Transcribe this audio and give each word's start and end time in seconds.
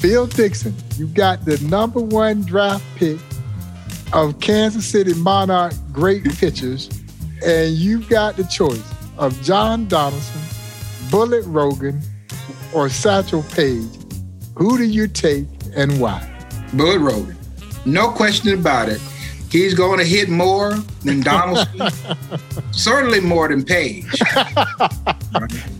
Phil 0.00 0.26
Dixon, 0.26 0.74
you 0.96 1.06
got 1.08 1.44
the 1.44 1.58
number 1.68 2.00
one 2.00 2.40
draft 2.40 2.82
pick 2.96 3.18
of 4.14 4.40
Kansas 4.40 4.86
City 4.86 5.12
Monarch 5.12 5.74
great 5.92 6.24
pitchers, 6.24 6.88
and 7.44 7.74
you've 7.74 8.08
got 8.08 8.34
the 8.38 8.44
choice 8.44 8.82
of 9.18 9.38
John 9.42 9.88
Donaldson, 9.88 10.40
Bullet 11.10 11.44
Rogan, 11.44 12.00
or 12.72 12.88
Satchel 12.88 13.42
Paige. 13.54 13.90
Who 14.56 14.78
do 14.78 14.84
you 14.84 15.06
take 15.06 15.46
and 15.76 16.00
why? 16.00 16.26
Bullet 16.72 17.00
Rogan. 17.00 17.36
No 17.84 18.10
question 18.10 18.58
about 18.58 18.88
it. 18.88 19.02
He's 19.50 19.74
going 19.74 19.98
to 19.98 20.06
hit 20.06 20.30
more 20.30 20.76
than 21.04 21.20
Donaldson, 21.20 21.90
certainly 22.70 23.20
more 23.20 23.48
than 23.48 23.66
Paige. 23.66 24.06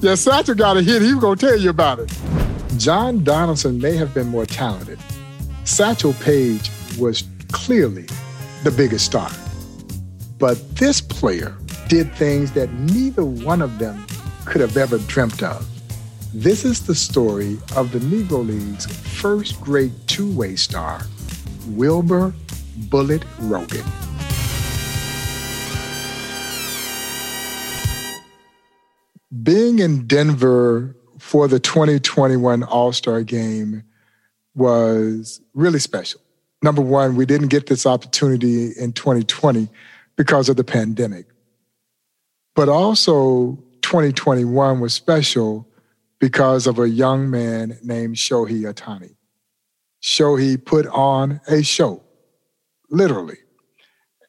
yeah, 0.03 0.15
Satchel 0.15 0.57
got 0.57 0.77
a 0.77 0.83
hit. 0.83 1.01
He 1.01 1.15
was 1.15 1.23
going 1.23 1.39
to 1.39 1.47
tell 1.47 1.59
you 1.59 1.71
about 1.71 2.01
it. 2.01 2.40
John 2.81 3.23
Donaldson 3.23 3.79
may 3.79 3.95
have 3.97 4.15
been 4.15 4.29
more 4.29 4.47
talented. 4.47 4.99
Satchel 5.65 6.15
Paige 6.15 6.71
was 6.99 7.25
clearly 7.53 8.07
the 8.65 8.71
biggest 8.71 9.05
star. 9.05 9.31
But 10.39 10.77
this 10.77 11.03
player 11.03 11.55
did 11.89 12.11
things 12.15 12.53
that 12.53 12.73
neither 12.73 13.23
one 13.23 13.61
of 13.61 13.79
them 13.79 14.07
could 14.47 14.63
have 14.63 14.79
ever 14.79 14.97
dreamt 15.01 15.43
of. 15.43 15.69
This 16.33 16.65
is 16.65 16.87
the 16.87 16.95
story 16.95 17.59
of 17.77 17.93
the 17.93 17.99
Negro 17.99 18.47
League's 18.47 18.87
first 18.87 19.61
great 19.61 19.93
two 20.07 20.33
way 20.35 20.57
star, 20.57 21.03
Wilber 21.69 22.33
Bullet 22.89 23.25
Rogan. 23.41 23.85
Being 29.43 29.81
in 29.81 30.07
Denver 30.07 30.97
for 31.31 31.47
the 31.47 31.61
2021 31.61 32.65
All 32.65 32.93
Star 32.93 33.23
game 33.23 33.85
was 34.57 35.41
really 35.55 35.79
special. 35.79 36.21
Number 36.61 36.83
one, 36.83 37.15
we 37.15 37.25
didn't 37.25 37.49
get 37.51 37.69
this 37.69 37.87
opportunity 37.87 38.73
in 38.77 38.93
2020 38.93 39.69
because 40.17 40.49
of 40.49 40.57
the 40.57 40.65
pandemic. 40.65 41.27
But 42.57 42.69
also, 42.69 43.63
2021 43.83 44.81
was 44.81 44.93
special 44.93 45.69
because 46.19 46.67
of 46.67 46.81
a 46.81 46.89
young 46.89 47.31
man 47.31 47.79
named 47.81 48.17
Shohei 48.17 48.63
Ohtani. 48.63 49.15
Shohei 50.03 50.63
put 50.63 50.89
on 50.89 51.41
a 51.47 51.63
show 51.63 52.03
literally. 52.91 53.39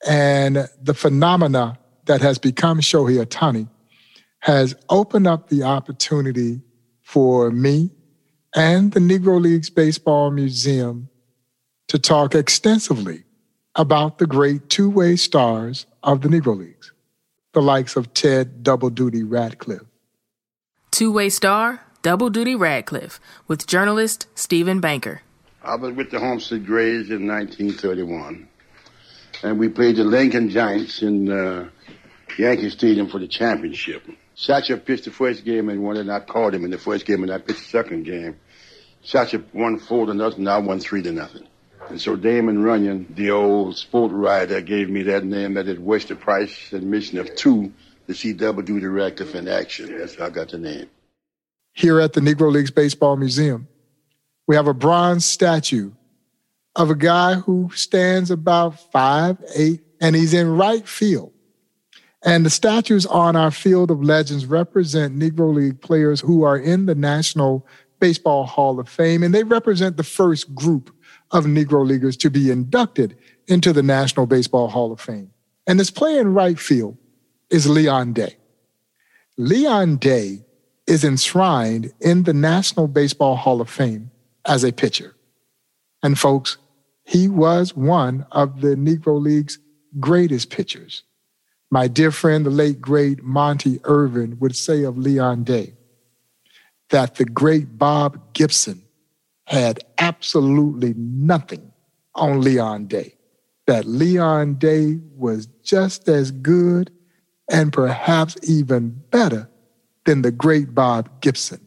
And 0.07 0.69
the 0.79 0.93
phenomena 0.93 1.79
that 2.05 2.21
has 2.21 2.37
become 2.37 2.79
Shohei 2.79 3.25
Ohtani 3.25 3.67
has 4.41 4.75
opened 4.87 5.25
up 5.25 5.49
the 5.49 5.63
opportunity 5.63 6.61
for 7.11 7.51
me 7.51 7.91
and 8.55 8.93
the 8.93 8.99
Negro 9.01 9.41
Leagues 9.41 9.69
Baseball 9.69 10.31
Museum 10.31 11.09
to 11.89 11.99
talk 11.99 12.33
extensively 12.33 13.25
about 13.75 14.17
the 14.17 14.25
great 14.25 14.69
two 14.69 14.89
way 14.89 15.17
stars 15.17 15.85
of 16.03 16.21
the 16.21 16.29
Negro 16.29 16.57
Leagues, 16.57 16.93
the 17.51 17.61
likes 17.61 17.97
of 17.97 18.13
Ted 18.13 18.63
Double 18.63 18.89
Duty 18.89 19.23
Radcliffe. 19.23 19.81
Two 20.91 21.11
way 21.11 21.27
star, 21.27 21.81
Double 22.01 22.29
Duty 22.29 22.55
Radcliffe, 22.55 23.19
with 23.45 23.67
journalist 23.67 24.27
Stephen 24.33 24.79
Banker. 24.79 25.21
I 25.65 25.75
was 25.75 25.93
with 25.93 26.11
the 26.11 26.19
Homestead 26.19 26.65
Grays 26.65 27.09
in 27.09 27.27
1931 27.27 28.47
and 29.43 29.59
we 29.59 29.67
played 29.67 29.97
the 29.97 30.05
Lincoln 30.05 30.49
Giants 30.49 31.01
in 31.01 31.29
uh, 31.29 31.69
Yankee 32.37 32.69
Stadium 32.69 33.09
for 33.09 33.19
the 33.19 33.27
championship. 33.27 34.01
Satchel 34.35 34.79
pitched 34.79 35.05
the 35.05 35.11
first 35.11 35.45
game 35.45 35.69
and 35.69 35.83
won, 35.83 35.97
and 35.97 36.11
I 36.11 36.19
called 36.19 36.53
him 36.53 36.65
in 36.65 36.71
the 36.71 36.77
first 36.77 37.05
game, 37.05 37.23
and 37.23 37.31
I 37.31 37.37
pitched 37.37 37.59
the 37.59 37.65
second 37.65 38.03
game. 38.03 38.39
Satchel 39.03 39.43
won 39.53 39.79
four 39.79 40.05
to 40.05 40.13
nothing, 40.13 40.47
I 40.47 40.57
won 40.59 40.79
three 40.79 41.01
to 41.03 41.11
nothing. 41.11 41.47
And 41.89 41.99
so 41.99 42.15
Damon 42.15 42.63
Runyon, 42.63 43.07
the 43.15 43.31
old 43.31 43.75
sport 43.77 44.11
writer, 44.11 44.61
gave 44.61 44.89
me 44.89 45.03
that 45.03 45.25
name 45.25 45.55
that 45.55 45.67
it 45.67 45.81
was 45.81 46.05
the 46.05 46.15
price 46.15 46.71
admission 46.71 47.17
of 47.17 47.35
two 47.35 47.73
to 48.07 48.13
see 48.13 48.33
Double 48.33 48.61
Duty 48.61 48.85
Radcliffe 48.85 49.35
in 49.35 49.47
action. 49.47 49.97
That's 49.97 50.15
how 50.15 50.27
I 50.27 50.29
got 50.29 50.49
the 50.49 50.57
name. 50.57 50.89
Here 51.73 51.99
at 51.99 52.13
the 52.13 52.21
Negro 52.21 52.51
Leagues 52.51 52.71
Baseball 52.71 53.15
Museum, 53.17 53.67
we 54.47 54.55
have 54.55 54.67
a 54.67 54.73
bronze 54.73 55.25
statue 55.25 55.91
of 56.75 56.89
a 56.89 56.95
guy 56.95 57.35
who 57.35 57.71
stands 57.73 58.31
about 58.31 58.91
five, 58.91 59.37
eight, 59.55 59.81
and 59.99 60.15
he's 60.15 60.33
in 60.33 60.55
right 60.55 60.87
field. 60.87 61.30
And 62.23 62.45
the 62.45 62.51
statues 62.51 63.05
on 63.05 63.35
our 63.35 63.51
field 63.51 63.89
of 63.89 64.03
legends 64.03 64.45
represent 64.45 65.17
Negro 65.17 65.53
League 65.53 65.81
players 65.81 66.21
who 66.21 66.43
are 66.43 66.57
in 66.57 66.85
the 66.85 66.95
National 66.95 67.65
Baseball 67.99 68.45
Hall 68.45 68.79
of 68.79 68.87
Fame, 68.87 69.23
and 69.23 69.33
they 69.33 69.43
represent 69.43 69.97
the 69.97 70.03
first 70.03 70.53
group 70.53 70.93
of 71.31 71.45
Negro 71.45 71.85
Leaguers 71.85 72.17
to 72.17 72.29
be 72.29 72.51
inducted 72.51 73.17
into 73.47 73.73
the 73.73 73.83
National 73.83 74.25
Baseball 74.25 74.67
Hall 74.67 74.91
of 74.91 74.99
Fame. 74.99 75.31
And 75.67 75.79
this 75.79 75.91
player 75.91 76.21
in 76.21 76.33
right 76.33 76.59
field 76.59 76.97
is 77.49 77.69
Leon 77.69 78.13
Day. 78.13 78.37
Leon 79.37 79.97
Day 79.97 80.43
is 80.87 81.03
enshrined 81.03 81.93
in 82.01 82.23
the 82.23 82.33
National 82.33 82.87
Baseball 82.87 83.35
Hall 83.35 83.61
of 83.61 83.69
Fame 83.69 84.11
as 84.45 84.63
a 84.63 84.71
pitcher. 84.71 85.15
And 86.03 86.17
folks, 86.17 86.57
he 87.03 87.27
was 87.27 87.75
one 87.75 88.25
of 88.31 88.61
the 88.61 88.75
Negro 88.75 89.21
League's 89.21 89.59
greatest 89.99 90.49
pitchers. 90.49 91.03
My 91.71 91.87
dear 91.87 92.11
friend, 92.11 92.45
the 92.45 92.49
late 92.49 92.81
great 92.81 93.23
Monte 93.23 93.79
Irvin 93.85 94.37
would 94.39 94.55
say 94.55 94.83
of 94.83 94.97
Leon 94.97 95.45
Day 95.45 95.73
that 96.89 97.15
the 97.15 97.23
great 97.23 97.77
Bob 97.77 98.33
Gibson 98.33 98.81
had 99.47 99.79
absolutely 99.97 100.93
nothing 100.97 101.71
on 102.15 102.41
Leon 102.41 102.87
Day. 102.87 103.15
That 103.67 103.85
Leon 103.85 104.55
Day 104.55 104.99
was 105.15 105.47
just 105.63 106.09
as 106.09 106.31
good 106.31 106.91
and 107.49 107.71
perhaps 107.71 108.35
even 108.43 109.01
better 109.09 109.49
than 110.05 110.23
the 110.23 110.31
great 110.31 110.75
Bob 110.75 111.21
Gibson. 111.21 111.65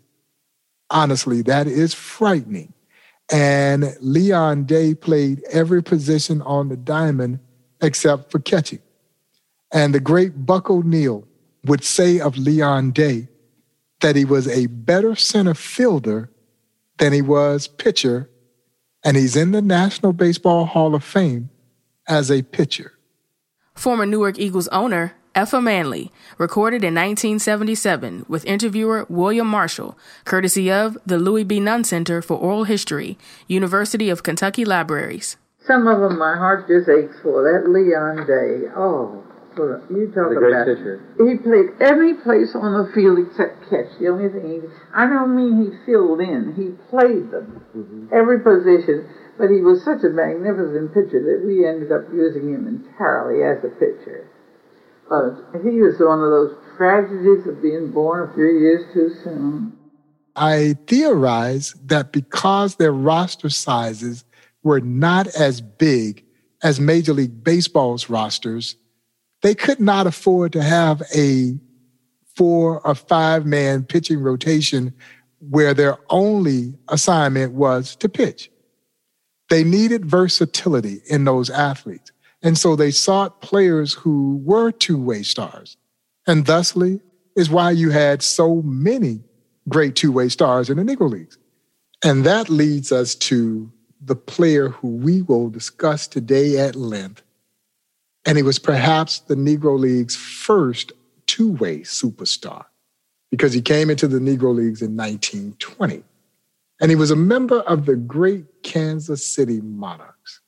Honestly, 0.91 1.41
that 1.43 1.67
is 1.67 1.95
frightening 1.95 2.75
and 3.33 3.97
Leon 4.01 4.65
Day 4.65 4.95
played 4.95 5.43
every 5.51 5.83
position 5.83 6.43
on 6.43 6.69
the 6.69 6.77
diamond 6.77 7.41
except 7.81 8.31
for 8.31 8.39
catching. 8.39 8.81
And 9.75 9.95
the 9.95 10.01
great 10.01 10.47
Buck 10.47 10.71
O'Neil 10.71 11.27
would 11.67 11.85
say 11.85 12.21
of 12.21 12.39
Leon 12.39 12.93
Day 12.93 13.29
that 14.01 14.17
he 14.17 14.25
was 14.25 14.49
a 14.49 14.67
better 14.67 15.15
center 15.17 15.55
fielder 15.55 16.31
than 16.99 17.13
he 17.13 17.21
was 17.21 17.69
pitcher, 17.69 18.31
and 19.05 19.17
he's 19.17 19.37
in 19.37 19.51
the 19.51 19.61
National 19.61 20.13
Baseball 20.13 20.65
Hall 20.65 20.95
of 20.95 21.05
Fame 21.05 21.51
as 22.09 22.31
a 22.31 22.43
pitcher. 22.43 22.93
Former 23.75 24.07
Newark 24.07 24.39
Eagles 24.39 24.69
owner 24.69 25.17
Effa 25.35 25.61
Manley, 25.61 26.13
recorded 26.39 26.85
in 26.85 26.95
1977 26.95 28.25
with 28.29 28.45
interviewer 28.45 29.05
William 29.09 29.49
Marshall, 29.49 29.99
courtesy 30.25 30.71
of 30.71 30.97
the 31.05 31.19
Louie 31.19 31.43
B. 31.43 31.59
Nunn 31.59 31.83
Center 31.83 32.23
for 32.23 32.37
Oral 32.37 32.65
History, 32.65 33.19
University 33.49 34.09
of 34.11 34.23
Kentucky 34.23 34.65
Libraries. 34.65 35.37
Some 35.67 35.89
of 35.89 35.99
them 36.01 36.19
my 36.19 36.37
heart 36.37 36.69
just 36.69 36.89
aches 36.89 37.17
for. 37.21 37.43
That 37.43 37.69
Leon 37.69 38.27
Day. 38.27 38.71
Oh, 38.77 39.25
you 39.57 40.11
talk 40.15 40.31
the 40.31 40.39
about 40.39 40.67
pitcher. 40.67 41.01
He 41.19 41.39
played 41.39 41.75
every 41.81 42.15
place 42.15 42.55
on 42.55 42.75
the 42.75 42.91
field 42.93 43.19
except 43.23 43.71
catch. 43.71 43.91
The 44.01 44.09
only 44.09 44.29
thing 44.29 44.47
he, 44.51 44.59
I 44.95 45.07
don't 45.07 45.35
mean 45.35 45.63
he 45.63 45.71
filled 45.87 46.21
in. 46.21 46.55
He 46.59 46.75
played 46.91 47.31
them, 47.31 47.63
mm-hmm. 47.77 48.13
every 48.13 48.41
position. 48.41 49.07
But 49.39 49.51
he 49.51 49.61
was 49.61 49.83
such 49.85 50.05
a 50.05 50.11
magnificent 50.11 50.95
pitcher 50.95 51.19
that 51.19 51.43
we 51.45 51.67
ended 51.67 51.91
up 51.91 52.07
using 52.13 52.55
him 52.55 52.67
entirely 52.71 53.43
as 53.43 53.65
a 53.65 53.73
pitcher. 53.75 54.31
Uh, 55.11 55.35
he 55.63 55.83
was 55.83 55.99
one 55.99 56.23
of 56.23 56.31
those 56.31 56.55
tragedies 56.77 57.47
of 57.47 57.61
being 57.61 57.91
born 57.91 58.29
a 58.31 58.35
few 58.35 58.47
years 58.47 58.87
too 58.95 59.11
soon. 59.23 59.77
I 60.37 60.77
theorize 60.87 61.75
that 61.85 62.13
because 62.13 62.77
their 62.77 62.93
roster 62.93 63.51
sizes 63.51 64.25
were 64.63 64.81
not 64.81 65.27
as 65.29 65.61
big 65.61 66.25
as 66.63 66.81
Major 66.81 67.13
League 67.13 67.45
Baseball's 67.45 68.09
rosters, 68.09 68.77
they 69.45 69.55
could 69.55 69.79
not 69.79 70.07
afford 70.07 70.55
to 70.55 70.63
have 70.63 71.03
a 71.15 71.55
four 72.35 72.81
or 72.81 72.95
five 72.95 73.45
man 73.45 73.85
pitching 73.85 74.21
rotation 74.21 74.95
where 75.51 75.75
their 75.75 75.99
only 76.09 76.73
assignment 76.89 77.53
was 77.53 77.95
to 77.97 78.09
pitch. 78.09 78.51
They 79.51 79.63
needed 79.63 80.07
versatility 80.07 81.03
in 81.11 81.27
those 81.27 81.51
athletes. 81.51 82.11
And 82.43 82.57
so 82.57 82.75
they 82.75 82.91
sought 82.91 83.43
players 83.43 83.93
who 83.93 84.41
were 84.43 84.73
two 84.73 84.99
way 84.99 85.23
stars. 85.23 85.77
And 86.27 86.47
thusly 86.47 87.03
is 87.37 87.51
why 87.51 87.73
you 87.73 87.91
had 87.91 88.23
so 88.23 88.63
many 88.63 89.23
great 89.69 89.95
two 89.95 90.11
way 90.11 90.31
stars 90.31 90.71
in 90.71 90.79
the 90.79 90.85
Negro 90.85 91.11
Leagues. 91.11 91.37
And 92.03 92.25
that 92.25 92.49
leads 92.49 92.93
us 92.93 93.15
to 93.17 93.71
the 94.01 94.17
player 94.17 94.71
who 94.71 94.89
we 94.89 95.21
will 95.21 95.51
discuss 95.51 96.09
today 96.09 96.59
at 96.59 96.77
length. 96.77 97.24
And 98.27 98.37
he 98.39 98.43
was 98.43 98.59
perhaps 98.59 99.21
the 99.21 99.35
Negro 99.35 99.79
League's 99.79 100.17
first 100.17 100.93
two 101.27 101.53
way 101.53 101.81
superstar 101.81 102.65
because 103.31 103.53
he 103.53 103.61
came 103.61 103.91
into 103.91 104.07
the 104.07 104.19
Negro 104.19 104.55
Leagues 104.55 104.81
in 104.81 104.97
1920. 104.97 106.03
And 106.81 106.91
he 106.91 106.97
was 106.97 107.11
a 107.11 107.17
member 107.17 107.61
of 107.61 107.87
the 107.87 107.97
great 107.97 108.63
Kansas 108.63 109.27
City 109.27 109.61
Monarchs. 109.61 110.41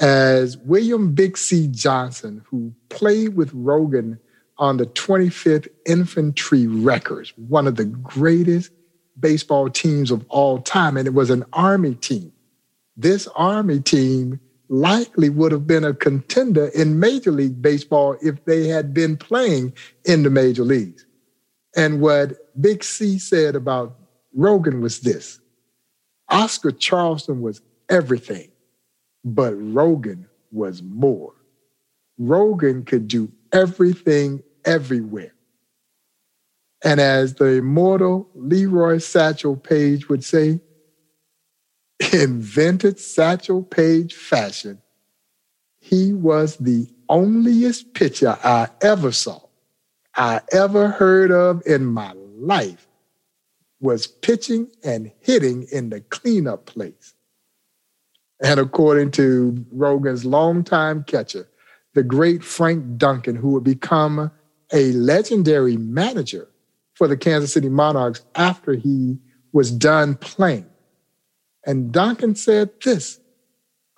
As 0.00 0.56
William 0.58 1.14
Big 1.14 1.36
C. 1.36 1.66
Johnson, 1.66 2.44
who 2.46 2.72
played 2.88 3.36
with 3.36 3.52
Rogan 3.52 4.18
on 4.58 4.76
the 4.76 4.86
25th 4.86 5.68
Infantry 5.86 6.66
Wreckers, 6.66 7.32
one 7.36 7.66
of 7.66 7.76
the 7.76 7.84
greatest 7.84 8.70
baseball 9.18 9.68
teams 9.68 10.10
of 10.10 10.24
all 10.28 10.60
time, 10.60 10.96
and 10.96 11.06
it 11.06 11.14
was 11.14 11.30
an 11.30 11.44
Army 11.52 11.94
team. 11.94 12.32
This 12.96 13.26
Army 13.34 13.80
team 13.80 14.40
likely 14.68 15.28
would 15.30 15.52
have 15.52 15.66
been 15.66 15.84
a 15.84 15.94
contender 15.94 16.66
in 16.68 17.00
Major 17.00 17.32
League 17.32 17.60
Baseball 17.62 18.16
if 18.22 18.44
they 18.44 18.68
had 18.68 18.92
been 18.92 19.16
playing 19.16 19.72
in 20.04 20.22
the 20.22 20.30
major 20.30 20.64
leagues. 20.64 21.06
And 21.76 22.00
what 22.00 22.32
Big 22.60 22.84
C 22.84 23.18
said 23.18 23.54
about 23.54 23.96
Rogan 24.34 24.80
was 24.80 25.00
this 25.00 25.40
Oscar 26.28 26.70
Charleston 26.70 27.40
was 27.40 27.62
everything, 27.88 28.50
but 29.24 29.54
Rogan 29.54 30.26
was 30.52 30.82
more. 30.82 31.34
Rogan 32.18 32.84
could 32.84 33.08
do 33.08 33.30
everything 33.52 34.42
everywhere. 34.64 35.32
And 36.84 37.00
as 37.00 37.34
the 37.34 37.54
immortal 37.54 38.28
Leroy 38.34 38.98
Satchel 38.98 39.56
Paige 39.56 40.08
would 40.08 40.22
say, 40.22 40.60
invented 42.12 42.98
Satchel 42.98 43.62
Paige 43.62 44.14
fashion, 44.14 44.80
he 45.80 46.12
was 46.12 46.56
the 46.56 46.88
onlyest 47.08 47.94
pitcher 47.94 48.38
I 48.44 48.68
ever 48.82 49.12
saw, 49.12 49.40
I 50.14 50.40
ever 50.52 50.88
heard 50.88 51.30
of 51.30 51.62
in 51.66 51.86
my 51.86 52.12
life, 52.36 52.86
was 53.80 54.06
pitching 54.06 54.68
and 54.84 55.10
hitting 55.20 55.66
in 55.72 55.90
the 55.90 56.00
cleanup 56.00 56.66
place. 56.66 57.14
And 58.40 58.60
according 58.60 59.12
to 59.12 59.64
Rogan's 59.72 60.24
longtime 60.24 61.04
catcher, 61.04 61.48
the 61.94 62.02
great 62.02 62.44
Frank 62.44 62.96
Duncan, 62.96 63.34
who 63.34 63.50
would 63.50 63.64
become 63.64 64.30
a 64.72 64.92
legendary 64.92 65.76
manager 65.76 66.48
for 66.94 67.08
the 67.08 67.16
Kansas 67.16 67.52
City 67.52 67.68
Monarchs 67.68 68.22
after 68.34 68.74
he 68.74 69.18
was 69.52 69.70
done 69.70 70.14
playing. 70.16 70.67
And 71.68 71.92
Duncan 71.92 72.34
said 72.34 72.70
this 72.82 73.20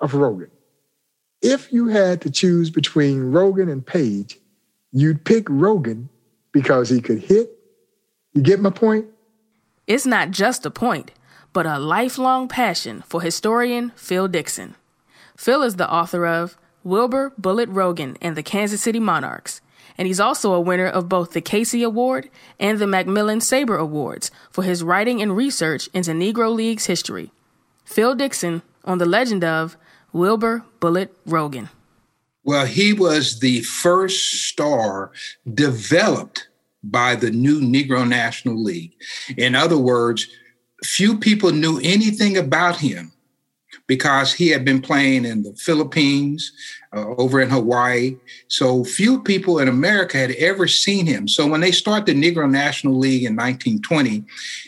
of 0.00 0.14
Rogan 0.14 0.50
If 1.40 1.72
you 1.72 1.86
had 1.86 2.20
to 2.22 2.30
choose 2.30 2.68
between 2.68 3.30
Rogan 3.30 3.68
and 3.68 3.86
Paige, 3.86 4.40
you'd 4.90 5.24
pick 5.24 5.46
Rogan 5.48 6.08
because 6.50 6.90
he 6.90 7.00
could 7.00 7.20
hit. 7.20 7.48
You 8.34 8.42
get 8.42 8.58
my 8.58 8.70
point? 8.70 9.06
It's 9.86 10.04
not 10.04 10.32
just 10.32 10.66
a 10.66 10.70
point, 10.70 11.12
but 11.52 11.64
a 11.64 11.78
lifelong 11.78 12.48
passion 12.48 13.04
for 13.06 13.20
historian 13.20 13.92
Phil 13.94 14.26
Dixon. 14.26 14.74
Phil 15.36 15.62
is 15.62 15.76
the 15.76 15.88
author 15.88 16.26
of 16.26 16.58
Wilber 16.82 17.32
Bullet 17.38 17.68
Rogan 17.68 18.16
and 18.20 18.36
the 18.36 18.42
Kansas 18.42 18.82
City 18.82 18.98
Monarchs, 18.98 19.60
and 19.96 20.08
he's 20.08 20.18
also 20.18 20.54
a 20.54 20.60
winner 20.60 20.88
of 20.88 21.08
both 21.08 21.34
the 21.34 21.40
Casey 21.40 21.84
Award 21.84 22.30
and 22.58 22.80
the 22.80 22.88
Macmillan 22.88 23.38
SABR 23.38 23.78
Awards 23.78 24.32
for 24.50 24.64
his 24.64 24.82
writing 24.82 25.22
and 25.22 25.36
research 25.36 25.88
into 25.94 26.10
Negro 26.10 26.52
Leagues 26.52 26.86
history. 26.86 27.30
Phil 27.84 28.14
Dixon 28.14 28.62
on 28.84 28.98
the 28.98 29.06
legend 29.06 29.44
of 29.44 29.76
Wilber 30.12 30.64
Bullet 30.80 31.16
Rogan. 31.26 31.68
Well, 32.44 32.66
he 32.66 32.92
was 32.92 33.40
the 33.40 33.60
first 33.62 34.48
star 34.48 35.12
developed 35.52 36.48
by 36.82 37.14
the 37.14 37.30
new 37.30 37.60
Negro 37.60 38.08
National 38.08 38.62
League. 38.62 38.94
In 39.36 39.54
other 39.54 39.76
words, 39.76 40.26
few 40.82 41.18
people 41.18 41.52
knew 41.52 41.78
anything 41.82 42.36
about 42.36 42.76
him 42.76 43.12
because 43.86 44.32
he 44.32 44.48
had 44.48 44.64
been 44.64 44.80
playing 44.80 45.24
in 45.24 45.42
the 45.42 45.54
Philippines, 45.54 46.52
uh, 46.92 47.06
over 47.18 47.40
in 47.40 47.50
Hawaii. 47.50 48.16
So 48.48 48.84
few 48.84 49.22
people 49.22 49.58
in 49.60 49.68
America 49.68 50.18
had 50.18 50.32
ever 50.32 50.66
seen 50.66 51.06
him. 51.06 51.28
So 51.28 51.46
when 51.46 51.60
they 51.60 51.70
start 51.70 52.06
the 52.06 52.14
Negro 52.14 52.50
National 52.50 52.98
League 52.98 53.24
in 53.24 53.36
1920, 53.36 54.24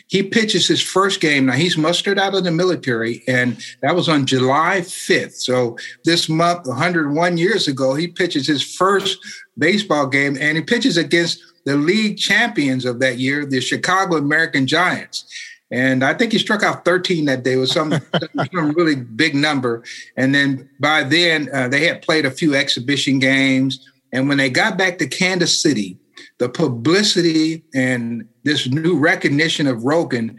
he 0.07 0.23
pitches 0.23 0.67
his 0.67 0.81
first 0.81 1.19
game. 1.19 1.45
Now 1.45 1.53
he's 1.53 1.77
mustered 1.77 2.17
out 2.17 2.35
of 2.35 2.43
the 2.43 2.51
military, 2.51 3.23
and 3.27 3.61
that 3.81 3.95
was 3.95 4.07
on 4.07 4.25
July 4.25 4.81
5th. 4.81 5.33
So 5.33 5.77
this 6.05 6.29
month, 6.29 6.65
101 6.67 7.37
years 7.37 7.67
ago, 7.67 7.93
he 7.93 8.07
pitches 8.07 8.47
his 8.47 8.63
first 8.75 9.19
baseball 9.57 10.07
game, 10.07 10.37
and 10.39 10.57
he 10.57 10.63
pitches 10.63 10.97
against 10.97 11.43
the 11.65 11.75
league 11.75 12.17
champions 12.17 12.85
of 12.85 12.99
that 12.99 13.17
year, 13.17 13.45
the 13.45 13.61
Chicago 13.61 14.17
American 14.17 14.67
Giants. 14.67 15.25
And 15.73 16.03
I 16.03 16.13
think 16.13 16.31
he 16.31 16.37
struck 16.37 16.61
out 16.61 16.85
13 16.85 17.25
that 17.25 17.41
day. 17.41 17.53
It 17.53 17.57
was 17.57 17.71
some, 17.71 17.91
some 18.53 18.71
really 18.73 18.93
big 18.95 19.33
number. 19.33 19.83
And 20.15 20.33
then 20.33 20.69
by 20.79 21.01
then, 21.01 21.49
uh, 21.51 21.67
they 21.67 21.87
had 21.87 22.03
played 22.03 22.27
a 22.27 22.31
few 22.31 22.53
exhibition 22.53 23.17
games. 23.17 23.83
And 24.11 24.29
when 24.29 24.37
they 24.37 24.51
got 24.51 24.77
back 24.77 24.99
to 24.99 25.07
Kansas 25.07 25.59
City, 25.59 25.97
the 26.37 26.47
publicity 26.47 27.63
and 27.73 28.27
this 28.43 28.67
new 28.67 28.99
recognition 28.99 29.65
of 29.65 29.83
Rogan 29.83 30.37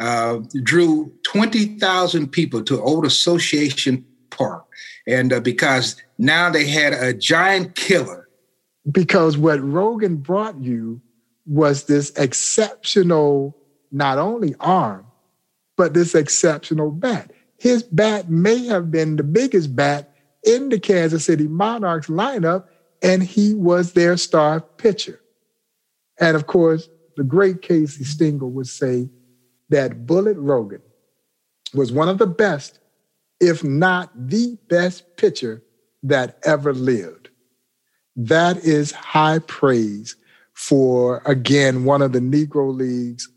uh, 0.00 0.40
drew 0.64 1.12
20,000 1.26 2.32
people 2.32 2.64
to 2.64 2.82
Old 2.82 3.06
Association 3.06 4.04
Park. 4.30 4.64
And 5.06 5.32
uh, 5.32 5.38
because 5.38 5.94
now 6.18 6.50
they 6.50 6.66
had 6.66 6.92
a 6.92 7.14
giant 7.14 7.76
killer. 7.76 8.28
Because 8.90 9.38
what 9.38 9.62
Rogan 9.62 10.16
brought 10.16 10.60
you 10.60 11.00
was 11.46 11.84
this 11.84 12.10
exceptional 12.16 13.56
not 13.92 14.18
only 14.18 14.54
arm, 14.58 15.06
but 15.76 15.94
this 15.94 16.14
exceptional 16.14 16.90
bat. 16.90 17.32
His 17.58 17.82
bat 17.82 18.28
may 18.28 18.64
have 18.66 18.90
been 18.90 19.16
the 19.16 19.22
biggest 19.22 19.76
bat 19.76 20.14
in 20.42 20.68
the 20.68 20.80
Kansas 20.80 21.24
City 21.24 21.46
Monarchs 21.46 22.08
lineup, 22.08 22.64
and 23.02 23.22
he 23.22 23.54
was 23.54 23.92
their 23.92 24.16
star 24.16 24.60
pitcher. 24.60 25.20
And 26.18 26.36
of 26.36 26.46
course, 26.46 26.88
the 27.16 27.24
great 27.24 27.62
Casey 27.62 28.04
Stengel 28.04 28.50
would 28.50 28.66
say 28.66 29.08
that 29.68 30.06
Bullet 30.06 30.36
Rogan 30.38 30.82
was 31.74 31.92
one 31.92 32.08
of 32.08 32.18
the 32.18 32.26
best, 32.26 32.78
if 33.40 33.62
not 33.62 34.10
the 34.14 34.58
best 34.68 35.16
pitcher 35.16 35.62
that 36.02 36.38
ever 36.44 36.72
lived. 36.72 37.30
That 38.16 38.58
is 38.58 38.92
high 38.92 39.38
praise 39.40 40.16
for, 40.52 41.22
again, 41.24 41.84
one 41.84 42.02
of 42.02 42.12
the 42.12 42.20
Negro 42.20 42.74
League's 42.74 43.28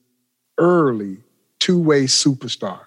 early 0.58 1.18
two 1.60 1.80
way 1.80 2.04
superstars. 2.04 2.80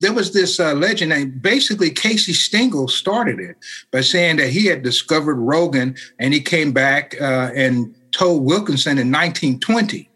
There 0.00 0.12
was 0.12 0.32
this 0.32 0.60
uh, 0.60 0.74
legend, 0.74 1.12
and 1.12 1.40
basically 1.40 1.90
Casey 1.90 2.32
Stengel 2.32 2.88
started 2.88 3.40
it 3.40 3.56
by 3.90 4.02
saying 4.02 4.36
that 4.36 4.50
he 4.50 4.66
had 4.66 4.82
discovered 4.82 5.36
Rogan 5.36 5.96
and 6.18 6.34
he 6.34 6.40
came 6.40 6.72
back 6.72 7.14
uh, 7.20 7.50
and 7.54 7.94
told 8.12 8.44
Wilkinson 8.44 8.98
in 8.98 9.10
1920. 9.10 10.10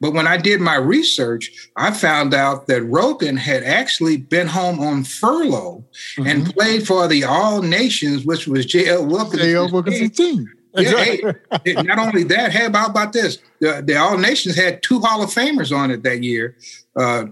But 0.00 0.12
when 0.12 0.26
I 0.26 0.36
did 0.36 0.60
my 0.60 0.76
research, 0.76 1.50
I 1.76 1.90
found 1.90 2.34
out 2.34 2.66
that 2.66 2.82
Rogan 2.82 3.36
had 3.36 3.62
actually 3.62 4.16
been 4.16 4.46
home 4.46 4.80
on 4.80 5.04
furlough 5.04 5.84
mm-hmm. 6.16 6.26
and 6.26 6.54
played 6.54 6.86
for 6.86 7.06
the 7.06 7.24
All 7.24 7.62
Nations, 7.62 8.24
which 8.24 8.46
was 8.46 8.66
J.L. 8.66 9.06
Wilkinson's, 9.06 9.42
J.L. 9.42 9.70
Wilkinson 9.70 10.10
team. 10.10 10.50
Yeah, 10.76 11.32
hey, 11.64 11.74
not 11.82 11.98
only 11.98 12.24
that, 12.24 12.50
hey, 12.50 12.68
how 12.72 12.86
about 12.86 13.12
this? 13.12 13.38
The, 13.60 13.82
the, 13.84 13.96
All 13.96 14.18
Nations 14.18 14.56
had 14.56 14.82
two 14.82 14.98
Hall 15.00 15.22
of 15.22 15.30
Famers 15.30 15.76
on 15.76 15.90
it 15.90 16.02
that 16.02 16.22
year. 16.22 16.56
Uh, 16.96 17.26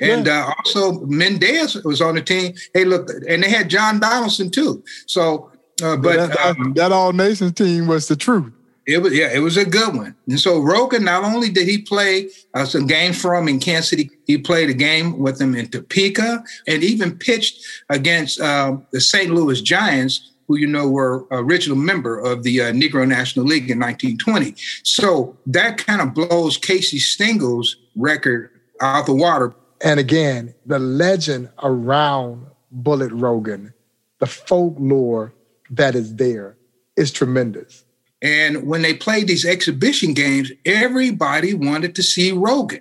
and 0.00 0.26
yeah. 0.26 0.46
uh, 0.46 0.52
also 0.58 1.00
Mendez 1.06 1.82
was 1.84 2.00
on 2.00 2.14
the 2.14 2.22
team. 2.22 2.54
Hey, 2.72 2.84
look, 2.84 3.08
and 3.28 3.42
they 3.42 3.50
had 3.50 3.68
John 3.68 4.00
Donaldson 4.00 4.50
too. 4.50 4.82
So, 5.06 5.50
uh, 5.82 5.96
but 5.96 6.16
that, 6.16 6.28
that, 6.28 6.56
um, 6.58 6.72
that, 6.74 6.92
All 6.92 7.12
Nations 7.12 7.52
team 7.52 7.86
was 7.86 8.08
the 8.08 8.16
truth. 8.16 8.52
It 8.86 8.98
was 8.98 9.14
yeah, 9.14 9.30
it 9.32 9.38
was 9.38 9.56
a 9.56 9.64
good 9.64 9.96
one. 9.96 10.14
And 10.28 10.38
so 10.38 10.60
Rogan, 10.60 11.04
not 11.04 11.24
only 11.24 11.48
did 11.48 11.66
he 11.66 11.78
play 11.78 12.28
uh, 12.52 12.66
some 12.66 12.86
games 12.86 13.20
for 13.20 13.34
him 13.34 13.48
in 13.48 13.58
Kansas 13.58 13.88
City, 13.88 14.10
he 14.26 14.36
played 14.36 14.68
a 14.68 14.74
game 14.74 15.18
with 15.18 15.38
them 15.38 15.54
in 15.54 15.68
Topeka, 15.68 16.44
and 16.68 16.82
even 16.84 17.16
pitched 17.16 17.64
against 17.88 18.40
uh, 18.40 18.76
the 18.92 19.00
St. 19.00 19.32
Louis 19.32 19.62
Giants 19.62 20.33
who 20.46 20.56
you 20.56 20.66
know 20.66 20.88
were 20.88 21.26
original 21.30 21.76
member 21.76 22.18
of 22.18 22.42
the 22.42 22.60
uh, 22.60 22.72
Negro 22.72 23.06
National 23.06 23.44
League 23.44 23.70
in 23.70 23.78
1920. 23.78 24.54
So 24.82 25.36
that 25.46 25.78
kind 25.78 26.00
of 26.00 26.14
blows 26.14 26.56
Casey 26.56 26.98
Stengel's 26.98 27.76
record 27.96 28.50
out 28.80 29.06
the 29.06 29.14
water. 29.14 29.54
And 29.82 30.00
again, 30.00 30.54
the 30.66 30.78
legend 30.78 31.50
around 31.62 32.46
Bullet 32.70 33.12
Rogan, 33.12 33.72
the 34.18 34.26
folklore 34.26 35.34
that 35.70 35.94
is 35.94 36.16
there 36.16 36.56
is 36.96 37.10
tremendous. 37.10 37.84
And 38.22 38.66
when 38.66 38.82
they 38.82 38.94
played 38.94 39.28
these 39.28 39.44
exhibition 39.44 40.14
games, 40.14 40.50
everybody 40.64 41.52
wanted 41.52 41.94
to 41.96 42.02
see 42.02 42.32
Rogan. 42.32 42.80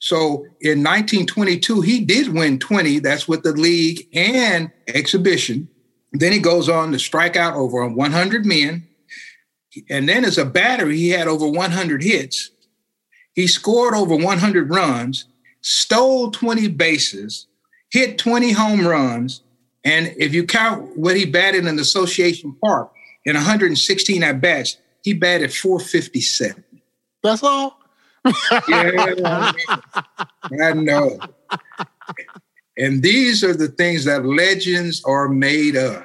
So 0.00 0.46
in 0.60 0.84
1922, 0.84 1.80
he 1.80 2.04
did 2.04 2.28
win 2.28 2.58
20. 2.58 2.98
That's 2.98 3.26
with 3.26 3.42
the 3.42 3.52
league 3.52 4.06
and 4.12 4.70
exhibition. 4.86 5.68
Then 6.18 6.32
he 6.32 6.38
goes 6.38 6.68
on 6.68 6.92
to 6.92 6.98
strike 6.98 7.36
out 7.36 7.54
over 7.54 7.86
100 7.86 8.46
men. 8.46 8.86
And 9.90 10.08
then 10.08 10.24
as 10.24 10.38
a 10.38 10.44
batter, 10.44 10.88
he 10.88 11.10
had 11.10 11.28
over 11.28 11.46
100 11.48 12.02
hits. 12.02 12.50
He 13.34 13.46
scored 13.46 13.94
over 13.94 14.16
100 14.16 14.70
runs. 14.70 15.26
stole 15.60 16.30
20 16.30 16.68
bases, 16.68 17.46
hit 17.90 18.18
20 18.18 18.52
home 18.52 18.86
runs, 18.86 19.42
and 19.84 20.12
if 20.16 20.34
you 20.34 20.44
count 20.44 20.96
what 20.96 21.16
he 21.16 21.24
batted 21.24 21.64
in 21.64 21.76
the 21.76 21.82
Association 21.82 22.56
Park 22.60 22.90
in 23.24 23.34
116 23.34 24.22
at 24.22 24.40
bats, 24.40 24.78
he 25.02 25.12
batted 25.12 25.54
457. 25.54 26.64
That's 27.22 27.42
all? 27.44 27.78
yeah, 28.68 29.52
I 30.60 30.72
know. 30.72 31.20
And 32.76 33.02
these 33.02 33.42
are 33.42 33.54
the 33.54 33.68
things 33.68 34.04
that 34.04 34.24
legends 34.24 35.02
are 35.04 35.28
made 35.28 35.76
of. 35.76 36.04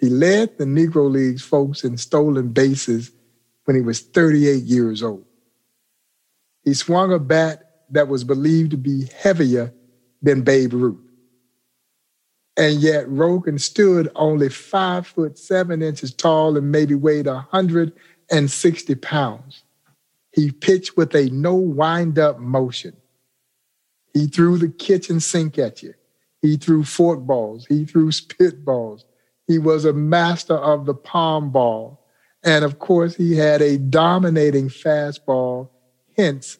He 0.00 0.08
led 0.08 0.56
the 0.56 0.64
Negro 0.64 1.10
Leagues 1.10 1.42
folks 1.42 1.84
in 1.84 1.96
stolen 1.96 2.48
bases 2.48 3.10
when 3.64 3.76
he 3.76 3.82
was 3.82 4.00
38 4.00 4.62
years 4.62 5.02
old. 5.02 5.24
He 6.64 6.74
swung 6.74 7.12
a 7.12 7.18
bat 7.18 7.84
that 7.90 8.08
was 8.08 8.24
believed 8.24 8.70
to 8.70 8.76
be 8.76 9.06
heavier 9.06 9.74
than 10.22 10.42
Babe 10.42 10.72
Ruth. 10.72 10.98
And 12.56 12.80
yet 12.80 13.08
Rogan 13.08 13.58
stood 13.58 14.10
only 14.14 14.48
five 14.48 15.06
foot 15.06 15.38
seven 15.38 15.82
inches 15.82 16.12
tall 16.12 16.56
and 16.56 16.70
maybe 16.70 16.94
weighed 16.94 17.26
160 17.26 18.94
pounds. 18.96 19.64
He 20.32 20.50
pitched 20.50 20.96
with 20.96 21.14
a 21.14 21.30
no 21.30 21.54
wind 21.54 22.18
up 22.18 22.38
motion. 22.38 22.96
He 24.12 24.26
threw 24.26 24.58
the 24.58 24.68
kitchen 24.68 25.20
sink 25.20 25.58
at 25.58 25.82
you. 25.82 25.94
He 26.42 26.56
threw 26.56 26.84
fork 26.84 27.20
balls. 27.20 27.66
He 27.66 27.84
threw 27.84 28.10
spit 28.12 28.64
balls. 28.64 29.04
He 29.46 29.58
was 29.58 29.84
a 29.84 29.92
master 29.92 30.56
of 30.56 30.86
the 30.86 30.94
palm 30.94 31.50
ball. 31.50 32.04
And 32.42 32.64
of 32.64 32.78
course, 32.78 33.14
he 33.14 33.36
had 33.36 33.60
a 33.60 33.78
dominating 33.78 34.68
fastball, 34.68 35.68
hence 36.16 36.58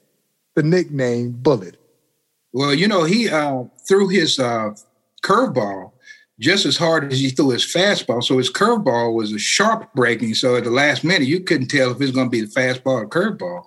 the 0.54 0.62
nickname 0.62 1.32
Bullet. 1.32 1.76
Well, 2.52 2.74
you 2.74 2.88
know, 2.88 3.04
he 3.04 3.28
uh, 3.30 3.64
threw 3.88 4.08
his 4.08 4.38
uh, 4.38 4.74
curveball 5.22 5.92
just 6.40 6.64
as 6.64 6.76
hard 6.76 7.12
as 7.12 7.20
he 7.20 7.28
threw 7.28 7.50
his 7.50 7.64
fastball. 7.64 8.24
So 8.24 8.38
his 8.38 8.50
curveball 8.50 9.14
was 9.14 9.32
a 9.32 9.38
sharp 9.38 9.92
breaking. 9.94 10.34
So 10.34 10.56
at 10.56 10.64
the 10.64 10.70
last 10.70 11.04
minute, 11.04 11.28
you 11.28 11.40
couldn't 11.40 11.68
tell 11.68 11.90
if 11.90 11.96
it 11.96 12.00
was 12.00 12.10
going 12.10 12.26
to 12.26 12.30
be 12.30 12.40
the 12.40 12.46
fastball 12.46 13.02
or 13.02 13.08
curveball. 13.08 13.64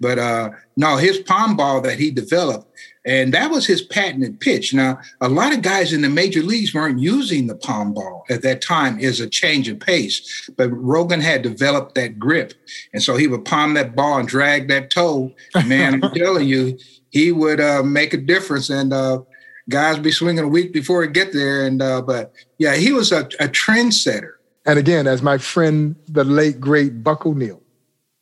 But 0.00 0.18
uh, 0.18 0.50
no, 0.76 0.96
his 0.96 1.18
palm 1.18 1.56
ball 1.56 1.82
that 1.82 1.98
he 1.98 2.10
developed, 2.10 2.66
and 3.04 3.34
that 3.34 3.50
was 3.50 3.66
his 3.66 3.82
patented 3.82 4.40
pitch. 4.40 4.72
Now, 4.72 4.98
a 5.20 5.28
lot 5.28 5.52
of 5.52 5.62
guys 5.62 5.92
in 5.92 6.00
the 6.00 6.08
major 6.08 6.42
leagues 6.42 6.72
weren't 6.72 6.98
using 6.98 7.46
the 7.46 7.54
palm 7.54 7.92
ball 7.92 8.24
at 8.30 8.42
that 8.42 8.62
time 8.62 8.98
as 8.98 9.20
a 9.20 9.28
change 9.28 9.68
of 9.68 9.78
pace, 9.78 10.48
but 10.56 10.70
Rogan 10.70 11.20
had 11.20 11.42
developed 11.42 11.94
that 11.96 12.18
grip. 12.18 12.54
And 12.92 13.02
so 13.02 13.16
he 13.16 13.26
would 13.26 13.44
palm 13.44 13.74
that 13.74 13.94
ball 13.94 14.18
and 14.18 14.28
drag 14.28 14.68
that 14.68 14.90
toe. 14.90 15.32
Man, 15.66 16.02
I'm 16.02 16.12
telling 16.14 16.48
you, 16.48 16.78
he 17.10 17.30
would 17.30 17.60
uh, 17.60 17.82
make 17.82 18.14
a 18.14 18.18
difference. 18.18 18.70
And 18.70 18.92
uh, 18.92 19.20
guys 19.68 19.98
be 19.98 20.10
swinging 20.10 20.44
a 20.44 20.48
week 20.48 20.72
before 20.72 21.04
it 21.04 21.12
get 21.12 21.32
there. 21.32 21.66
And 21.66 21.82
uh, 21.82 22.02
but 22.02 22.32
yeah, 22.58 22.76
he 22.76 22.92
was 22.92 23.12
a, 23.12 23.20
a 23.40 23.48
trendsetter. 23.48 24.32
And 24.66 24.78
again, 24.78 25.06
as 25.06 25.22
my 25.22 25.38
friend, 25.38 25.94
the 26.08 26.24
late 26.24 26.58
great 26.58 27.02
Buck 27.04 27.26
O'Neil, 27.26 27.62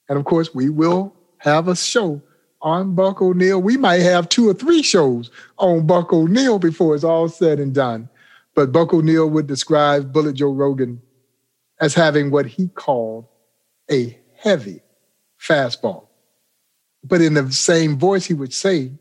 and 0.09 0.19
of 0.19 0.25
course, 0.25 0.53
we 0.53 0.69
will 0.69 1.15
have 1.39 1.69
a 1.69 1.77
show 1.77 2.21
on 2.63 2.95
Buck 2.95 3.21
O'Neil. 3.21 3.61
We 3.61 3.77
might 3.77 4.03
have 4.03 4.29
two 4.29 4.49
or 4.49 4.55
three 4.55 4.83
shows 4.83 5.31
on 5.59 5.87
Buck 5.87 6.13
O'Neil 6.13 6.59
before 6.59 6.95
it's 6.95 7.05
all 7.05 7.29
said 7.29 7.59
and 7.59 7.75
done. 7.75 8.09
But 8.55 8.73
Buck 8.73 8.93
O'Neil 8.95 9.29
would 9.31 9.47
describe 9.47 10.13
Bullet 10.13 10.35
Joe 10.35 10.53
Rogan 10.53 11.01
as 11.81 11.95
having 11.95 12.31
what 12.31 12.47
he 12.47 12.69
called 12.69 13.27
a 13.91 14.19
heavy 14.37 14.83
fastball. 15.41 16.07
But 17.05 17.21
in 17.21 17.35
the 17.35 17.51
same 17.51 17.99
voice, 17.99 18.27
he 18.27 18.35
would 18.35 18.53
say, 18.53 18.93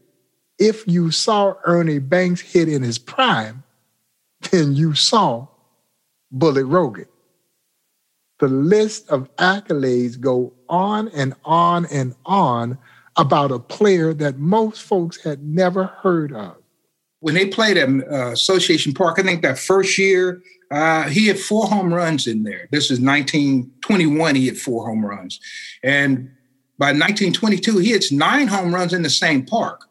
if 0.58 0.88
you 0.88 1.12
saw 1.12 1.56
Ernie 1.66 2.00
Banks 2.00 2.42
hit 2.42 2.68
in 2.68 2.82
his 2.82 2.98
prime, 2.98 3.64
then 4.52 4.76
you 4.76 4.96
saw 4.96 5.48
Bullet 6.32 6.66
Rogan. 6.66 7.06
The 8.40 8.48
list 8.48 9.10
of 9.10 9.34
accolades 9.36 10.20
go 10.20 10.54
on 10.68 11.10
and 11.10 11.36
on 11.46 11.86
and 11.86 12.16
on 12.26 12.80
about 13.22 13.52
a 13.52 13.60
player 13.60 14.16
that 14.16 14.40
most 14.40 14.82
folks 14.82 15.24
had 15.24 15.44
never 15.44 15.86
heard 15.86 16.34
of. 16.34 16.58
When 17.20 17.36
they 17.36 17.46
played 17.46 17.78
at 17.78 17.88
uh, 17.88 18.32
Association 18.32 18.94
Park, 18.94 19.20
I 19.20 19.22
think 19.22 19.44
that 19.44 19.60
first 19.60 19.96
year, 20.00 20.42
uh, 20.72 21.04
he 21.04 21.28
had 21.28 21.38
four 21.40 21.68
home 21.68 21.94
runs 21.94 22.26
in 22.26 22.44
there. 22.44 22.68
This 22.72 22.86
is 22.86 23.00
1921, 23.00 24.36
he 24.36 24.48
had 24.48 24.58
four 24.58 24.88
home 24.88 25.06
runs. 25.06 25.40
And 25.84 26.32
by 26.80 26.88
1922, 26.88 27.78
he 27.78 27.92
hits 27.92 28.12
nine 28.12 28.48
home 28.48 28.74
runs 28.74 28.92
in 28.92 29.04
the 29.04 29.10
same 29.10 29.46
park. 29.46 29.88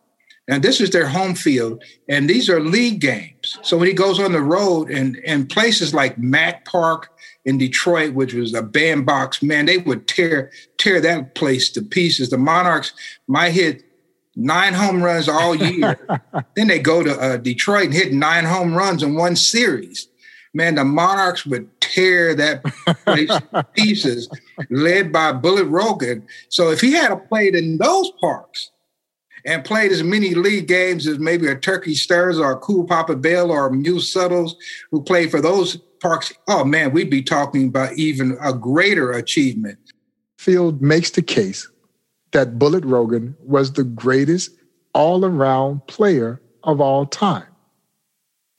And 0.48 0.64
this 0.64 0.80
is 0.80 0.90
their 0.90 1.06
home 1.06 1.36
field, 1.36 1.84
and 2.08 2.28
these 2.28 2.50
are 2.50 2.60
league 2.60 3.00
games. 3.00 3.58
So 3.62 3.76
when 3.78 3.86
he 3.86 3.94
goes 3.94 4.18
on 4.18 4.32
the 4.32 4.42
road 4.42 4.90
and, 4.90 5.14
in 5.18 5.46
places 5.46 5.94
like 5.94 6.18
Mack 6.18 6.64
Park 6.64 7.10
in 7.44 7.58
Detroit, 7.58 8.14
which 8.14 8.34
was 8.34 8.54
a 8.54 8.62
bandbox, 8.62 9.42
man, 9.42 9.66
they 9.66 9.78
would 9.78 10.06
tear 10.06 10.50
tear 10.78 11.00
that 11.00 11.34
place 11.34 11.70
to 11.70 11.82
pieces. 11.82 12.30
The 12.30 12.38
Monarchs 12.38 12.92
might 13.26 13.50
hit 13.52 13.84
nine 14.36 14.74
home 14.74 15.02
runs 15.02 15.28
all 15.28 15.54
year. 15.54 15.98
then 16.56 16.68
they 16.68 16.78
go 16.78 17.02
to 17.02 17.18
uh, 17.18 17.36
Detroit 17.38 17.86
and 17.86 17.94
hit 17.94 18.12
nine 18.12 18.44
home 18.44 18.74
runs 18.74 19.02
in 19.02 19.14
one 19.14 19.36
series. 19.36 20.08
Man, 20.52 20.74
the 20.74 20.84
Monarchs 20.84 21.46
would 21.46 21.68
tear 21.80 22.34
that 22.34 22.64
place 23.04 23.28
to 23.28 23.66
pieces, 23.74 24.28
led 24.68 25.12
by 25.12 25.32
Bullet 25.32 25.66
Rogan. 25.66 26.26
So 26.48 26.70
if 26.70 26.80
he 26.80 26.92
had 26.92 27.14
played 27.28 27.54
in 27.54 27.78
those 27.78 28.10
parks, 28.20 28.70
and 29.46 29.64
played 29.64 29.90
as 29.90 30.02
many 30.02 30.34
league 30.34 30.68
games 30.68 31.06
as 31.06 31.18
maybe 31.18 31.46
a 31.46 31.56
Turkey 31.56 31.94
Stearnes 31.94 32.38
or 32.38 32.52
a 32.52 32.58
Cool 32.58 32.86
Papa 32.86 33.16
Bell 33.16 33.50
or 33.50 33.70
Mule 33.70 34.00
Suttles 34.00 34.56
who 34.90 35.02
played 35.02 35.30
for 35.30 35.40
those 35.40 35.80
parks, 36.00 36.32
oh 36.48 36.64
man, 36.64 36.92
we'd 36.92 37.10
be 37.10 37.22
talking 37.22 37.68
about 37.68 37.92
even 37.94 38.36
a 38.40 38.52
greater 38.52 39.12
achievement. 39.12 39.78
Phil 40.38 40.72
makes 40.80 41.10
the 41.10 41.22
case 41.22 41.68
that 42.32 42.58
Bullet 42.58 42.84
Rogan 42.84 43.36
was 43.40 43.72
the 43.72 43.84
greatest 43.84 44.50
all 44.94 45.24
around 45.24 45.86
player 45.86 46.40
of 46.64 46.80
all 46.80 47.06
time. 47.06 47.46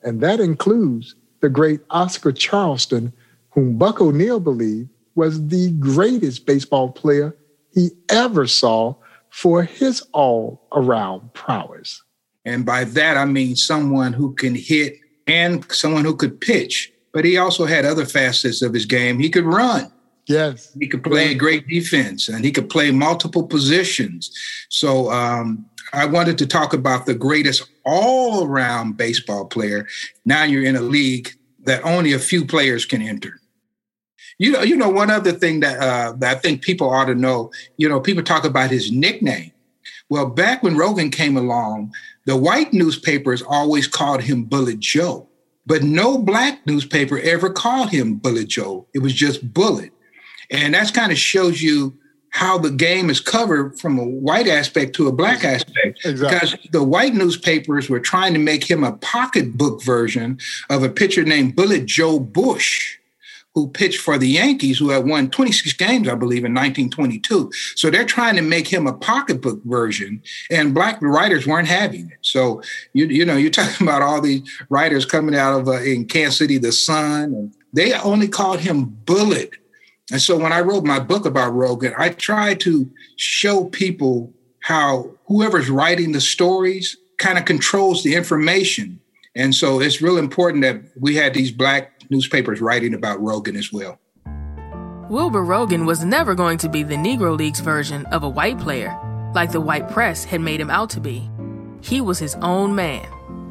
And 0.03 0.21
that 0.21 0.39
includes 0.39 1.15
the 1.41 1.49
great 1.49 1.81
Oscar 1.89 2.31
Charleston, 2.31 3.13
whom 3.51 3.77
Buck 3.77 4.01
O'Neil 4.01 4.39
believed 4.39 4.89
was 5.15 5.47
the 5.47 5.71
greatest 5.71 6.45
baseball 6.45 6.91
player 6.91 7.35
he 7.73 7.89
ever 8.09 8.47
saw 8.47 8.95
for 9.29 9.63
his 9.63 10.01
all 10.13 10.67
around 10.73 11.33
prowess. 11.33 12.03
And 12.45 12.65
by 12.65 12.83
that, 12.85 13.17
I 13.17 13.25
mean 13.25 13.55
someone 13.55 14.13
who 14.13 14.33
can 14.33 14.55
hit 14.55 14.97
and 15.27 15.69
someone 15.71 16.05
who 16.05 16.15
could 16.15 16.39
pitch. 16.41 16.91
But 17.13 17.25
he 17.25 17.37
also 17.37 17.65
had 17.65 17.85
other 17.85 18.05
facets 18.05 18.61
of 18.61 18.73
his 18.73 18.85
game. 18.85 19.19
He 19.19 19.29
could 19.29 19.45
run. 19.45 19.91
Yes. 20.27 20.71
He 20.79 20.87
could 20.87 21.03
play 21.03 21.33
great 21.33 21.67
defense 21.67 22.29
and 22.29 22.45
he 22.45 22.51
could 22.51 22.69
play 22.69 22.91
multiple 22.91 23.45
positions. 23.45 24.31
So 24.69 25.11
um, 25.11 25.65
I 25.93 26.05
wanted 26.05 26.37
to 26.37 26.47
talk 26.47 26.73
about 26.73 27.05
the 27.05 27.15
greatest 27.15 27.69
all 27.85 28.45
around 28.45 28.97
baseball 28.97 29.45
player. 29.45 29.87
Now 30.25 30.43
you're 30.43 30.63
in 30.63 30.75
a 30.75 30.81
league 30.81 31.31
that 31.63 31.83
only 31.83 32.13
a 32.13 32.19
few 32.19 32.45
players 32.45 32.85
can 32.85 33.01
enter. 33.01 33.39
You 34.37 34.51
know, 34.51 34.61
you 34.61 34.75
know, 34.75 34.89
one 34.89 35.11
other 35.11 35.33
thing 35.33 35.59
that 35.59 35.79
uh, 35.79 36.13
that 36.13 36.37
I 36.37 36.39
think 36.39 36.63
people 36.63 36.89
ought 36.89 37.05
to 37.05 37.15
know. 37.15 37.51
You 37.77 37.87
know, 37.87 37.99
people 37.99 38.23
talk 38.23 38.43
about 38.43 38.71
his 38.71 38.91
nickname. 38.91 39.51
Well, 40.09 40.25
back 40.25 40.63
when 40.63 40.75
Rogan 40.75 41.11
came 41.11 41.37
along, 41.37 41.93
the 42.25 42.35
white 42.35 42.73
newspapers 42.73 43.43
always 43.43 43.87
called 43.87 44.23
him 44.23 44.43
Bullet 44.43 44.79
Joe, 44.79 45.27
but 45.65 45.83
no 45.83 46.17
black 46.17 46.65
newspaper 46.65 47.19
ever 47.19 47.49
called 47.49 47.89
him 47.89 48.15
Bullet 48.15 48.47
Joe. 48.47 48.87
It 48.93 48.99
was 48.99 49.13
just 49.13 49.53
Bullet, 49.53 49.91
and 50.49 50.73
that's 50.73 50.91
kind 50.91 51.11
of 51.11 51.17
shows 51.17 51.61
you 51.61 51.97
how 52.31 52.57
the 52.57 52.71
game 52.71 53.09
is 53.09 53.19
covered 53.19 53.77
from 53.77 53.99
a 53.99 54.05
white 54.05 54.47
aspect 54.47 54.95
to 54.95 55.07
a 55.07 55.11
black 55.11 55.43
aspect. 55.43 55.99
Exactly. 56.05 56.29
Because 56.29 56.57
the 56.71 56.83
white 56.83 57.13
newspapers 57.13 57.89
were 57.89 57.99
trying 57.99 58.33
to 58.33 58.39
make 58.39 58.69
him 58.69 58.83
a 58.83 58.93
pocketbook 58.93 59.83
version 59.83 60.39
of 60.69 60.81
a 60.81 60.89
pitcher 60.89 61.23
named 61.23 61.55
Bullet 61.55 61.85
Joe 61.85 62.19
Bush 62.19 62.97
who 63.53 63.67
pitched 63.67 63.99
for 63.99 64.17
the 64.17 64.27
Yankees, 64.27 64.79
who 64.79 64.89
had 64.89 65.05
won 65.05 65.29
26 65.29 65.73
games, 65.73 66.07
I 66.07 66.15
believe, 66.15 66.45
in 66.45 66.53
1922. 66.53 67.51
So 67.75 67.89
they're 67.89 68.05
trying 68.05 68.35
to 68.35 68.41
make 68.41 68.67
him 68.67 68.87
a 68.87 68.93
pocketbook 68.93 69.61
version, 69.65 70.21
and 70.49 70.73
black 70.73 71.01
writers 71.01 71.45
weren't 71.45 71.67
having 71.67 72.09
it. 72.11 72.19
So 72.21 72.61
you 72.93 73.05
you 73.05 73.25
know 73.25 73.35
you're 73.35 73.51
talking 73.61 73.85
about 73.85 74.01
all 74.01 74.21
these 74.21 74.41
writers 74.69 75.05
coming 75.05 75.35
out 75.35 75.59
of 75.59 75.67
uh, 75.67 75.81
in 75.81 76.05
Kansas 76.05 76.37
City, 76.37 76.57
The 76.57 76.71
Sun, 76.71 77.33
and 77.33 77.53
they 77.73 77.93
only 77.93 78.27
called 78.27 78.59
him 78.59 78.85
Bullet. 78.85 79.51
And 80.11 80.21
so 80.21 80.37
when 80.37 80.51
I 80.51 80.59
wrote 80.59 80.83
my 80.83 80.99
book 80.99 81.25
about 81.25 81.53
Rogan, 81.53 81.93
I 81.97 82.09
tried 82.09 82.59
to 82.61 82.89
show 83.15 83.65
people 83.65 84.33
how 84.59 85.11
whoever's 85.25 85.69
writing 85.69 86.11
the 86.11 86.21
stories 86.21 86.97
kind 87.17 87.37
of 87.37 87.45
controls 87.45 88.03
the 88.03 88.15
information. 88.15 88.99
And 89.35 89.55
so 89.55 89.79
it's 89.79 90.01
real 90.01 90.17
important 90.17 90.63
that 90.63 90.81
we 90.99 91.15
had 91.15 91.33
these 91.33 91.51
black 91.51 92.00
newspapers 92.11 92.61
writing 92.61 92.93
about 92.93 93.21
Rogan 93.21 93.55
as 93.55 93.71
well. 93.71 93.99
Wilber 95.09 95.43
Rogan 95.43 95.85
was 95.85 96.05
never 96.05 96.35
going 96.35 96.57
to 96.59 96.69
be 96.69 96.83
the 96.83 96.95
Negro 96.95 97.37
Leagues 97.37 97.59
version 97.59 98.05
of 98.07 98.23
a 98.23 98.29
white 98.29 98.59
player, 98.59 98.95
like 99.33 99.51
the 99.51 99.59
white 99.59 99.89
press 99.89 100.23
had 100.23 100.41
made 100.41 100.61
him 100.61 100.69
out 100.69 100.89
to 100.91 100.99
be. 100.99 101.29
he 101.81 101.99
was 101.99 102.19
his 102.19 102.35
own 102.35 102.73
man. 102.73 103.05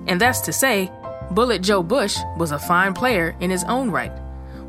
And 0.06 0.20
that's 0.20 0.40
to 0.42 0.52
say, 0.52 0.90
Bullet 1.32 1.62
Joe 1.62 1.82
Bush 1.82 2.16
was 2.38 2.52
a 2.52 2.58
fine 2.58 2.94
player 2.94 3.36
in 3.40 3.50
his 3.50 3.64
own 3.64 3.90
right. 3.90 4.12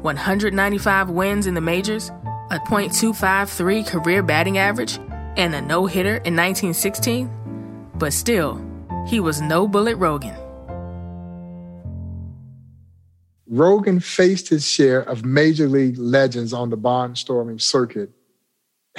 195 0.02 1.10
wins 1.10 1.48
in 1.48 1.54
the 1.54 1.62
majors, 1.62 2.10
a 2.50 2.60
.253 2.68 3.88
career 3.88 4.24
batting 4.24 4.58
average, 4.58 5.00
and 5.38 5.56
a 5.56 5.62
no-hitter 5.62 6.18
in 6.26 6.36
1916. 6.36 7.30
But 7.96 8.14
still, 8.14 8.60
he 9.08 9.20
was 9.20 9.42
no 9.42 9.68
Bullet 9.68 9.96
Rogan. 9.96 10.36
Rogan 13.52 14.00
faced 14.00 14.48
his 14.48 14.66
share 14.66 15.02
of 15.02 15.26
major 15.26 15.68
league 15.68 15.98
legends 15.98 16.54
on 16.54 16.70
the 16.70 16.78
barnstorming 16.78 17.62
circuit, 17.62 18.10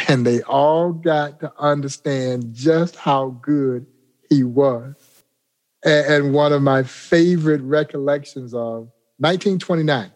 and 0.08 0.26
they 0.26 0.42
all 0.42 0.92
got 0.92 1.40
to 1.40 1.50
understand 1.58 2.52
just 2.52 2.94
how 2.96 3.30
good 3.40 3.86
he 4.28 4.44
was. 4.44 4.94
And 5.86 6.34
one 6.34 6.52
of 6.52 6.60
my 6.60 6.82
favorite 6.82 7.62
recollections 7.62 8.52
of 8.52 8.90
1929, 9.16 10.12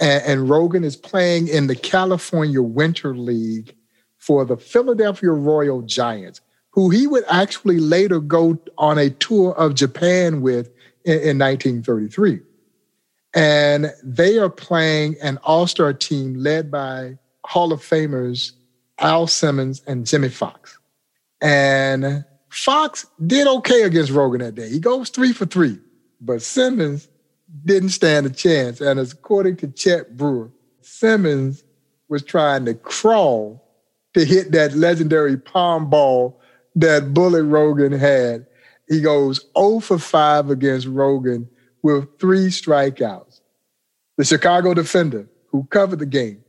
and 0.00 0.48
Rogan 0.48 0.82
is 0.82 0.96
playing 0.96 1.48
in 1.48 1.66
the 1.66 1.76
California 1.76 2.62
Winter 2.62 3.14
League 3.14 3.76
for 4.16 4.46
the 4.46 4.56
Philadelphia 4.56 5.32
Royal 5.32 5.82
Giants, 5.82 6.40
who 6.70 6.88
he 6.88 7.06
would 7.06 7.24
actually 7.28 7.78
later 7.78 8.20
go 8.20 8.58
on 8.78 8.96
a 8.96 9.10
tour 9.10 9.52
of 9.58 9.74
Japan 9.74 10.40
with 10.40 10.68
in, 11.04 11.20
in 11.20 11.38
1933. 11.38 12.40
And 13.34 13.92
they 14.02 14.38
are 14.38 14.50
playing 14.50 15.16
an 15.22 15.38
all 15.42 15.66
star 15.66 15.92
team 15.92 16.34
led 16.34 16.70
by 16.70 17.18
Hall 17.44 17.72
of 17.72 17.80
Famers 17.80 18.52
Al 18.98 19.26
Simmons 19.26 19.82
and 19.86 20.06
Jimmie 20.06 20.28
Foxx. 20.28 20.78
And 21.40 22.24
Foxx 22.50 23.06
did 23.26 23.46
okay 23.46 23.82
against 23.82 24.12
Rogan 24.12 24.40
that 24.40 24.54
day. 24.54 24.68
He 24.68 24.78
goes 24.78 25.08
three 25.10 25.32
for 25.32 25.46
three, 25.46 25.78
but 26.20 26.42
Simmons 26.42 27.08
didn't 27.64 27.90
stand 27.90 28.26
a 28.26 28.30
chance. 28.30 28.80
And 28.80 29.00
according 29.00 29.56
to 29.58 29.68
Chet 29.68 30.16
Brewer, 30.16 30.50
Simmons 30.82 31.64
was 32.08 32.22
trying 32.22 32.64
to 32.66 32.74
crawl 32.74 33.66
to 34.14 34.24
hit 34.24 34.52
that 34.52 34.74
legendary 34.74 35.36
palm 35.36 35.88
ball 35.88 36.40
that 36.76 37.14
Bullet 37.14 37.44
Rogan 37.44 37.92
had. 37.92 38.46
He 38.88 39.00
goes 39.00 39.46
0 39.56 39.80
for 39.80 39.98
5 39.98 40.50
against 40.50 40.86
Rogan 40.86 41.48
with 41.82 42.18
three 42.18 42.48
strikeouts. 42.48 43.40
The 44.16 44.24
Chicago 44.24 44.74
defender 44.74 45.28
who 45.48 45.64
covered 45.64 45.98
the 45.98 46.06
game 46.06 46.44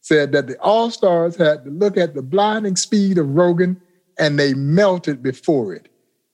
said 0.00 0.32
that 0.32 0.46
the 0.46 0.58
All 0.60 0.90
Stars 0.90 1.36
had 1.36 1.64
to 1.64 1.70
look 1.70 1.96
at 1.96 2.14
the 2.14 2.22
blinding 2.22 2.76
speed 2.76 3.18
of 3.18 3.28
Rogan 3.28 3.80
and 4.18 4.38
they 4.38 4.54
melted 4.54 5.22
before 5.22 5.74
it. 5.74 5.88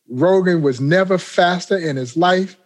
Rogan 0.09 0.63
was 0.63 0.81
never 0.81 1.19
faster 1.19 1.77
in 1.77 1.97
his 1.97 2.17
life, 2.17 2.57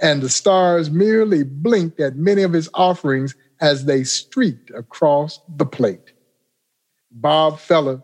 and 0.00 0.22
the 0.22 0.28
stars 0.28 0.90
merely 0.90 1.42
blinked 1.42 2.00
at 2.00 2.16
many 2.16 2.42
of 2.42 2.52
his 2.52 2.68
offerings 2.74 3.34
as 3.60 3.84
they 3.84 4.04
streaked 4.04 4.70
across 4.70 5.40
the 5.56 5.66
plate. 5.66 6.12
Bob 7.10 7.58
Feller, 7.58 8.02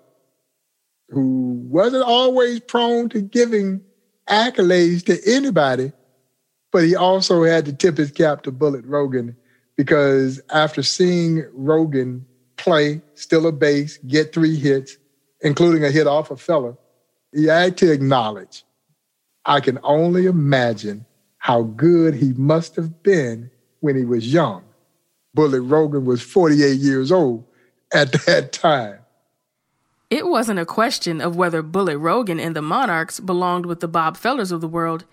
who 1.09 1.63
wasn't 1.69 2.03
always 2.03 2.61
prone 2.61 3.09
to 3.11 3.21
giving 3.21 3.81
accolades 4.29 5.05
to 5.05 5.19
anybody, 5.27 5.93
but 6.75 6.83
he 6.83 6.97
also 6.97 7.45
had 7.45 7.65
to 7.65 7.73
tip 7.73 7.97
his 7.97 8.11
cap 8.11 8.43
to 8.43 8.51
Bullet 8.51 8.85
Rogan 8.85 9.37
because 9.77 10.41
after 10.51 10.83
seeing 10.83 11.47
Rogan 11.53 12.27
play, 12.57 13.01
steal 13.15 13.47
a 13.47 13.53
base, 13.53 13.99
get 13.99 14.33
three 14.33 14.57
hits, 14.57 14.99
including 15.43 15.85
a 15.85 15.91
hit 15.93 16.09
off 16.09 16.33
a 16.33 16.37
fella, 16.37 16.77
he 17.33 17.45
had 17.45 17.77
to 17.77 17.93
acknowledge, 17.93 18.65
I 19.45 19.61
can 19.61 19.79
only 19.85 20.27
imagine 20.27 21.07
how 21.39 21.63
good 21.63 22.13
he 22.13 22.33
must 22.33 22.75
have 22.75 23.05
been 23.05 23.53
when 23.79 23.95
he 23.95 24.05
was 24.05 24.33
young. 24.33 24.65
Bullet 25.33 25.61
Rogan 25.61 26.05
was 26.05 26.23
48 26.23 26.81
years 26.81 27.13
old 27.13 27.45
at 27.93 28.11
that 28.27 28.53
time. 28.53 28.99
It 30.11 30.27
wasn't 30.27 30.59
a 30.59 30.67
question 30.67 31.21
of 31.21 31.37
whether 31.37 31.63
Bullet 31.63 31.99
Rogan 31.99 32.41
and 32.41 32.57
the 32.57 32.63
Monarchs 32.63 33.21
belonged 33.21 33.65
with 33.65 33.79
the 33.79 33.87
Bob 33.87 34.17
Fellers 34.17 34.51
of 34.51 34.61
the 34.61 34.67
world. 34.67 35.05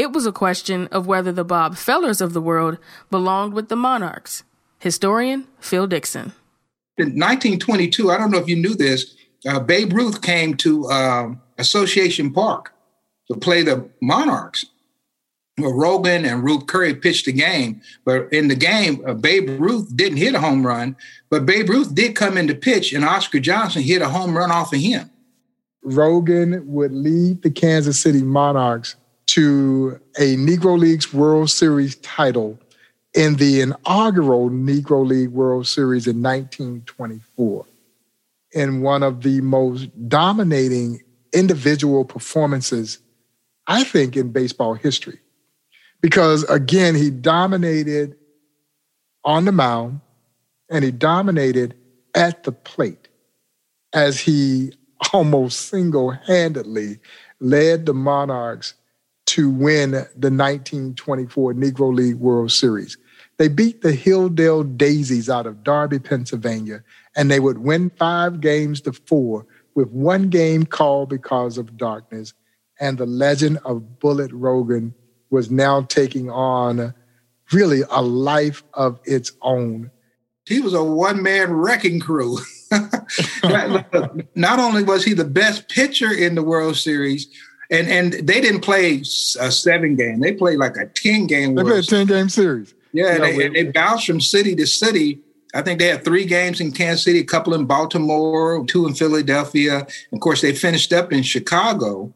It 0.00 0.12
was 0.12 0.24
a 0.24 0.32
question 0.32 0.86
of 0.86 1.06
whether 1.06 1.30
the 1.30 1.44
Bob 1.44 1.76
Fellers 1.76 2.22
of 2.22 2.32
the 2.32 2.40
world 2.40 2.78
belonged 3.10 3.52
with 3.52 3.68
the 3.68 3.76
monarchs. 3.76 4.44
Historian 4.78 5.46
Phil 5.58 5.86
Dixon. 5.86 6.32
In 6.96 7.08
1922, 7.08 8.10
I 8.10 8.16
don't 8.16 8.30
know 8.30 8.38
if 8.38 8.48
you 8.48 8.56
knew 8.56 8.74
this, 8.74 9.14
uh, 9.46 9.60
Babe 9.60 9.92
Ruth 9.92 10.22
came 10.22 10.56
to 10.56 10.86
uh, 10.86 11.34
Association 11.58 12.32
Park 12.32 12.72
to 13.30 13.36
play 13.36 13.62
the 13.62 13.90
Monarchs. 14.00 14.64
Well, 15.58 15.74
Rogan 15.74 16.24
and 16.24 16.42
Rube 16.42 16.66
Curry 16.66 16.94
pitched 16.94 17.26
the 17.26 17.32
game, 17.32 17.82
but 18.06 18.32
in 18.32 18.48
the 18.48 18.56
game, 18.56 19.04
uh, 19.06 19.12
Babe 19.12 19.60
Ruth 19.60 19.94
didn't 19.94 20.16
hit 20.16 20.34
a 20.34 20.40
home 20.40 20.66
run, 20.66 20.96
but 21.28 21.44
Babe 21.44 21.68
Ruth 21.68 21.94
did 21.94 22.16
come 22.16 22.38
in 22.38 22.48
to 22.48 22.54
pitch, 22.54 22.94
and 22.94 23.04
Oscar 23.04 23.38
Johnson 23.38 23.82
hit 23.82 24.00
a 24.00 24.08
home 24.08 24.34
run 24.34 24.50
off 24.50 24.72
of 24.72 24.80
him. 24.80 25.10
Rogan 25.82 26.66
would 26.66 26.92
lead 26.92 27.42
the 27.42 27.50
Kansas 27.50 28.00
City 28.00 28.22
Monarchs 28.22 28.96
to 29.30 30.00
a 30.18 30.34
Negro 30.34 30.76
Leagues 30.76 31.14
World 31.14 31.50
Series 31.50 31.94
title 31.96 32.58
in 33.14 33.36
the 33.36 33.60
inaugural 33.60 34.50
Negro 34.50 35.06
League 35.06 35.28
World 35.28 35.68
Series 35.68 36.08
in 36.08 36.20
1924 36.20 37.64
in 38.52 38.82
one 38.82 39.04
of 39.04 39.22
the 39.22 39.40
most 39.40 39.88
dominating 40.08 41.00
individual 41.32 42.04
performances, 42.04 42.98
I 43.68 43.84
think, 43.84 44.16
in 44.16 44.32
baseball 44.32 44.74
history. 44.74 45.20
Because 46.00 46.42
again, 46.44 46.96
he 46.96 47.10
dominated 47.10 48.16
on 49.24 49.44
the 49.44 49.52
mound 49.52 50.00
and 50.68 50.84
he 50.84 50.90
dominated 50.90 51.76
at 52.16 52.42
the 52.42 52.50
plate 52.50 53.06
as 53.92 54.18
he 54.18 54.72
almost 55.12 55.68
single 55.68 56.10
handedly 56.10 56.98
led 57.38 57.86
the 57.86 57.94
Monarchs 57.94 58.74
to 59.30 59.48
win 59.48 59.92
the 59.92 60.30
1924 60.30 61.54
Negro 61.54 61.94
League 61.94 62.16
World 62.16 62.50
Series. 62.50 62.98
They 63.38 63.46
beat 63.46 63.80
the 63.80 63.92
Hilldale 63.92 64.76
Daisies 64.76 65.30
out 65.30 65.46
of 65.46 65.62
Darby, 65.62 66.00
Pennsylvania, 66.00 66.82
and 67.14 67.30
they 67.30 67.38
would 67.38 67.58
win 67.58 67.90
five 67.90 68.40
games 68.40 68.80
to 68.82 68.92
four 68.92 69.46
with 69.76 69.88
one 69.90 70.30
game 70.30 70.66
called 70.66 71.10
because 71.10 71.58
of 71.58 71.76
darkness. 71.76 72.34
And 72.80 72.98
the 72.98 73.06
legend 73.06 73.58
of 73.64 74.00
Bullet 74.00 74.32
Rogan 74.32 74.94
was 75.30 75.48
now 75.48 75.82
taking 75.82 76.28
on 76.28 76.92
really 77.52 77.82
a 77.88 78.02
life 78.02 78.64
of 78.74 78.98
its 79.04 79.30
own. 79.42 79.92
He 80.44 80.58
was 80.58 80.74
a 80.74 80.82
one 80.82 81.22
man 81.22 81.52
wrecking 81.52 82.00
crew. 82.00 82.38
Not 84.34 84.58
only 84.58 84.82
was 84.82 85.04
he 85.04 85.14
the 85.14 85.24
best 85.24 85.68
pitcher 85.68 86.12
in 86.12 86.34
the 86.34 86.42
World 86.42 86.76
Series, 86.76 87.28
and 87.70 87.88
and 87.88 88.12
they 88.12 88.40
didn't 88.40 88.60
play 88.60 89.00
a 89.00 89.04
seven 89.50 89.94
game. 89.96 90.20
They 90.20 90.32
played 90.32 90.58
like 90.58 90.76
a 90.76 90.86
ten 90.86 91.26
game. 91.26 91.54
They 91.54 91.62
played 91.62 91.84
a 91.84 91.86
ten 91.86 92.06
game 92.06 92.28
series. 92.28 92.74
Yeah, 92.92 93.18
they, 93.18 93.48
they 93.48 93.64
bounced 93.64 94.06
from 94.06 94.20
city 94.20 94.56
to 94.56 94.66
city. 94.66 95.20
I 95.54 95.62
think 95.62 95.78
they 95.78 95.86
had 95.86 96.04
three 96.04 96.24
games 96.24 96.60
in 96.60 96.72
Kansas 96.72 97.04
City, 97.04 97.20
a 97.20 97.24
couple 97.24 97.54
in 97.54 97.66
Baltimore, 97.66 98.64
two 98.66 98.86
in 98.86 98.94
Philadelphia. 98.94 99.86
Of 100.12 100.20
course, 100.20 100.40
they 100.40 100.54
finished 100.54 100.92
up 100.92 101.12
in 101.12 101.22
Chicago, 101.22 102.12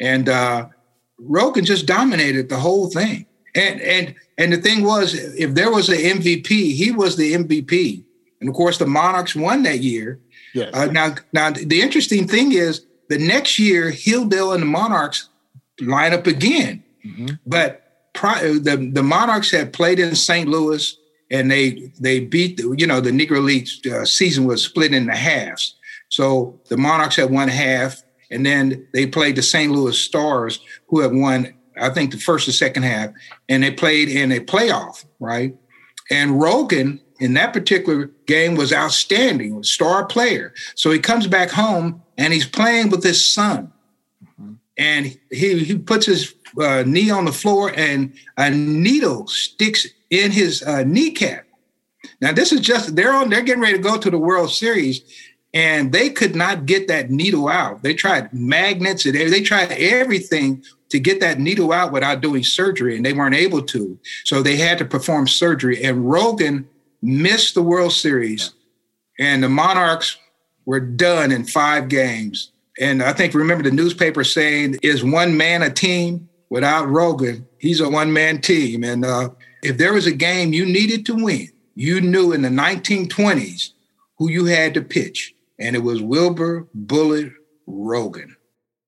and 0.00 0.28
uh, 0.28 0.68
Rogan 1.18 1.64
just 1.64 1.86
dominated 1.86 2.48
the 2.48 2.58
whole 2.58 2.90
thing. 2.90 3.26
And 3.54 3.80
and 3.80 4.14
and 4.38 4.52
the 4.52 4.58
thing 4.58 4.84
was, 4.84 5.14
if 5.14 5.54
there 5.54 5.70
was 5.70 5.88
an 5.88 5.96
MVP, 5.96 6.74
he 6.74 6.90
was 6.90 7.16
the 7.16 7.34
MVP. 7.34 8.04
And 8.40 8.50
of 8.50 8.54
course, 8.54 8.78
the 8.78 8.86
Monarchs 8.86 9.34
won 9.34 9.62
that 9.62 9.80
year. 9.80 10.20
Yes. 10.52 10.70
Uh, 10.74 10.86
now, 10.86 11.14
now 11.32 11.50
the 11.50 11.80
interesting 11.80 12.28
thing 12.28 12.52
is 12.52 12.86
the 13.08 13.18
next 13.18 13.58
year, 13.58 13.90
Hilldale 13.90 14.54
and 14.54 14.62
the 14.62 14.66
Monarchs 14.66 15.28
line 15.80 16.12
up 16.12 16.26
again. 16.26 16.82
Mm-hmm. 17.04 17.34
But 17.46 17.82
the, 18.14 18.90
the 18.92 19.02
Monarchs 19.02 19.50
had 19.50 19.72
played 19.72 19.98
in 19.98 20.14
St. 20.14 20.48
Louis 20.48 20.96
and 21.30 21.50
they 21.50 21.92
they 22.00 22.20
beat, 22.20 22.56
the, 22.56 22.74
you 22.78 22.86
know, 22.86 23.00
the 23.00 23.10
Negro 23.10 23.42
League 23.42 23.68
uh, 23.92 24.04
season 24.04 24.46
was 24.46 24.62
split 24.62 24.94
into 24.94 25.14
halves. 25.14 25.76
So 26.08 26.60
the 26.68 26.76
Monarchs 26.76 27.16
had 27.16 27.30
one 27.30 27.48
half, 27.48 28.02
and 28.30 28.46
then 28.46 28.86
they 28.92 29.06
played 29.06 29.36
the 29.36 29.42
St. 29.42 29.72
Louis 29.72 29.98
Stars, 29.98 30.60
who 30.88 31.00
had 31.00 31.12
won, 31.12 31.52
I 31.80 31.90
think, 31.90 32.12
the 32.12 32.18
first 32.18 32.46
and 32.46 32.54
second 32.54 32.84
half, 32.84 33.10
and 33.48 33.62
they 33.62 33.72
played 33.72 34.08
in 34.08 34.30
a 34.30 34.38
playoff, 34.38 35.04
right? 35.18 35.56
And 36.10 36.40
Rogan 36.40 37.00
in 37.18 37.34
that 37.34 37.52
particular 37.52 38.10
game 38.26 38.54
was 38.54 38.72
outstanding, 38.72 39.62
star 39.62 40.04
player. 40.04 40.52
So 40.74 40.90
he 40.90 40.98
comes 40.98 41.26
back 41.26 41.50
home 41.50 42.02
and 42.18 42.32
he's 42.32 42.46
playing 42.46 42.90
with 42.90 43.02
his 43.02 43.32
son. 43.32 43.72
And 44.78 45.18
he, 45.30 45.58
he 45.64 45.78
puts 45.78 46.06
his 46.06 46.34
uh, 46.60 46.84
knee 46.86 47.10
on 47.10 47.24
the 47.24 47.32
floor 47.32 47.72
and 47.74 48.12
a 48.36 48.50
needle 48.50 49.26
sticks 49.26 49.86
in 50.10 50.30
his 50.30 50.62
uh, 50.62 50.84
kneecap. 50.84 51.46
Now 52.20 52.32
this 52.32 52.52
is 52.52 52.60
just 52.60 52.94
they're 52.94 53.12
on 53.12 53.30
they're 53.30 53.42
getting 53.42 53.62
ready 53.62 53.76
to 53.76 53.82
go 53.82 53.98
to 53.98 54.10
the 54.10 54.18
World 54.18 54.50
Series, 54.50 55.02
and 55.52 55.92
they 55.92 56.10
could 56.10 56.36
not 56.36 56.66
get 56.66 56.88
that 56.88 57.10
needle 57.10 57.48
out. 57.48 57.82
They 57.82 57.94
tried 57.94 58.32
magnets 58.32 59.04
and 59.06 59.14
they 59.14 59.42
tried 59.42 59.72
everything 59.72 60.62
to 60.90 61.00
get 61.00 61.20
that 61.20 61.40
needle 61.40 61.72
out 61.72 61.92
without 61.92 62.20
doing 62.20 62.44
surgery, 62.44 62.96
and 62.96 63.04
they 63.04 63.12
weren't 63.12 63.34
able 63.34 63.62
to. 63.62 63.98
So 64.24 64.42
they 64.42 64.56
had 64.56 64.78
to 64.78 64.84
perform 64.84 65.26
surgery. 65.26 65.82
And 65.82 66.08
Rogan 66.08 66.68
missed 67.02 67.54
the 67.54 67.62
World 67.62 67.92
Series, 67.92 68.52
and 69.18 69.42
the 69.42 69.48
Monarchs 69.48 70.16
were 70.66 70.80
done 70.80 71.32
in 71.32 71.44
five 71.44 71.88
games. 71.88 72.52
And 72.78 73.02
I 73.02 73.12
think 73.14 73.32
remember 73.32 73.64
the 73.64 73.70
newspaper 73.70 74.24
saying, 74.24 74.78
"Is 74.82 75.02
one 75.02 75.36
man 75.36 75.62
a 75.62 75.70
team?" 75.70 76.28
Without 76.48 76.88
Rogan, 76.88 77.44
he's 77.58 77.80
a 77.80 77.88
one 77.88 78.12
man 78.12 78.40
team. 78.40 78.84
And 78.84 79.04
uh, 79.04 79.30
if 79.62 79.78
there 79.78 79.92
was 79.92 80.06
a 80.06 80.12
game 80.12 80.52
you 80.52 80.64
needed 80.64 81.04
to 81.06 81.14
win, 81.14 81.48
you 81.74 82.00
knew 82.00 82.32
in 82.32 82.42
the 82.42 82.48
1920s 82.48 83.70
who 84.18 84.30
you 84.30 84.44
had 84.44 84.72
to 84.74 84.82
pitch, 84.82 85.34
and 85.58 85.74
it 85.74 85.80
was 85.80 86.00
Wilber 86.00 86.68
Bullet 86.72 87.32
Rogan. 87.66 88.36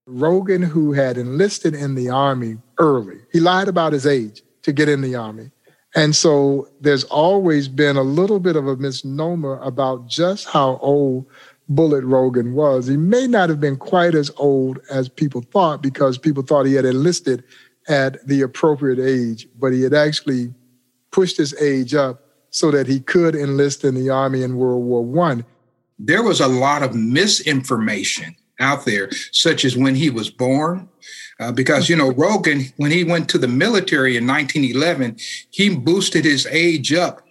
Rogan, 0.06 0.62
who 0.62 0.92
had 0.92 1.18
enlisted 1.18 1.74
in 1.74 1.94
the 1.94 2.08
Army 2.08 2.56
early, 2.78 3.18
he 3.32 3.40
lied 3.40 3.68
about 3.68 3.92
his 3.92 4.06
age 4.06 4.42
to 4.62 4.72
get 4.72 4.88
in 4.88 5.02
the 5.02 5.14
Army. 5.14 5.50
And 5.94 6.14
so 6.14 6.68
there's 6.80 7.04
always 7.04 7.68
been 7.68 7.96
a 7.96 8.02
little 8.02 8.40
bit 8.40 8.56
of 8.56 8.66
a 8.66 8.76
misnomer 8.76 9.58
about 9.60 10.06
just 10.06 10.46
how 10.46 10.78
old 10.80 11.26
Bullet 11.68 12.04
Rogan 12.04 12.54
was. 12.54 12.86
He 12.86 12.96
may 12.96 13.26
not 13.26 13.48
have 13.48 13.60
been 13.60 13.76
quite 13.76 14.14
as 14.14 14.30
old 14.36 14.80
as 14.90 15.08
people 15.08 15.42
thought 15.42 15.82
because 15.82 16.16
people 16.16 16.42
thought 16.42 16.66
he 16.66 16.74
had 16.74 16.84
enlisted 16.84 17.44
at 17.88 18.26
the 18.26 18.42
appropriate 18.42 18.98
age, 18.98 19.46
but 19.58 19.72
he 19.72 19.82
had 19.82 19.94
actually 19.94 20.52
pushed 21.10 21.36
his 21.36 21.54
age 21.60 21.94
up 21.94 22.22
so 22.50 22.70
that 22.70 22.86
he 22.86 23.00
could 23.00 23.34
enlist 23.34 23.84
in 23.84 23.94
the 23.94 24.10
Army 24.10 24.42
in 24.42 24.56
World 24.56 24.84
War 24.84 25.04
One. 25.04 25.44
There 25.98 26.22
was 26.22 26.40
a 26.40 26.48
lot 26.48 26.82
of 26.82 26.94
misinformation 26.94 28.36
out 28.60 28.84
there, 28.84 29.10
such 29.32 29.64
as 29.64 29.76
when 29.76 29.94
he 29.94 30.10
was 30.10 30.30
born. 30.30 30.88
Uh, 31.40 31.52
because, 31.52 31.88
you 31.88 31.96
know, 31.96 32.12
Rogan, 32.12 32.64
when 32.76 32.90
he 32.90 33.04
went 33.04 33.28
to 33.30 33.38
the 33.38 33.48
military 33.48 34.16
in 34.16 34.26
1911, 34.26 35.16
he 35.50 35.74
boosted 35.74 36.24
his 36.24 36.46
age 36.46 36.92
up 36.92 37.22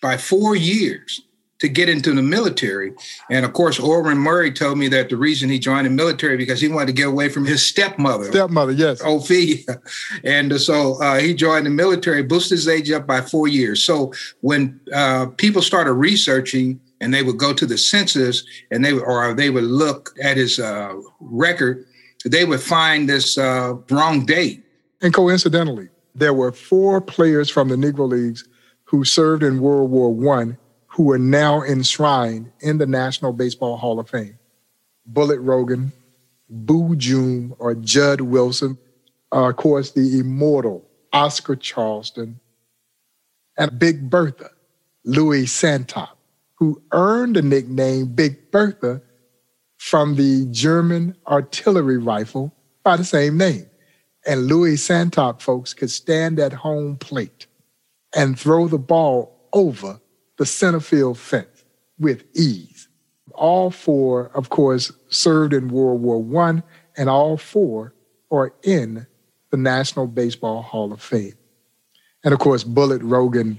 by 0.00 0.16
four 0.16 0.56
years 0.56 1.20
to 1.62 1.68
get 1.68 1.88
into 1.88 2.12
the 2.12 2.22
military. 2.22 2.92
And 3.30 3.44
of 3.44 3.52
course, 3.52 3.78
Orrin 3.78 4.18
Murray 4.18 4.50
told 4.50 4.78
me 4.78 4.88
that 4.88 5.10
the 5.10 5.16
reason 5.16 5.48
he 5.48 5.60
joined 5.60 5.86
the 5.86 5.90
military 5.90 6.36
because 6.36 6.60
he 6.60 6.66
wanted 6.66 6.86
to 6.86 6.92
get 6.92 7.06
away 7.06 7.28
from 7.28 7.44
his 7.46 7.64
stepmother. 7.64 8.24
Stepmother, 8.24 8.72
yes. 8.72 9.00
Ophelia. 9.04 9.80
And 10.24 10.60
so 10.60 11.00
uh, 11.00 11.20
he 11.20 11.32
joined 11.34 11.66
the 11.66 11.70
military, 11.70 12.24
boosted 12.24 12.58
his 12.58 12.66
age 12.66 12.90
up 12.90 13.06
by 13.06 13.20
four 13.20 13.46
years. 13.46 13.80
So 13.80 14.12
when 14.40 14.80
uh, 14.92 15.26
people 15.36 15.62
started 15.62 15.92
researching 15.92 16.80
and 17.00 17.14
they 17.14 17.22
would 17.22 17.38
go 17.38 17.52
to 17.52 17.64
the 17.64 17.78
census 17.78 18.42
and 18.72 18.84
they 18.84 18.92
would, 18.92 19.04
or 19.04 19.32
they 19.32 19.50
would 19.50 19.62
look 19.62 20.10
at 20.20 20.36
his 20.36 20.58
uh, 20.58 20.94
record, 21.20 21.86
they 22.24 22.44
would 22.44 22.60
find 22.60 23.08
this 23.08 23.38
uh, 23.38 23.74
wrong 23.88 24.26
date. 24.26 24.64
And 25.00 25.14
coincidentally, 25.14 25.90
there 26.16 26.34
were 26.34 26.50
four 26.50 27.00
players 27.00 27.48
from 27.48 27.68
the 27.68 27.76
Negro 27.76 28.08
Leagues 28.08 28.48
who 28.82 29.04
served 29.04 29.44
in 29.44 29.60
World 29.60 29.92
War 29.92 30.12
One 30.12 30.58
who 30.92 31.10
are 31.10 31.18
now 31.18 31.62
enshrined 31.62 32.52
in 32.60 32.78
the 32.78 32.86
National 32.86 33.32
Baseball 33.32 33.76
Hall 33.76 33.98
of 33.98 34.08
Fame. 34.08 34.38
Bullet 35.06 35.40
Rogan, 35.40 35.92
Boojum 36.50 37.56
or 37.58 37.74
Jud 37.74 38.20
Wilson, 38.20 38.78
uh, 39.32 39.48
of 39.48 39.56
course, 39.56 39.90
the 39.92 40.20
immortal 40.20 40.88
Oscar 41.12 41.56
Charleston, 41.56 42.38
and 43.58 43.78
Big 43.78 44.08
Bertha, 44.08 44.50
Louis 45.04 45.44
Santop 45.44 46.16
who 46.62 46.80
earned 46.92 47.34
the 47.34 47.42
nickname 47.42 48.06
Big 48.06 48.52
Bertha 48.52 49.02
from 49.78 50.14
the 50.14 50.46
German 50.52 51.16
artillery 51.26 51.98
rifle 51.98 52.54
by 52.84 52.96
the 52.96 53.02
same 53.04 53.36
name. 53.36 53.66
And 54.24 54.46
Louis 54.46 54.76
Santop, 54.76 55.42
folks, 55.42 55.74
could 55.74 55.90
stand 55.90 56.38
at 56.38 56.52
home 56.52 56.98
plate 56.98 57.46
and 58.14 58.38
throw 58.38 58.68
the 58.68 58.78
ball 58.78 59.48
over 59.52 60.00
the 60.38 60.46
center 60.46 60.80
field 60.80 61.18
fence 61.18 61.64
with 61.98 62.24
ease. 62.34 62.88
All 63.34 63.70
four, 63.70 64.30
of 64.34 64.50
course, 64.50 64.92
served 65.08 65.52
in 65.52 65.68
World 65.68 66.02
War 66.02 66.46
I, 66.46 66.62
and 66.96 67.08
all 67.08 67.36
four 67.36 67.94
are 68.30 68.52
in 68.62 69.06
the 69.50 69.56
National 69.56 70.06
Baseball 70.06 70.62
Hall 70.62 70.92
of 70.92 71.00
Fame. 71.00 71.34
And 72.24 72.32
of 72.32 72.40
course, 72.40 72.64
Bullet 72.64 73.02
Rogan 73.02 73.58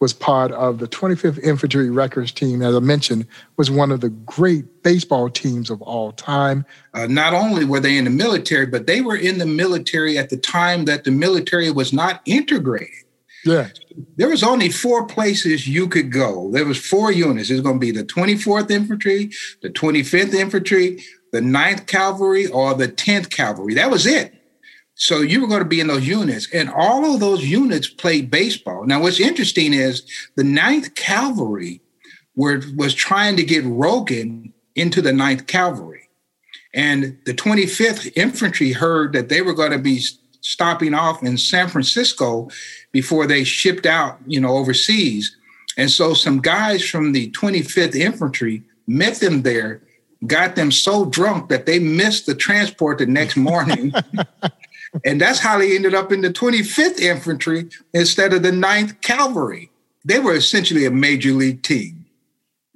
was 0.00 0.12
part 0.12 0.52
of 0.52 0.78
the 0.78 0.86
25th 0.86 1.40
Infantry 1.40 1.90
Wreckers 1.90 2.30
team, 2.30 2.62
as 2.62 2.74
I 2.74 2.78
mentioned, 2.78 3.26
was 3.56 3.70
one 3.70 3.90
of 3.90 4.00
the 4.00 4.10
great 4.10 4.82
baseball 4.82 5.28
teams 5.28 5.70
of 5.70 5.82
all 5.82 6.12
time. 6.12 6.64
Uh, 6.94 7.06
not 7.08 7.34
only 7.34 7.64
were 7.64 7.80
they 7.80 7.96
in 7.96 8.04
the 8.04 8.10
military, 8.10 8.66
but 8.66 8.86
they 8.86 9.00
were 9.00 9.16
in 9.16 9.38
the 9.38 9.46
military 9.46 10.16
at 10.16 10.30
the 10.30 10.36
time 10.36 10.84
that 10.84 11.02
the 11.02 11.10
military 11.10 11.70
was 11.70 11.92
not 11.92 12.20
integrated. 12.26 13.04
Yeah. 13.44 13.68
There 14.16 14.28
was 14.28 14.42
only 14.42 14.68
four 14.68 15.06
places 15.06 15.68
you 15.68 15.88
could 15.88 16.12
go. 16.12 16.50
There 16.52 16.64
was 16.64 16.78
four 16.78 17.12
units. 17.12 17.50
It's 17.50 17.60
going 17.60 17.76
to 17.76 17.80
be 17.80 17.90
the 17.90 18.04
24th 18.04 18.70
Infantry, 18.70 19.30
the 19.62 19.70
25th 19.70 20.34
Infantry, 20.34 21.02
the 21.32 21.40
9th 21.40 21.86
Cavalry, 21.86 22.46
or 22.46 22.74
the 22.74 22.88
10th 22.88 23.30
Cavalry. 23.30 23.74
That 23.74 23.90
was 23.90 24.06
it. 24.06 24.34
So 24.94 25.20
you 25.20 25.40
were 25.40 25.46
going 25.46 25.62
to 25.62 25.68
be 25.68 25.80
in 25.80 25.86
those 25.86 26.06
units, 26.06 26.52
and 26.52 26.68
all 26.68 27.14
of 27.14 27.20
those 27.20 27.44
units 27.44 27.88
played 27.88 28.30
baseball. 28.30 28.84
Now, 28.84 29.00
what's 29.00 29.20
interesting 29.20 29.72
is 29.72 30.02
the 30.34 30.42
Ninth 30.42 30.96
Cavalry 30.96 31.80
were, 32.34 32.62
was 32.76 32.94
trying 32.94 33.36
to 33.36 33.44
get 33.44 33.64
Rogan 33.64 34.52
into 34.74 35.00
the 35.00 35.12
Ninth 35.12 35.46
Cavalry. 35.46 36.08
And 36.74 37.18
the 37.26 37.34
25th 37.34 38.12
Infantry 38.16 38.72
heard 38.72 39.12
that 39.12 39.28
they 39.28 39.40
were 39.40 39.54
going 39.54 39.72
to 39.72 39.78
be 39.78 40.02
stopping 40.40 40.94
off 40.94 41.22
in 41.22 41.36
San 41.36 41.68
Francisco 41.68 42.48
before 42.92 43.26
they 43.26 43.44
shipped 43.44 43.86
out, 43.86 44.18
you 44.26 44.40
know, 44.40 44.56
overseas. 44.56 45.36
And 45.76 45.90
so 45.90 46.14
some 46.14 46.40
guys 46.40 46.88
from 46.88 47.12
the 47.12 47.30
25th 47.30 47.94
Infantry 47.94 48.62
met 48.86 49.16
them 49.16 49.42
there, 49.42 49.82
got 50.26 50.56
them 50.56 50.72
so 50.72 51.04
drunk 51.04 51.48
that 51.50 51.66
they 51.66 51.78
missed 51.78 52.26
the 52.26 52.34
transport 52.34 52.98
the 52.98 53.06
next 53.06 53.36
morning. 53.36 53.92
And 55.04 55.20
that's 55.20 55.38
how 55.38 55.58
they 55.58 55.74
ended 55.74 55.94
up 55.94 56.12
in 56.12 56.22
the 56.22 56.30
25th 56.30 57.00
Infantry 57.00 57.68
instead 57.92 58.32
of 58.32 58.42
the 58.42 58.50
9th 58.50 59.00
Cavalry. 59.02 59.70
They 60.04 60.18
were 60.18 60.34
essentially 60.34 60.86
a 60.86 60.90
major 60.90 61.32
league 61.32 61.62
team, 61.62 62.06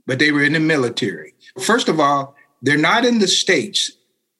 but 0.07 0.19
they 0.19 0.33
were 0.33 0.45
in 0.45 0.53
the 0.53 0.61
military. 0.61 1.35
First 1.61 1.89
of 1.89 2.01
all, 2.01 2.35
they're 2.61 2.77
not 2.77 3.05
in 3.05 3.19
the 3.19 3.29
States. 3.29 3.93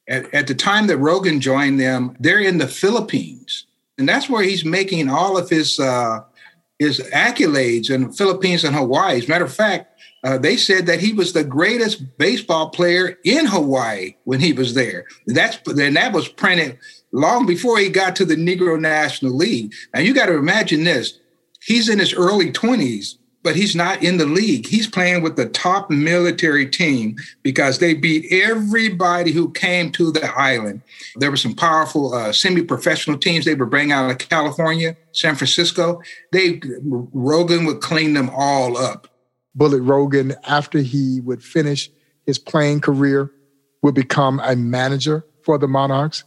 At, 0.09 0.33
at 0.35 0.47
the 0.47 0.55
time 0.55 0.89
that 0.89 0.99
Rogan 0.99 1.41
joined 1.41 1.79
them, 1.81 2.17
they're 2.19 2.41
in 2.41 2.59
the 2.59 2.69
Philippines. 2.69 3.67
And 3.99 4.09
that's 4.09 4.29
where 4.29 4.43
he's 4.43 4.65
making 4.65 5.09
all 5.09 5.37
of 5.37 5.49
his 5.49 5.79
uh, 5.79 6.21
his 6.79 6.99
accolades 7.15 7.91
in 7.91 8.09
the 8.09 8.13
Philippines 8.13 8.65
and 8.65 8.75
Hawaii. 8.75 9.19
As 9.19 9.27
a 9.27 9.29
matter 9.29 9.45
of 9.45 9.55
fact, 9.55 10.01
uh, 10.25 10.39
they 10.39 10.57
said 10.57 10.87
that 10.87 11.01
he 11.01 11.13
was 11.13 11.33
the 11.33 11.45
greatest 11.45 12.19
baseball 12.19 12.71
player 12.71 13.19
in 13.25 13.47
Hawaii 13.47 14.15
when 14.25 14.41
he 14.41 14.53
was 14.53 14.75
there. 14.75 15.07
That's 15.27 15.59
and 15.67 15.97
that 15.97 16.13
was 16.13 16.29
printed 16.29 16.79
long 17.13 17.47
before 17.47 17.79
he 17.79 17.89
got 17.89 18.17
to 18.17 18.25
the 18.25 18.37
Negro 18.37 18.81
National 18.81 19.33
League. 19.33 19.73
Now 19.95 20.01
you 20.01 20.15
got 20.15 20.27
to 20.27 20.37
imagine 20.37 20.85
this. 20.85 21.19
He's 21.61 21.89
in 21.89 21.99
his 21.99 22.15
early 22.15 22.51
20s, 22.51 23.19
but 23.43 23.57
he's 23.57 23.75
not 23.75 24.03
in 24.03 24.19
the 24.19 24.27
league. 24.27 24.67
He's 24.67 24.87
playing 24.87 25.23
with 25.23 25.37
the 25.37 25.49
top 25.49 25.91
military 25.91 26.67
team 26.67 27.17
because 27.43 27.79
they 27.79 27.95
beat 27.95 28.27
everybody 28.31 29.33
who 29.33 29.51
came 29.53 29.91
to 29.93 30.13
the 30.13 30.27
island. 30.39 30.83
There 31.17 31.31
were 31.31 31.37
some 31.37 31.55
powerful 31.55 32.15
uh, 32.15 32.33
semi-professional 32.33 33.19
teams 33.19 33.45
they 33.45 33.55
were 33.55 33.67
bringing 33.67 33.93
out 33.93 34.11
of 34.11 34.19
California, 34.19 34.97
San 35.13 35.35
Francisco. 35.35 36.01
They 36.31 36.61
Rogan 36.85 37.65
would 37.65 37.81
clean 37.81 38.15
them 38.15 38.31
all 38.31 38.77
up. 38.77 39.09
Bullet 39.55 39.83
Rogan, 39.83 40.35
after 40.47 40.79
he 40.79 41.21
would 41.21 41.43
finish 41.43 41.91
his 42.27 42.39
playing 42.39 42.81
career, 42.81 43.31
would 43.83 43.95
become 43.95 44.41
a 44.45 44.57
manager 44.57 45.27
for 45.45 45.59
the 45.59 45.69
Monarchs. 45.69 46.25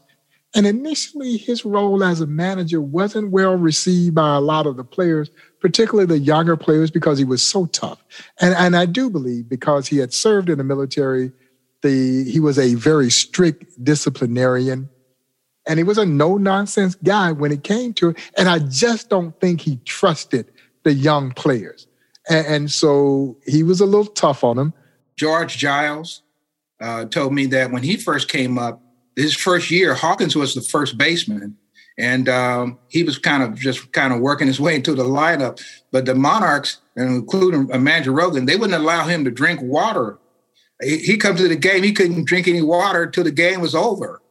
And 0.55 0.65
initially, 0.65 1.35
his 1.35 1.65
role 1.65 2.01
as 2.01 2.21
a 2.21 2.27
manager 2.27 2.79
wasn't 2.79 3.31
well 3.31 3.55
received 3.55 4.15
by 4.15 4.35
a 4.35 4.39
lot 4.39 4.65
of 4.65 4.77
the 4.77 4.85
players, 4.85 5.29
particularly 5.59 6.07
the 6.07 6.17
younger 6.17 6.55
players, 6.55 6.89
because 6.89 7.17
he 7.17 7.25
was 7.25 7.43
so 7.43 7.65
tough. 7.67 8.01
And, 8.39 8.55
and 8.55 8.75
I 8.75 8.85
do 8.85 9.09
believe 9.09 9.49
because 9.49 9.87
he 9.87 9.97
had 9.97 10.13
served 10.13 10.49
in 10.49 10.57
the 10.57 10.63
military, 10.63 11.33
the, 11.81 12.23
he 12.23 12.39
was 12.39 12.57
a 12.57 12.75
very 12.75 13.09
strict 13.09 13.83
disciplinarian. 13.83 14.89
And 15.67 15.77
he 15.77 15.83
was 15.83 15.97
a 15.97 16.05
no 16.05 16.37
nonsense 16.37 16.95
guy 16.95 17.33
when 17.33 17.51
it 17.51 17.63
came 17.63 17.93
to 17.95 18.09
it. 18.09 18.17
And 18.37 18.47
I 18.47 18.59
just 18.59 19.09
don't 19.09 19.37
think 19.41 19.59
he 19.59 19.77
trusted 19.83 20.49
the 20.83 20.93
young 20.93 21.31
players. 21.31 21.85
And, 22.29 22.47
and 22.47 22.71
so 22.71 23.35
he 23.45 23.61
was 23.63 23.81
a 23.81 23.85
little 23.85 24.05
tough 24.05 24.43
on 24.43 24.55
them. 24.55 24.73
George 25.17 25.57
Giles 25.57 26.21
uh, 26.79 27.05
told 27.05 27.33
me 27.33 27.45
that 27.47 27.71
when 27.71 27.83
he 27.83 27.97
first 27.97 28.29
came 28.29 28.57
up, 28.57 28.81
his 29.15 29.35
first 29.35 29.71
year, 29.71 29.93
Hawkins 29.93 30.35
was 30.35 30.55
the 30.55 30.61
first 30.61 30.97
baseman, 30.97 31.57
and 31.97 32.27
um, 32.27 32.79
he 32.89 33.03
was 33.03 33.17
kind 33.17 33.43
of 33.43 33.55
just 33.55 33.91
kind 33.91 34.13
of 34.13 34.19
working 34.19 34.47
his 34.47 34.59
way 34.59 34.75
into 34.75 34.93
the 34.95 35.03
lineup. 35.03 35.63
But 35.91 36.05
the 36.05 36.15
Monarchs, 36.15 36.79
including 36.95 37.71
uh, 37.73 37.79
Manager 37.79 38.11
Rogan, 38.11 38.45
they 38.45 38.55
wouldn't 38.55 38.79
allow 38.79 39.05
him 39.05 39.23
to 39.25 39.31
drink 39.31 39.61
water 39.61 40.19
he, 40.81 40.97
he 40.97 41.17
comes 41.17 41.39
to 41.39 41.47
the 41.47 41.55
game, 41.55 41.83
he 41.83 41.93
couldn't 41.93 42.25
drink 42.25 42.47
any 42.47 42.61
water 42.61 43.03
until 43.03 43.23
the 43.23 43.31
game 43.31 43.61
was 43.61 43.75
over. 43.75 44.21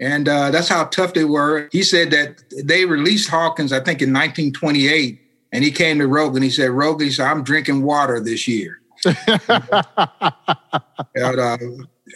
And 0.00 0.28
uh, 0.28 0.50
that's 0.50 0.68
how 0.68 0.84
tough 0.84 1.14
they 1.14 1.24
were. 1.24 1.68
He 1.72 1.82
said 1.82 2.12
that 2.12 2.44
they 2.64 2.84
released 2.84 3.28
Hawkins, 3.28 3.72
I 3.72 3.78
think, 3.78 4.00
in 4.00 4.12
1928. 4.12 5.20
And 5.52 5.64
he 5.64 5.72
came 5.72 5.98
to 5.98 6.06
Rogan. 6.06 6.42
He 6.42 6.50
said, 6.50 6.70
Rogan, 6.70 7.06
he 7.06 7.12
said, 7.12 7.26
I'm 7.26 7.42
drinking 7.42 7.82
water 7.82 8.20
this 8.20 8.46
year. 8.46 8.80
and, 9.04 9.18
uh, 11.16 11.58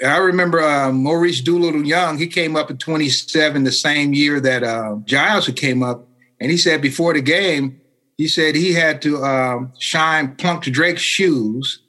I 0.06 0.16
remember 0.18 0.60
uh, 0.60 0.92
Maurice 0.92 1.40
Doolittle 1.40 1.84
Young, 1.84 2.18
he 2.18 2.26
came 2.26 2.56
up 2.56 2.70
in 2.70 2.78
27 2.78 3.64
the 3.64 3.72
same 3.72 4.14
year 4.14 4.40
that 4.40 4.62
uh, 4.62 4.96
Giles 5.04 5.48
came 5.48 5.82
up. 5.82 6.08
And 6.40 6.50
he 6.50 6.56
said 6.56 6.82
before 6.82 7.14
the 7.14 7.20
game, 7.20 7.80
he 8.16 8.28
said 8.28 8.54
he 8.54 8.72
had 8.72 9.00
to 9.02 9.24
um, 9.24 9.72
shine 9.78 10.34
Plunk 10.36 10.64
Drake's 10.64 11.02
shoes. 11.02 11.80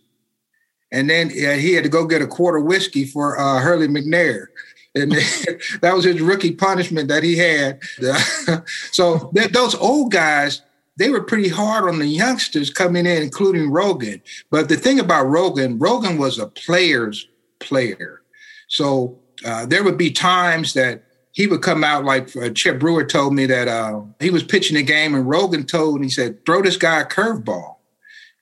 And 0.92 1.10
then 1.10 1.30
he 1.32 1.74
had 1.74 1.84
to 1.84 1.90
go 1.90 2.06
get 2.06 2.22
a 2.22 2.28
quarter 2.28 2.60
whiskey 2.60 3.06
for 3.06 3.40
uh, 3.40 3.60
Hurley 3.60 3.88
McNair 3.88 4.48
and 4.96 5.12
that 5.82 5.94
was 5.94 6.06
his 6.06 6.22
rookie 6.22 6.54
punishment 6.54 7.08
that 7.10 7.24
he 7.24 7.38
had. 7.38 7.80
so 8.92 9.32
those 9.52 9.76
old 9.76 10.12
guys, 10.12 10.62
they 10.98 11.10
were 11.10 11.24
pretty 11.24 11.50
hard 11.50 11.86
on 11.86 12.00
the 12.00 12.08
youngsters 12.08 12.70
coming 12.70 13.06
in, 13.06 13.24
including 13.24 13.72
Rogan. 13.72 14.22
But 14.52 14.70
the 14.70 14.78
thing 14.78 15.00
about 15.00 15.26
Rogan, 15.26 15.80
Rogan 15.80 16.18
was 16.18 16.38
a 16.38 16.48
player's 16.48 17.28
player. 17.64 18.22
So 18.68 19.20
uh, 19.46 19.66
there 19.66 19.84
would 19.84 19.98
be 19.98 20.12
times 20.12 20.74
that 20.74 21.04
he 21.32 21.48
would 21.48 21.62
come 21.62 21.84
out 21.84 22.06
like 22.06 22.36
uh, 22.36 22.50
Chet 22.50 22.80
Brewer 22.80 23.04
told 23.04 23.34
me 23.34 23.46
that 23.48 23.68
uh, 23.68 24.02
he 24.20 24.30
was 24.30 24.44
pitching 24.44 24.78
a 24.78 24.84
game 24.84 25.16
and 25.16 25.28
Rogan 25.28 25.66
told 25.66 26.04
he 26.04 26.10
said 26.10 26.46
throw 26.46 26.62
this 26.62 26.78
guy 26.78 27.02
a 27.02 27.06
curveball, 27.06 27.78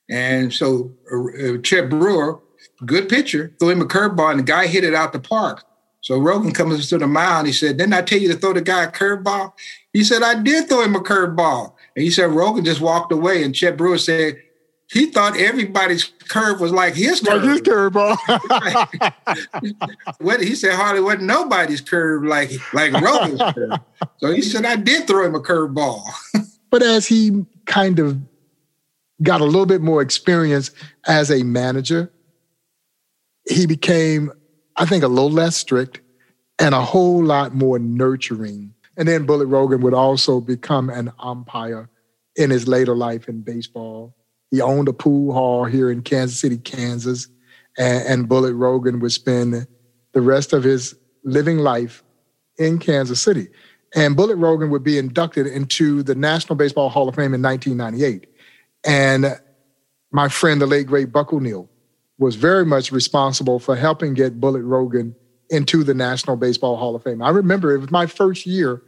and 0.10 0.54
so 0.54 0.92
uh, 1.12 1.58
Chet 1.64 1.90
Brewer, 1.90 2.40
good 2.86 3.08
pitcher, 3.08 3.56
threw 3.60 3.70
him 3.70 3.82
a 3.82 3.86
curveball 3.86 4.32
and 4.32 4.40
the 4.40 4.44
guy 4.44 4.68
hit 4.68 4.84
it 4.84 4.94
out 4.94 5.14
the 5.14 5.20
park. 5.20 5.64
So 6.02 6.18
Rogan 6.18 6.52
comes 6.52 6.90
to 6.90 6.98
the 6.98 7.08
mound. 7.08 7.48
He 7.48 7.54
said, 7.54 7.78
Didn't 7.78 7.94
I 7.94 8.02
tell 8.02 8.20
you 8.20 8.28
to 8.30 8.38
throw 8.38 8.54
the 8.54 8.62
guy 8.62 8.84
a 8.84 8.92
curveball? 8.92 9.54
He 9.94 10.04
said, 10.04 10.24
I 10.24 10.42
did 10.42 10.68
throw 10.68 10.82
him 10.82 10.96
a 10.96 11.00
curveball. 11.00 11.74
And 11.96 12.04
he 12.04 12.10
said, 12.10 12.32
Rogan 12.32 12.66
just 12.66 12.82
walked 12.82 13.12
away. 13.12 13.44
And 13.44 13.54
Chet 13.54 13.78
Brewer 13.78 13.98
said, 13.98 14.42
he 14.92 15.06
thought 15.06 15.38
everybody's 15.38 16.12
curve 16.28 16.60
was 16.60 16.74
like 16.74 16.96
his 16.96 17.22
curve. 17.22 17.44
Like 17.44 17.52
his 17.52 17.62
curveball. 17.62 18.18
what 20.20 20.42
he 20.42 20.54
said 20.54 20.74
hardly 20.74 21.02
wasn't 21.02 21.24
nobody's 21.24 21.80
curve 21.80 22.26
like 22.26 22.52
like 22.74 22.92
Rogan's 22.94 23.42
curve. 23.56 23.80
So 24.18 24.34
he 24.34 24.42
said, 24.42 24.66
I 24.66 24.76
did 24.76 25.08
throw 25.08 25.26
him 25.26 25.36
a 25.36 25.40
curveball. 25.40 26.04
but 26.70 26.84
as 26.84 27.08
he 27.08 27.46
kind 27.66 28.00
of 28.00 28.20
got 29.24 29.40
a 29.40 29.46
little 29.46 29.66
bit 29.66 29.82
more 29.82 30.02
experience 30.02 30.72
as 31.08 31.32
a 31.32 31.44
manager, 31.44 32.12
he 33.48 33.66
became 33.66 34.30
I 34.76 34.86
think 34.86 35.06
a 35.06 35.08
little 35.08 35.32
less 35.32 35.56
strict 35.56 36.02
and 36.60 36.76
a 36.76 36.82
whole 36.82 37.24
lot 37.24 37.56
more 37.56 37.80
nurturing. 37.80 38.74
And 38.98 39.08
then 39.08 39.26
Bullet 39.26 39.46
Rogan 39.46 39.80
would 39.82 39.94
also 39.94 40.42
become 40.42 40.90
an 40.90 41.14
umpire 41.18 41.90
in 42.36 42.50
his 42.50 42.68
later 42.68 42.96
life 42.96 43.30
in 43.30 43.42
baseball. 43.42 44.16
He 44.52 44.62
owned 44.62 44.90
a 44.90 44.94
pool 44.94 45.34
hall 45.34 45.66
here 45.66 45.90
in 45.90 46.04
Kansas 46.04 46.40
City, 46.40 46.58
Kansas, 46.58 47.28
and, 47.78 48.06
and 48.06 48.30
Bullet 48.30 48.54
Rogan 48.54 49.00
would 49.00 49.14
spend 49.14 49.66
the 50.12 50.22
rest 50.22 50.54
of 50.54 50.64
his 50.64 50.94
living 51.24 51.58
life 51.58 52.04
in 52.58 52.78
Kansas 52.78 53.22
City. 53.22 53.48
And 53.96 54.16
Bullet 54.16 54.36
Rogan 54.36 54.70
would 54.70 54.84
be 54.84 54.98
inducted 54.98 55.48
into 55.48 56.04
the 56.04 56.16
National 56.16 56.56
Baseball 56.56 56.90
Hall 56.90 57.10
of 57.10 57.16
Fame 57.16 57.34
in 57.34 57.42
1998. 57.42 58.28
And 58.86 59.40
my 60.12 60.28
friend, 60.28 60.62
the 60.62 60.68
late 60.68 60.88
great 60.88 61.12
Buck 61.12 61.34
O'Neil, 61.34 61.70
was 62.18 62.36
very 62.36 62.66
much 62.66 62.92
responsible 62.92 63.60
for 63.60 63.76
helping 63.76 64.14
get 64.14 64.40
Bullet 64.40 64.62
Rogan 64.62 65.16
into 65.50 65.84
the 65.84 65.94
National 65.94 66.36
Baseball 66.36 66.78
Hall 66.78 66.96
of 66.96 67.04
Fame. 67.04 67.22
I 67.22 67.30
remember 67.30 67.74
it 67.74 67.80
was 67.80 67.92
my 67.92 68.06
first 68.06 68.46
year 68.46 68.82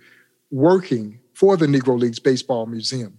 working 0.51 1.19
for 1.33 1.57
the 1.57 1.65
Negro 1.65 1.99
Leagues 1.99 2.19
Baseball 2.19 2.65
Museum. 2.65 3.17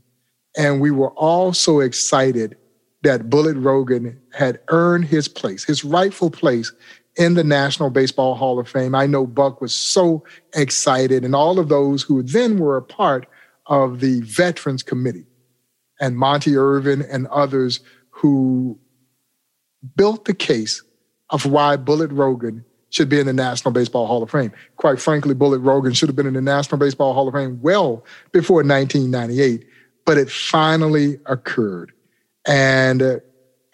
And 0.56 0.80
we 0.80 0.90
were 0.90 1.10
all 1.10 1.52
so 1.52 1.80
excited 1.80 2.56
that 3.02 3.28
Bullet 3.28 3.56
Rogan 3.56 4.20
had 4.32 4.60
earned 4.68 5.04
his 5.04 5.28
place, 5.28 5.64
his 5.64 5.84
rightful 5.84 6.30
place 6.30 6.72
in 7.16 7.34
the 7.34 7.44
National 7.44 7.90
Baseball 7.90 8.34
Hall 8.34 8.58
of 8.58 8.68
Fame. 8.68 8.94
I 8.94 9.06
know 9.06 9.26
Buck 9.26 9.60
was 9.60 9.74
so 9.74 10.24
excited, 10.54 11.24
and 11.24 11.34
all 11.34 11.58
of 11.58 11.68
those 11.68 12.02
who 12.02 12.22
then 12.22 12.58
were 12.58 12.76
a 12.76 12.82
part 12.82 13.26
of 13.66 14.00
the 14.00 14.20
Veterans 14.22 14.82
Committee, 14.82 15.26
and 16.00 16.16
Monte 16.16 16.56
Irvin 16.56 17.02
and 17.02 17.26
others 17.28 17.80
who 18.10 18.78
built 19.96 20.24
the 20.24 20.34
case 20.34 20.82
of 21.30 21.46
why 21.46 21.76
Bullet 21.76 22.10
Rogan 22.10 22.64
should 22.90 23.08
be 23.08 23.18
in 23.18 23.26
the 23.26 23.32
National 23.32 23.72
Baseball 23.72 24.06
Hall 24.06 24.22
of 24.22 24.30
Fame. 24.30 24.52
Quite 24.76 25.00
frankly, 25.00 25.34
Bullet 25.34 25.58
Rogan 25.58 25.92
should 25.92 26.08
have 26.08 26.16
been 26.16 26.26
in 26.26 26.34
the 26.34 26.40
National 26.40 26.78
Baseball 26.78 27.12
Hall 27.12 27.28
of 27.28 27.34
Fame 27.34 27.58
well 27.60 28.04
before 28.32 28.58
1998, 28.58 29.66
but 30.04 30.18
it 30.18 30.30
finally 30.30 31.18
occurred. 31.26 31.92
And 32.46 33.02
uh, 33.02 33.16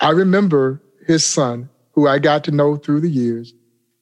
I 0.00 0.10
remember 0.10 0.80
his 1.06 1.24
son, 1.26 1.68
who 1.92 2.06
I 2.06 2.18
got 2.18 2.44
to 2.44 2.50
know 2.50 2.76
through 2.76 3.00
the 3.00 3.10
years, 3.10 3.52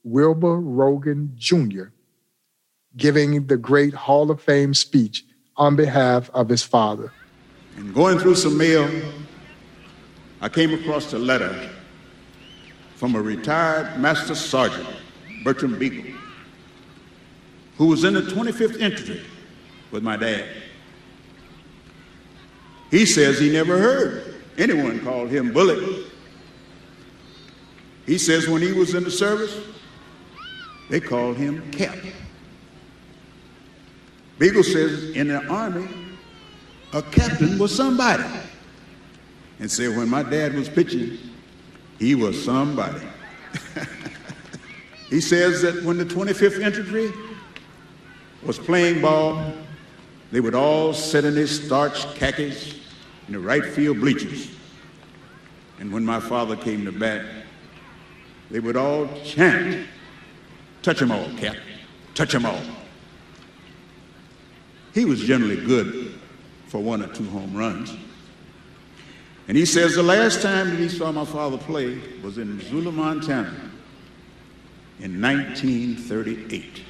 Wilber 0.05 0.59
Rogan 0.59 1.33
Jr., 1.37 1.85
giving 2.97 3.47
the 3.47 3.57
great 3.57 3.95
Hall 3.95 4.31
of 4.31 4.41
Fame 4.41 4.75
speech 4.75 5.25
on 5.57 5.77
behalf 5.77 6.31
of 6.35 6.49
his 6.49 6.62
father. 6.62 7.12
And 7.77 7.95
going 7.95 8.19
through 8.19 8.35
some 8.37 8.57
mail, 8.57 8.88
I 10.41 10.49
came 10.49 10.73
across 10.75 11.12
a 11.12 11.19
letter 11.19 11.71
from 12.97 13.14
a 13.14 13.23
retired 13.23 13.99
Master 13.99 14.35
Sergeant, 14.35 14.88
Bertram 15.45 15.79
Beagle, 15.79 16.12
who 17.77 17.87
was 17.87 18.05
in 18.05 18.14
the 18.14 18.23
25th 18.23 18.79
Infantry 18.79 19.23
with 19.91 20.03
my 20.03 20.17
dad. 20.17 20.45
He 22.90 23.05
says 23.05 23.38
he 23.38 23.51
never 23.51 23.79
heard 23.79 24.35
anyone 24.57 25.01
call 25.01 25.27
him 25.27 25.53
Bullet. 25.53 26.07
He 28.07 28.16
says 28.18 28.48
when 28.48 28.62
he 28.62 28.72
was 28.72 28.94
in 28.94 29.05
the 29.05 29.11
service, 29.11 29.55
they 30.88 31.01
called 31.01 31.37
him 31.37 31.70
Cap. 31.70 31.98
Beagle 34.38 34.62
says 34.62 35.11
in 35.11 35.29
the 35.29 35.44
Army, 35.46 35.88
a 36.92 37.03
captain 37.03 37.59
was 37.59 37.74
somebody. 37.74 38.24
And 39.59 39.70
said 39.70 39.96
when 39.96 40.09
my 40.09 40.22
dad 40.22 40.55
was 40.55 40.68
pitching, 40.68 41.18
he 41.98 42.14
was 42.14 42.42
somebody. 42.42 43.05
he 45.11 45.20
says 45.20 45.61
that 45.62 45.83
when 45.83 45.98
the 45.98 46.05
25th 46.05 46.61
Infantry 46.61 47.12
was 48.42 48.59
playing 48.59 49.03
ball, 49.03 49.53
they 50.31 50.41
would 50.41 50.55
all 50.55 50.93
sit 50.93 51.25
in 51.25 51.35
their 51.35 51.47
starched 51.47 52.14
khakis 52.14 52.75
in 53.27 53.33
the 53.33 53.38
right 53.38 53.64
field 53.64 54.01
bleachers. 54.01 54.51
And 55.79 55.93
when 55.93 56.05
my 56.05 56.21
father 56.21 56.57
came 56.57 56.85
to 56.85 56.93
bat, 56.93 57.25
they 58.51 58.61
would 58.61 58.77
all 58.77 59.09
chant, 59.25 59.87
touch 60.83 61.03
'em 61.03 61.12
all, 61.12 61.29
Cap, 61.37 61.57
touch 62.14 62.35
'em 62.35 62.47
all. 62.47 62.61
He 64.95 65.05
was 65.05 65.21
generally 65.21 65.57
good 65.57 66.19
for 66.67 66.83
one 66.83 67.03
or 67.03 67.09
two 67.09 67.29
home 67.31 67.57
runs. 67.57 67.95
And 69.47 69.57
he 69.57 69.64
says 69.64 69.95
the 69.95 70.03
last 70.03 70.43
time 70.43 70.71
that 70.71 70.79
he 70.79 70.88
saw 70.88 71.11
my 71.11 71.25
father 71.25 71.57
play 71.57 71.99
was 72.23 72.37
in 72.37 72.57
Missoula, 72.57 72.93
Montana 72.93 73.55
in 75.01 75.21
1938. 75.21 76.83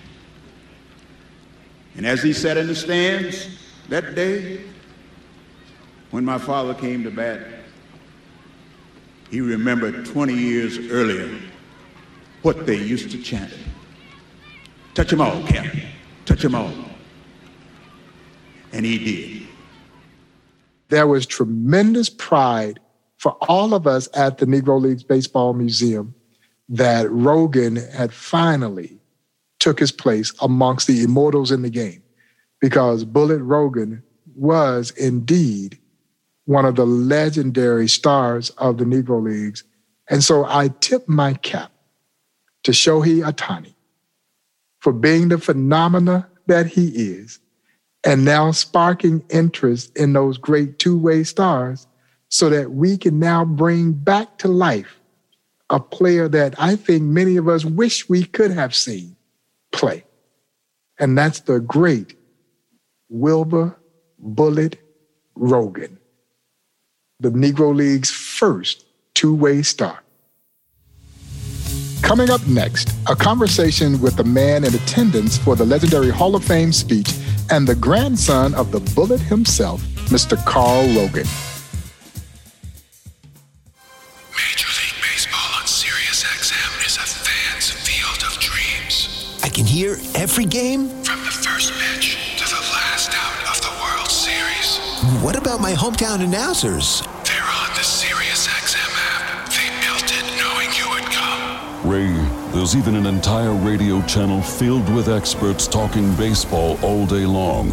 And 1.96 2.07
as 2.07 2.22
he 2.22 2.33
sat 2.33 2.57
in 2.57 2.66
the 2.66 2.74
stands 2.74 3.59
that 3.88 4.14
day, 4.14 4.61
when 6.11 6.24
my 6.24 6.38
father 6.38 6.74
came 6.74 7.03
to 7.05 7.11
bat, 7.11 7.40
he 9.31 9.40
remembered 9.40 10.07
20 10.07 10.33
years 10.33 10.79
earlier 10.90 11.29
what 12.42 12.66
they 12.66 12.77
used 12.77 13.11
to 13.11 13.22
chant. 13.22 13.53
Touch 14.94 15.11
them 15.11 15.20
all, 15.20 15.42
Cap. 15.46 15.74
Touch 16.24 16.42
them 16.42 16.55
all. 16.55 16.72
And 18.72 18.87
he 18.87 18.98
did 18.98 19.38
there 20.88 21.07
was 21.07 21.27
tremendous 21.27 22.09
pride 22.09 22.81
for 23.16 23.33
all 23.48 23.74
of 23.74 23.87
us 23.87 24.09
at 24.14 24.38
the 24.38 24.46
Negro 24.46 24.81
Leagues 24.81 25.03
Baseball 25.03 25.53
Museum 25.53 26.14
that 26.68 27.11
Rogan 27.11 27.77
had 27.77 28.12
finally 28.12 28.97
took 29.68 29.78
his 29.78 29.92
place 29.92 30.33
amongst 30.40 30.87
the 30.87 31.02
immortals 31.02 31.52
in 31.52 31.61
the 31.61 31.68
game 31.68 32.02
because 32.59 33.04
Bullet 33.04 33.42
Rogan 33.42 34.02
was 34.35 34.92
indeed 34.92 35.78
one 36.46 36.64
of 36.64 36.74
the 36.74 36.87
legendary 36.87 37.87
stars 37.87 38.48
of 38.57 38.78
the 38.78 38.87
Negro 38.87 39.22
Leagues. 39.22 39.64
And 40.09 40.24
so 40.24 40.46
I 40.46 40.68
tip 40.81 41.07
my 41.07 41.35
cap 41.35 41.70
to 42.62 42.72
Shohei 42.72 43.31
Ohtani 43.31 43.74
for 44.78 44.90
being 44.90 45.28
the 45.28 45.37
phenomena 45.37 46.26
that 46.46 46.64
he 46.64 46.88
is 46.88 47.38
and 48.04 48.24
now 48.24 48.52
sparking 48.52 49.22
interest 49.28 49.94
in 49.98 50.14
those 50.14 50.38
great 50.38 50.78
two 50.78 50.96
way 50.96 51.24
stars 51.24 51.87
so 52.31 52.48
that 52.48 52.70
we 52.70 52.96
can 52.96 53.18
now 53.18 53.44
bring 53.44 53.92
back 53.92 54.38
to 54.38 54.48
life 54.48 54.98
a 55.68 55.78
player 55.78 56.26
that 56.26 56.54
I 56.59 56.74
think 56.74 57.02
many 57.02 57.37
of 57.37 57.48
us 57.48 57.66
wish 57.66 58.09
we 58.09 58.24
could 58.24 58.50
have 58.50 58.74
seen 58.74 59.14
play. 59.72 60.04
And 60.98 61.16
that's 61.16 61.40
the 61.40 61.61
great 61.61 62.14
Wilber 63.09 63.78
Bullet 64.18 64.78
Rogan, 65.35 65.98
the 67.20 67.31
Negro 67.31 67.74
League's 67.74 68.11
first 68.11 68.85
two 69.14 69.35
way 69.35 69.62
star. 69.62 70.02
Coming 72.02 72.31
up 72.31 72.46
next, 72.46 72.90
a 73.09 73.14
conversation 73.14 74.00
with 74.00 74.16
the 74.16 74.24
man 74.24 74.64
in 74.64 74.74
attendance 74.74 75.37
for 75.37 75.54
the 75.57 75.64
legendary 75.64 76.11
Hall 76.11 76.35
of 76.35 76.44
Fame 76.44 76.72
speech 76.72 77.12
and 77.50 77.66
the 77.66 77.74
grandson 77.74 78.54
of 78.54 78.72
the 78.72 78.81
Bullet 78.94 79.20
himself, 79.20 79.83
Mr. 80.11 80.42
Carl 80.46 80.87
Rogan. 80.94 81.26
Hear 89.78 89.96
every 90.16 90.44
game. 90.44 90.88
From 91.04 91.20
the 91.22 91.30
first 91.30 91.72
pitch 91.72 92.34
to 92.36 92.44
the 92.44 92.60
last 92.74 93.10
out 93.14 93.38
of 93.48 93.60
the 93.62 93.70
World 93.80 94.10
Series. 94.10 94.78
What 95.22 95.36
about 95.36 95.60
my 95.60 95.72
hometown 95.72 96.20
announcers? 96.24 97.00
They're 97.22 97.52
on 97.62 97.70
the 97.76 97.84
Sirius 97.84 98.48
XM 98.48 98.92
app. 99.14 99.48
They 99.54 99.68
built 99.86 100.10
it 100.18 100.26
knowing 100.40 100.68
you 100.74 100.86
would 100.90 101.08
come. 101.12 101.88
Ray, 101.88 102.10
there's 102.50 102.74
even 102.74 102.96
an 102.96 103.06
entire 103.06 103.52
radio 103.52 104.02
channel 104.02 104.42
filled 104.42 104.92
with 104.92 105.08
experts 105.08 105.68
talking 105.68 106.12
baseball 106.16 106.76
all 106.82 107.06
day 107.06 107.24
long. 107.24 107.68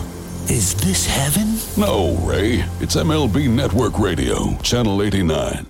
Is 0.47 0.75
this 0.75 1.07
heaven? 1.07 1.57
No, 1.75 2.15
Ray, 2.17 2.65
it's 2.81 2.95
MLB 2.95 3.49
Network 3.49 3.97
Radio, 3.97 4.55
Channel 4.61 5.01
89. 5.01 5.65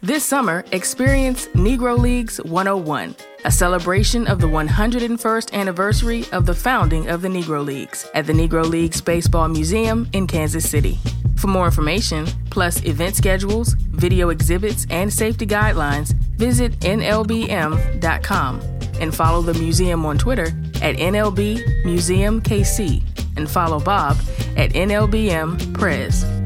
This 0.00 0.24
summer, 0.24 0.64
experience 0.72 1.48
Negro 1.48 1.98
Leagues 1.98 2.38
101, 2.38 3.16
a 3.48 3.50
celebration 3.50 4.26
of 4.26 4.42
the 4.42 4.46
101st 4.46 5.54
anniversary 5.54 6.22
of 6.32 6.44
the 6.44 6.54
founding 6.54 7.08
of 7.08 7.22
the 7.22 7.28
Negro 7.28 7.64
Leagues 7.64 8.06
at 8.12 8.26
the 8.26 8.32
Negro 8.34 8.62
Leagues 8.62 9.00
Baseball 9.00 9.48
Museum 9.48 10.06
in 10.12 10.26
Kansas 10.26 10.68
City. 10.68 10.98
For 11.38 11.46
more 11.46 11.64
information, 11.64 12.26
plus 12.50 12.84
event 12.84 13.16
schedules, 13.16 13.72
video 13.72 14.28
exhibits, 14.28 14.86
and 14.90 15.10
safety 15.10 15.46
guidelines, 15.46 16.12
visit 16.36 16.78
NLBM.com 16.80 18.60
and 19.00 19.14
follow 19.14 19.40
the 19.40 19.54
museum 19.54 20.04
on 20.04 20.18
Twitter 20.18 20.48
at 20.82 20.96
NLB 20.96 21.86
Museum 21.86 22.42
KC 22.42 23.02
and 23.38 23.48
follow 23.48 23.80
Bob 23.80 24.18
at 24.58 24.72
NLBM 24.72 25.72
Prez. 25.72 26.37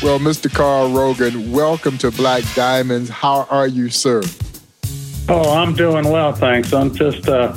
Well, 0.00 0.20
Mr. 0.20 0.48
Carl 0.52 0.92
Rogan, 0.92 1.50
welcome 1.50 1.98
to 1.98 2.12
Black 2.12 2.44
Diamonds. 2.54 3.10
How 3.10 3.48
are 3.50 3.66
you, 3.66 3.90
sir? 3.90 4.22
Oh, 5.28 5.52
I'm 5.52 5.74
doing 5.74 6.08
well, 6.08 6.32
thanks. 6.32 6.72
I'm 6.72 6.94
just, 6.94 7.28
uh, 7.28 7.52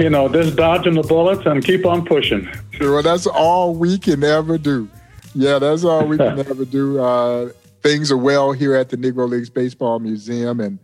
you 0.00 0.10
know, 0.10 0.28
just 0.28 0.56
dodging 0.56 0.94
the 0.94 1.02
bullets 1.02 1.46
and 1.46 1.64
keep 1.64 1.86
on 1.86 2.04
pushing. 2.04 2.48
Well, 2.80 3.04
that's 3.04 3.28
all 3.28 3.72
we 3.72 3.98
can 3.98 4.24
ever 4.24 4.58
do. 4.58 4.88
Yeah, 5.32 5.60
that's 5.60 5.84
all 5.84 6.06
we 6.06 6.16
can 6.16 6.40
ever 6.50 6.64
do. 6.64 6.98
Uh, 7.00 7.50
things 7.84 8.10
are 8.10 8.16
well 8.16 8.50
here 8.50 8.74
at 8.74 8.88
the 8.88 8.96
Negro 8.96 9.28
Leagues 9.28 9.48
Baseball 9.48 10.00
Museum, 10.00 10.58
and 10.58 10.80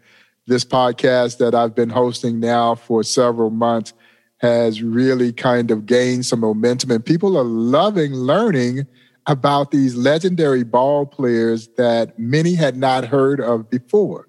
this 0.46 0.64
podcast 0.64 1.38
that 1.38 1.56
I've 1.56 1.74
been 1.74 1.90
hosting 1.90 2.38
now 2.38 2.76
for 2.76 3.02
several 3.02 3.50
months 3.50 3.92
has 4.38 4.84
really 4.84 5.32
kind 5.32 5.72
of 5.72 5.84
gained 5.84 6.26
some 6.26 6.38
momentum, 6.38 6.92
and 6.92 7.04
people 7.04 7.36
are 7.36 7.42
loving 7.42 8.14
learning 8.14 8.86
about 9.26 9.70
these 9.70 9.94
legendary 9.94 10.64
ball 10.64 11.06
players 11.06 11.68
that 11.76 12.18
many 12.18 12.54
had 12.54 12.76
not 12.76 13.04
heard 13.04 13.40
of 13.40 13.70
before. 13.70 14.28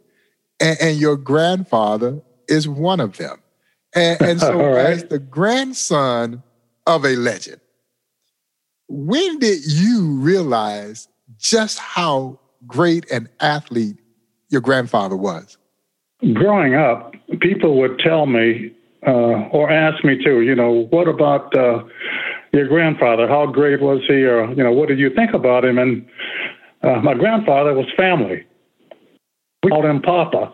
And, 0.60 0.78
and 0.82 0.98
your 0.98 1.18
grandfather 1.18 2.22
is 2.48 2.68
one 2.68 3.00
of 3.00 3.18
them. 3.18 3.42
And, 3.94 4.22
and 4.22 4.40
so, 4.40 4.58
right. 4.74 4.86
as 4.86 5.06
the 5.06 5.20
grandson 5.20 6.44
of 6.88 7.06
a 7.06 7.16
legend, 7.16 7.60
when 8.88 9.40
did 9.40 9.66
you 9.66 10.12
realize 10.20 11.08
just 11.38 11.80
how 11.80 12.40
great 12.68 13.10
an 13.12 13.28
athlete 13.40 13.98
your 14.50 14.62
grandfather 14.62 15.16
was? 15.16 15.58
Growing 16.34 16.76
up, 16.76 17.14
people 17.42 17.78
would 17.80 18.00
tell 18.00 18.26
me 18.26 18.72
uh, 19.06 19.50
or 19.52 19.70
ask 19.70 20.04
me 20.04 20.18
to, 20.24 20.42
you 20.42 20.56
know, 20.56 20.88
what 20.90 21.08
about 21.08 21.56
uh, 21.58 21.84
your 22.56 22.68
grandfather? 22.68 23.28
How 23.28 23.46
great 23.46 23.82
was 23.82 24.02
he? 24.08 24.24
Or, 24.24 24.50
you 24.54 24.64
know, 24.64 24.72
what 24.72 24.88
did 24.88 25.00
you 25.00 25.10
think 25.14 25.34
about 25.34 25.66
him? 25.66 25.78
And 25.78 26.08
uh, 26.82 27.02
my 27.02 27.14
grandfather 27.14 27.74
was 27.74 27.86
family. 27.98 28.46
We 29.64 29.72
called 29.72 29.86
him 29.86 30.02
Papa. 30.02 30.54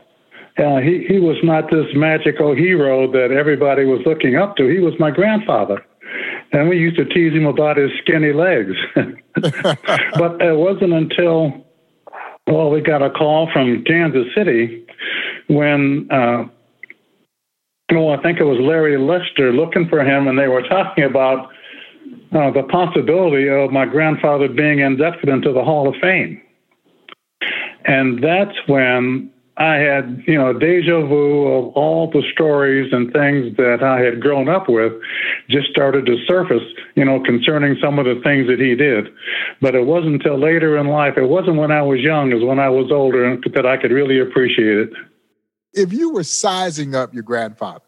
Uh, 0.58 0.78
he, 0.78 1.06
he 1.08 1.20
was 1.20 1.38
not 1.44 1.72
this 1.72 1.86
magical 1.94 2.56
hero 2.56 3.10
that 3.12 3.32
everybody 3.32 3.86
was 3.86 4.02
looking 4.06 4.36
up 4.36 4.58
to. 4.58 4.68
He 4.68 4.80
was 4.80 4.94
my 5.00 5.12
grandfather. 5.12 5.86
And 6.52 6.68
we 6.68 6.78
used 6.78 6.98
to 6.98 7.06
tease 7.06 7.34
him 7.34 7.46
about 7.46 7.78
his 7.78 7.92
skinny 8.02 8.34
legs. 8.34 8.76
but 8.96 10.42
it 10.42 10.58
wasn't 10.58 10.94
until, 10.94 11.66
well, 12.48 12.70
we 12.70 12.82
got 12.82 13.02
a 13.02 13.10
call 13.10 13.50
from 13.54 13.84
Kansas 13.86 14.28
City 14.36 14.86
when, 15.48 16.10
uh, 16.12 16.46
well, 17.92 18.10
I 18.10 18.22
think 18.22 18.40
it 18.40 18.44
was 18.44 18.60
Larry 18.60 18.98
Lester 18.98 19.54
looking 19.54 19.88
for 19.88 20.02
him, 20.02 20.28
and 20.28 20.38
they 20.38 20.48
were 20.48 20.64
talking 20.64 21.06
about 21.06 21.50
uh, 22.34 22.52
the 22.52 22.64
possibility 22.64 23.50
of 23.50 23.72
my 23.72 23.86
grandfather 23.86 24.48
being 24.48 24.80
inducted 24.80 25.30
into 25.30 25.52
the 25.52 25.64
Hall 25.64 25.88
of 25.88 25.96
Fame. 26.02 26.42
And 27.86 28.24
that's 28.24 28.56
when 28.68 29.32
I 29.58 29.76
had, 29.76 30.24
you 30.26 30.38
know, 30.38 30.54
deja 30.54 31.06
vu 31.06 31.48
of 31.48 31.74
all 31.76 32.10
the 32.10 32.24
stories 32.32 32.92
and 32.94 33.12
things 33.12 33.56
that 33.58 33.84
I 33.84 34.00
had 34.00 34.22
grown 34.22 34.48
up 34.48 34.70
with 34.70 34.94
just 35.50 35.70
started 35.70 36.06
to 36.06 36.18
surface, 36.26 36.64
you 36.96 37.04
know, 37.04 37.20
concerning 37.20 37.78
some 37.82 38.00
of 38.00 38.06
the 38.06 38.20
things 38.24 38.48
that 38.48 38.60
he 38.60 38.76
did. 38.76 39.10
But 39.62 39.76
it 39.76 39.86
wasn't 39.86 40.16
until 40.16 40.40
later 40.40 40.78
in 40.78 40.88
life, 40.88 41.14
it 41.18 41.28
wasn't 41.28 41.58
when 41.58 41.72
I 41.72 41.82
was 41.82 42.00
young, 42.00 42.32
it 42.32 42.36
was 42.36 42.44
when 42.44 42.60
I 42.60 42.70
was 42.70 42.92
older 42.92 43.38
that 43.54 43.66
I 43.66 43.78
could 43.78 43.92
really 43.92 44.20
appreciate 44.20 44.78
it. 44.78 44.90
If 45.74 45.94
you 45.94 46.12
were 46.12 46.24
sizing 46.24 46.96
up 46.96 47.14
your 47.14 47.24
grandfather, 47.24 47.86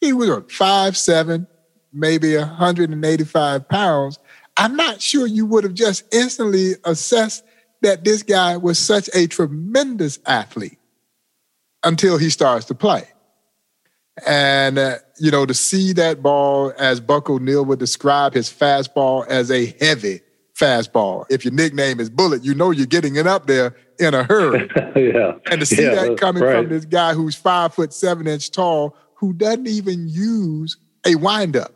he 0.00 0.12
was 0.12 0.30
five 0.50 0.96
seven, 0.96 1.46
maybe 1.92 2.36
185 2.36 3.68
pounds. 3.68 4.18
I'm 4.56 4.76
not 4.76 5.00
sure 5.00 5.26
you 5.26 5.46
would 5.46 5.64
have 5.64 5.74
just 5.74 6.02
instantly 6.12 6.72
assessed 6.84 7.44
that 7.82 8.04
this 8.04 8.22
guy 8.22 8.56
was 8.56 8.78
such 8.78 9.08
a 9.14 9.26
tremendous 9.26 10.18
athlete 10.26 10.78
until 11.84 12.18
he 12.18 12.28
starts 12.28 12.66
to 12.66 12.74
play. 12.74 13.04
And, 14.26 14.78
uh, 14.78 14.96
you 15.20 15.30
know, 15.30 15.46
to 15.46 15.54
see 15.54 15.92
that 15.92 16.22
ball, 16.22 16.72
as 16.76 16.98
Buck 17.00 17.30
O'Neil 17.30 17.64
would 17.66 17.78
describe 17.78 18.34
his 18.34 18.50
fastball 18.50 19.26
as 19.28 19.50
a 19.50 19.66
heavy 19.80 20.20
fastball. 20.58 21.24
If 21.30 21.44
your 21.44 21.54
nickname 21.54 22.00
is 22.00 22.10
Bullet, 22.10 22.44
you 22.44 22.54
know 22.54 22.72
you're 22.72 22.86
getting 22.86 23.14
it 23.14 23.28
up 23.28 23.46
there 23.46 23.76
in 24.00 24.14
a 24.14 24.24
hurry. 24.24 24.68
yeah. 24.96 25.34
And 25.50 25.60
to 25.60 25.66
see 25.66 25.82
Yeah, 25.84 25.94
that 25.94 26.18
coming 26.18 26.42
right. 26.42 26.56
from 26.56 26.68
this 26.68 26.84
guy 26.84 27.14
who's 27.14 27.36
five 27.36 27.74
foot 27.74 27.92
seven 27.92 28.26
inch 28.26 28.50
tall, 28.50 28.96
who 29.14 29.32
doesn't 29.32 29.68
even 29.68 30.08
use 30.08 30.76
a 31.06 31.14
windup. 31.14 31.72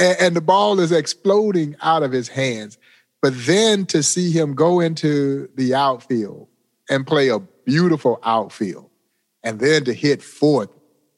And, 0.00 0.16
and 0.20 0.36
the 0.36 0.40
ball 0.40 0.80
is 0.80 0.90
exploding 0.90 1.76
out 1.82 2.02
of 2.02 2.10
his 2.10 2.26
hands. 2.26 2.78
But 3.22 3.34
then 3.46 3.86
to 3.86 4.02
see 4.02 4.30
him 4.30 4.54
go 4.54 4.80
into 4.80 5.48
the 5.54 5.74
outfield 5.74 6.48
and 6.88 7.06
play 7.06 7.28
a 7.28 7.38
beautiful 7.38 8.18
outfield, 8.24 8.90
and 9.44 9.60
then 9.60 9.84
to 9.84 9.92
hit 9.92 10.22
fourth 10.22 10.70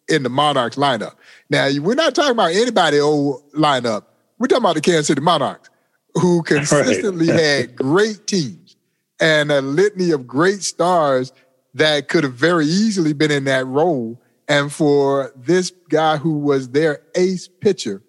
in 0.09 0.23
the 0.23 0.29
Monarchs 0.29 0.77
lineup. 0.77 1.15
Now, 1.49 1.71
we're 1.81 1.95
not 1.95 2.15
talking 2.15 2.33
about 2.33 2.53
anybody 2.53 2.99
old 2.99 3.43
lineup. 3.53 4.05
We're 4.39 4.49
talking 4.49 4.65
about 4.65 4.75
the 4.75 4.81
Kansas 4.81 5.07
City 5.07 5.21
Monarchs, 5.21 5.71
who 6.15 6.43
consistently 6.47 7.29
had 7.29 7.77
great 7.77 8.27
teams 8.27 8.77
and 9.21 9.53
a 9.53 9.63
litany 9.63 10.11
of 10.11 10.27
great 10.27 10.63
stars 10.63 11.33
that 11.75 12.09
could 12.09 12.25
have 12.25 12.35
very 12.35 12.67
easily 12.67 13.13
been 13.13 13.31
in 13.31 13.45
that 13.45 13.67
role. 13.67 14.21
And 14.49 14.71
for 14.71 15.33
this 15.37 15.71
guy 15.89 16.17
who 16.17 16.39
was 16.39 16.71
their 16.71 17.01
ace 17.15 17.49
pitcher 17.49 18.03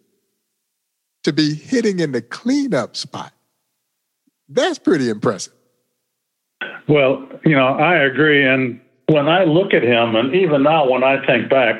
to 1.23 1.33
be 1.33 1.53
hitting 1.55 1.99
in 1.99 2.11
the 2.11 2.21
cleanup 2.21 2.95
spot, 2.95 3.31
that's 4.49 4.79
pretty 4.79 5.09
impressive. 5.09 5.53
Well, 6.87 7.27
you 7.45 7.55
know, 7.55 7.67
I 7.67 7.97
agree. 7.97 8.45
And 8.45 8.79
when 9.07 9.27
I 9.27 9.43
look 9.45 9.73
at 9.73 9.83
him, 9.83 10.15
and 10.15 10.35
even 10.35 10.63
now 10.63 10.89
when 10.89 11.03
I 11.03 11.25
think 11.25 11.49
back, 11.49 11.75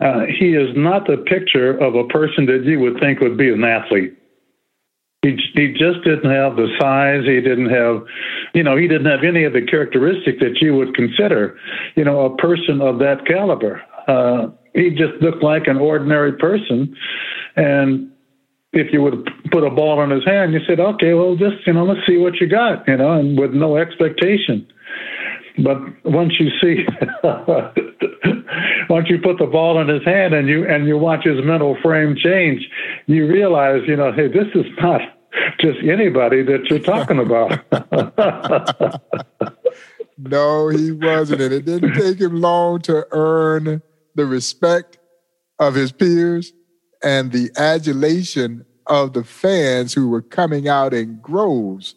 uh, 0.00 0.20
he 0.26 0.54
is 0.54 0.74
not 0.76 1.06
the 1.06 1.18
picture 1.18 1.76
of 1.78 1.94
a 1.94 2.04
person 2.04 2.46
that 2.46 2.64
you 2.64 2.80
would 2.80 2.98
think 3.00 3.20
would 3.20 3.36
be 3.36 3.50
an 3.50 3.64
athlete. 3.64 4.16
He, 5.22 5.36
he 5.54 5.72
just 5.72 6.02
didn't 6.02 6.30
have 6.30 6.56
the 6.56 6.68
size. 6.80 7.24
He 7.26 7.40
didn't 7.42 7.68
have, 7.68 8.02
you 8.54 8.62
know, 8.62 8.76
he 8.76 8.88
didn't 8.88 9.10
have 9.10 9.22
any 9.22 9.44
of 9.44 9.52
the 9.52 9.66
characteristics 9.66 10.38
that 10.40 10.62
you 10.62 10.74
would 10.74 10.94
consider, 10.94 11.58
you 11.94 12.04
know, 12.04 12.24
a 12.24 12.36
person 12.36 12.80
of 12.80 12.98
that 13.00 13.26
caliber. 13.26 13.82
Uh, 14.08 14.48
he 14.74 14.90
just 14.90 15.12
looked 15.20 15.42
like 15.42 15.66
an 15.66 15.76
ordinary 15.76 16.32
person. 16.32 16.96
And 17.56 18.10
if 18.72 18.92
you 18.92 19.02
would 19.02 19.28
put 19.50 19.64
a 19.64 19.70
ball 19.70 20.02
in 20.02 20.10
his 20.10 20.24
hand, 20.24 20.52
you 20.52 20.60
said, 20.66 20.78
okay, 20.78 21.14
well, 21.14 21.34
just, 21.34 21.66
you 21.66 21.72
know, 21.72 21.84
let's 21.84 22.06
see 22.06 22.16
what 22.16 22.36
you 22.40 22.46
got, 22.46 22.86
you 22.86 22.96
know, 22.96 23.12
and 23.12 23.38
with 23.38 23.52
no 23.52 23.76
expectation. 23.76 24.66
But 25.58 25.78
once 26.04 26.34
you 26.38 26.50
see, 26.60 26.86
once 28.88 29.10
you 29.10 29.18
put 29.18 29.38
the 29.38 29.48
ball 29.50 29.80
in 29.80 29.88
his 29.88 30.04
hand 30.04 30.32
and 30.34 30.48
you 30.48 30.66
and 30.66 30.86
you 30.86 30.96
watch 30.96 31.24
his 31.24 31.44
mental 31.44 31.76
frame 31.82 32.14
change, 32.16 32.66
you 33.06 33.26
realize, 33.26 33.82
you 33.86 33.96
know, 33.96 34.12
hey, 34.12 34.28
this 34.28 34.46
is 34.54 34.66
not 34.80 35.00
just 35.60 35.78
anybody 35.82 36.42
that 36.44 36.66
you're 36.70 36.78
talking 36.78 37.18
about. 37.18 37.58
no, 40.18 40.68
he 40.68 40.92
wasn't, 40.92 41.42
and 41.42 41.52
it 41.52 41.64
didn't 41.64 41.94
take 41.94 42.20
him 42.20 42.40
long 42.40 42.80
to 42.82 43.06
earn 43.10 43.82
the 44.14 44.26
respect 44.26 44.98
of 45.58 45.74
his 45.74 45.90
peers 45.92 46.52
and 47.02 47.32
the 47.32 47.50
adulation 47.56 48.64
of 48.86 49.12
the 49.12 49.24
fans 49.24 49.94
who 49.94 50.08
were 50.08 50.22
coming 50.22 50.68
out 50.68 50.92
in 50.92 51.18
groves 51.20 51.94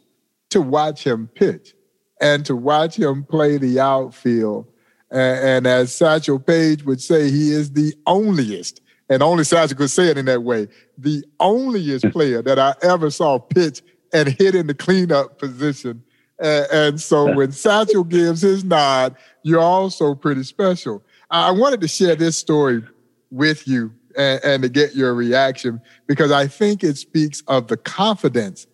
to 0.49 0.61
watch 0.61 1.03
him 1.03 1.27
pitch 1.33 1.73
and 2.21 2.45
to 2.45 2.55
watch 2.55 2.95
him 2.95 3.23
play 3.23 3.57
the 3.57 3.79
outfield. 3.79 4.67
And, 5.11 5.39
and 5.39 5.67
as 5.67 5.93
Satchel 5.93 6.39
Paige 6.39 6.83
would 6.83 7.01
say, 7.01 7.29
he 7.29 7.51
is 7.51 7.71
the 7.71 7.93
onlyest, 8.05 8.79
and 9.09 9.21
only 9.21 9.43
Satchel 9.43 9.77
could 9.77 9.91
say 9.91 10.07
it 10.07 10.17
in 10.17 10.25
that 10.25 10.43
way, 10.43 10.67
the 10.97 11.23
onlyest 11.39 12.03
hmm. 12.03 12.09
player 12.09 12.41
that 12.41 12.59
I 12.59 12.75
ever 12.81 13.09
saw 13.09 13.39
pitch 13.39 13.81
and 14.13 14.29
hit 14.29 14.55
in 14.55 14.67
the 14.67 14.75
cleanup 14.75 15.39
position. 15.39 16.03
And, 16.39 16.67
and 16.71 17.01
so 17.01 17.33
when 17.33 17.51
Satchel 17.51 18.03
gives 18.03 18.41
his 18.41 18.63
nod, 18.63 19.15
you're 19.41 19.59
also 19.59 20.13
pretty 20.15 20.43
special. 20.43 21.03
I 21.31 21.51
wanted 21.51 21.81
to 21.81 21.87
share 21.87 22.15
this 22.15 22.37
story 22.37 22.83
with 23.31 23.67
you 23.67 23.91
and, 24.17 24.43
and 24.43 24.63
to 24.63 24.69
get 24.69 24.95
your 24.95 25.13
reaction 25.13 25.81
because 26.07 26.31
I 26.31 26.47
think 26.47 26.83
it 26.83 26.97
speaks 26.97 27.41
of 27.47 27.67
the 27.67 27.77
confidence 27.77 28.67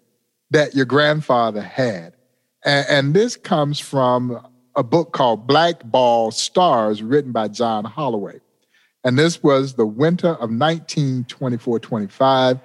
that 0.51 0.75
your 0.75 0.85
grandfather 0.85 1.61
had. 1.61 2.13
And, 2.65 2.85
and, 2.89 3.13
this 3.13 3.37
comes 3.37 3.79
from 3.79 4.45
a 4.75 4.83
book 4.83 5.13
called 5.13 5.47
Blackball 5.47 6.31
Stars, 6.31 7.01
written 7.01 7.31
by 7.31 7.47
John 7.47 7.85
Holway. 7.85 8.41
And 9.03 9.17
this 9.17 9.41
was 9.41 9.75
the 9.75 9.85
winter 9.85 10.29
of 10.29 10.49
1924 10.49 11.79
25. 11.79 12.59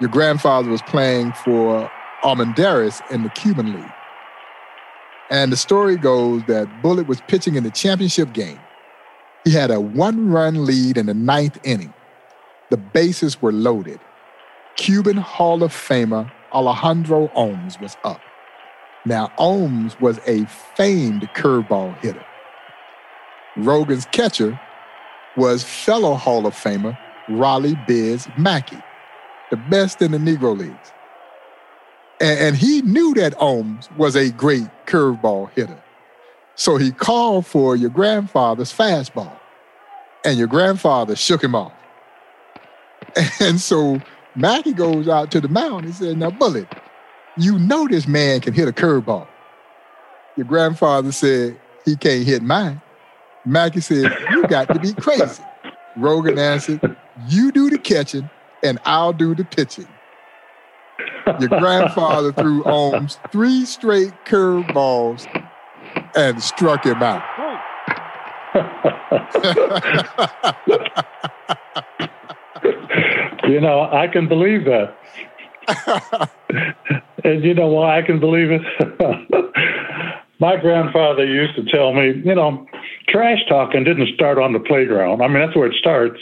Your 0.00 0.10
grandfather 0.10 0.68
was 0.68 0.82
playing 0.82 1.32
for 1.32 1.90
Almendares 2.22 3.00
in 3.10 3.22
the 3.22 3.30
Cuban 3.30 3.72
League. 3.72 3.92
And 5.30 5.50
the 5.50 5.56
story 5.56 5.96
goes 5.96 6.42
that 6.46 6.82
Bullet 6.82 7.06
was 7.06 7.20
pitching 7.22 7.54
in 7.54 7.64
the 7.64 7.70
championship 7.70 8.32
game. 8.34 8.60
He 9.44 9.50
had 9.50 9.70
a 9.70 9.80
one 9.80 10.30
run 10.30 10.64
lead 10.64 10.96
in 10.96 11.06
the 11.06 11.14
ninth 11.14 11.58
inning. 11.64 11.92
The 12.70 12.76
bases 12.76 13.42
were 13.42 13.52
loaded. 13.52 14.00
Cuban 14.76 15.16
Hall 15.16 15.62
of 15.62 15.72
Famer 15.72 16.30
Alejandro 16.52 17.28
Oms 17.36 17.80
was 17.80 17.96
up. 18.04 18.20
Now, 19.04 19.32
Oms 19.38 20.00
was 20.00 20.20
a 20.26 20.44
famed 20.76 21.28
curveball 21.34 21.98
hitter. 21.98 22.24
Rogan's 23.56 24.06
catcher 24.06 24.58
was 25.36 25.64
fellow 25.64 26.14
Hall 26.14 26.46
of 26.46 26.54
Famer 26.54 26.96
Raleigh 27.28 27.78
Biz 27.86 28.28
Mackey, 28.38 28.78
the 29.50 29.56
best 29.56 30.00
in 30.02 30.12
the 30.12 30.18
Negro 30.18 30.56
Leagues. 30.56 30.92
And, 32.20 32.38
and 32.38 32.56
he 32.56 32.82
knew 32.82 33.14
that 33.14 33.36
Oms 33.38 33.94
was 33.96 34.14
a 34.14 34.30
great 34.30 34.68
curveball 34.86 35.50
hitter. 35.50 35.82
So 36.54 36.76
he 36.76 36.92
called 36.92 37.46
for 37.46 37.76
your 37.76 37.90
grandfather's 37.90 38.72
fastball, 38.72 39.32
and 40.24 40.38
your 40.38 40.46
grandfather 40.46 41.16
shook 41.16 41.42
him 41.42 41.54
off. 41.54 41.72
And 43.40 43.60
so 43.60 44.00
Mackey 44.34 44.72
goes 44.72 45.08
out 45.08 45.30
to 45.32 45.40
the 45.40 45.48
mound. 45.48 45.84
He 45.84 45.92
said, 45.92 46.16
Now, 46.16 46.30
Bullet, 46.30 46.66
you 47.36 47.58
know 47.58 47.86
this 47.86 48.06
man 48.06 48.40
can 48.40 48.54
hit 48.54 48.68
a 48.68 48.72
curveball. 48.72 49.26
Your 50.36 50.46
grandfather 50.46 51.12
said, 51.12 51.60
He 51.84 51.96
can't 51.96 52.24
hit 52.24 52.42
mine. 52.42 52.80
Mackey 53.44 53.80
said, 53.80 54.16
You 54.30 54.46
got 54.46 54.68
to 54.68 54.78
be 54.78 54.94
crazy. 54.94 55.42
Rogan 55.96 56.38
answered, 56.38 56.96
You 57.28 57.52
do 57.52 57.68
the 57.68 57.78
catching, 57.78 58.30
and 58.62 58.78
I'll 58.84 59.12
do 59.12 59.34
the 59.34 59.44
pitching. 59.44 59.88
Your 61.40 61.48
grandfather 61.48 62.32
threw 62.32 62.62
Oms 62.64 63.18
three 63.30 63.64
straight 63.64 64.12
curveballs 64.24 65.26
and 66.16 66.42
struck 66.42 66.84
him 66.84 67.02
out. 67.02 67.22
you 73.48 73.60
know, 73.60 73.88
I 73.92 74.08
can 74.12 74.28
believe 74.28 74.64
that. 74.66 74.94
and 77.24 77.44
you 77.44 77.54
know 77.54 77.68
why 77.68 77.98
I 77.98 78.02
can 78.02 78.20
believe 78.20 78.50
it? 78.50 78.60
My 80.40 80.56
grandfather 80.56 81.24
used 81.24 81.54
to 81.54 81.64
tell 81.64 81.92
me, 81.92 82.20
you 82.24 82.34
know, 82.34 82.66
trash 83.08 83.38
talking 83.48 83.84
didn't 83.84 84.12
start 84.14 84.38
on 84.38 84.52
the 84.52 84.58
playground. 84.58 85.22
I 85.22 85.28
mean, 85.28 85.38
that's 85.38 85.56
where 85.56 85.68
it 85.68 85.76
starts. 85.78 86.18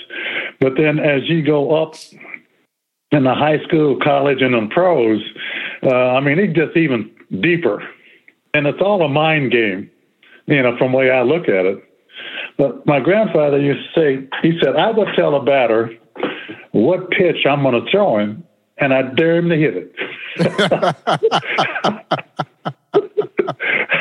But 0.60 0.74
then 0.76 0.98
as 0.98 1.22
you 1.26 1.42
go 1.42 1.82
up 1.82 1.94
in 3.12 3.24
the 3.24 3.34
high 3.34 3.60
school, 3.66 3.98
college, 4.02 4.42
and 4.42 4.54
in 4.54 4.68
pros, 4.68 5.22
uh, 5.82 5.88
I 5.88 6.20
mean, 6.20 6.38
it 6.38 6.54
gets 6.54 6.76
even 6.76 7.10
deeper. 7.40 7.82
And 8.54 8.66
it's 8.66 8.80
all 8.80 9.02
a 9.02 9.08
mind 9.08 9.52
game, 9.52 9.90
you 10.46 10.62
know, 10.62 10.76
from 10.76 10.92
the 10.92 10.98
way 10.98 11.10
I 11.10 11.22
look 11.22 11.48
at 11.48 11.66
it. 11.66 11.84
But 12.58 12.86
my 12.86 13.00
grandfather 13.00 13.58
used 13.58 13.94
to 13.94 14.00
say, 14.00 14.28
he 14.42 14.58
said, 14.62 14.76
I 14.76 14.90
would 14.90 15.08
tell 15.16 15.34
a 15.34 15.44
batter 15.44 15.90
what 16.72 17.10
pitch 17.10 17.46
I'm 17.48 17.62
going 17.62 17.82
to 17.82 17.90
throw 17.90 18.18
him, 18.18 18.44
and 18.78 18.92
I 18.92 19.02
dare 19.02 19.36
him 19.36 19.48
to 19.48 19.56
hit 19.56 19.76
it. 19.76 19.94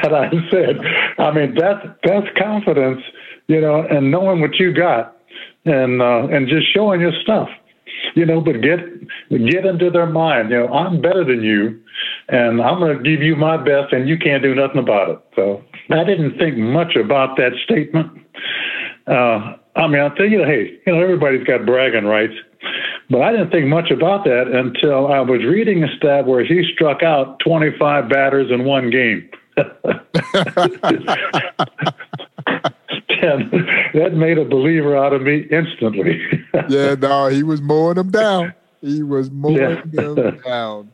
and 0.03 0.15
I 0.15 0.29
said, 0.51 0.79
I 1.19 1.31
mean, 1.31 1.55
that's, 1.55 1.87
that's 2.03 2.27
confidence, 2.37 3.01
you 3.47 3.61
know, 3.61 3.81
and 3.83 4.11
knowing 4.11 4.41
what 4.41 4.55
you 4.55 4.73
got 4.73 5.15
and, 5.65 6.01
uh, 6.01 6.27
and 6.27 6.47
just 6.47 6.73
showing 6.73 7.01
your 7.01 7.13
stuff 7.21 7.49
you 8.15 8.25
know, 8.25 8.41
but 8.41 8.61
get 8.61 8.79
get 9.29 9.65
into 9.65 9.89
their 9.89 10.05
mind. 10.05 10.51
You 10.51 10.59
know, 10.59 10.73
I'm 10.73 11.01
better 11.01 11.23
than 11.23 11.43
you, 11.43 11.81
and 12.27 12.61
I'm 12.61 12.79
going 12.79 12.97
to 12.97 13.03
give 13.03 13.21
you 13.21 13.35
my 13.35 13.57
best, 13.57 13.93
and 13.93 14.07
you 14.07 14.17
can't 14.17 14.43
do 14.43 14.53
nothing 14.55 14.79
about 14.79 15.09
it. 15.09 15.19
So 15.35 15.63
I 15.91 16.03
didn't 16.03 16.37
think 16.37 16.57
much 16.57 16.95
about 16.95 17.37
that 17.37 17.51
statement. 17.63 18.11
Uh, 19.07 19.55
I 19.75 19.87
mean, 19.87 20.01
I'll 20.01 20.15
tell 20.15 20.29
you, 20.29 20.43
hey, 20.43 20.79
you 20.85 20.93
know, 20.93 21.01
everybody's 21.01 21.45
got 21.45 21.65
bragging 21.65 22.05
rights, 22.05 22.33
but 23.09 23.21
I 23.21 23.31
didn't 23.31 23.51
think 23.51 23.67
much 23.67 23.91
about 23.91 24.23
that 24.25 24.47
until 24.47 25.11
I 25.11 25.21
was 25.21 25.43
reading 25.43 25.83
a 25.83 25.95
stat 25.97 26.27
where 26.27 26.43
he 26.43 26.63
struck 26.73 27.01
out 27.01 27.39
25 27.39 28.09
batters 28.09 28.51
in 28.51 28.65
one 28.65 28.89
game. 28.89 29.29
and 33.21 33.51
that 33.93 34.13
made 34.13 34.37
a 34.37 34.45
believer 34.45 34.95
out 34.97 35.13
of 35.13 35.21
me 35.21 35.47
instantly. 35.51 36.21
yeah, 36.69 36.95
no, 36.95 37.27
he 37.27 37.43
was 37.43 37.61
mowing 37.61 37.95
them 37.95 38.11
down. 38.11 38.53
He 38.81 39.03
was 39.03 39.29
mowing 39.29 39.57
yeah. 39.57 39.81
them 39.91 40.39
down. 40.45 40.91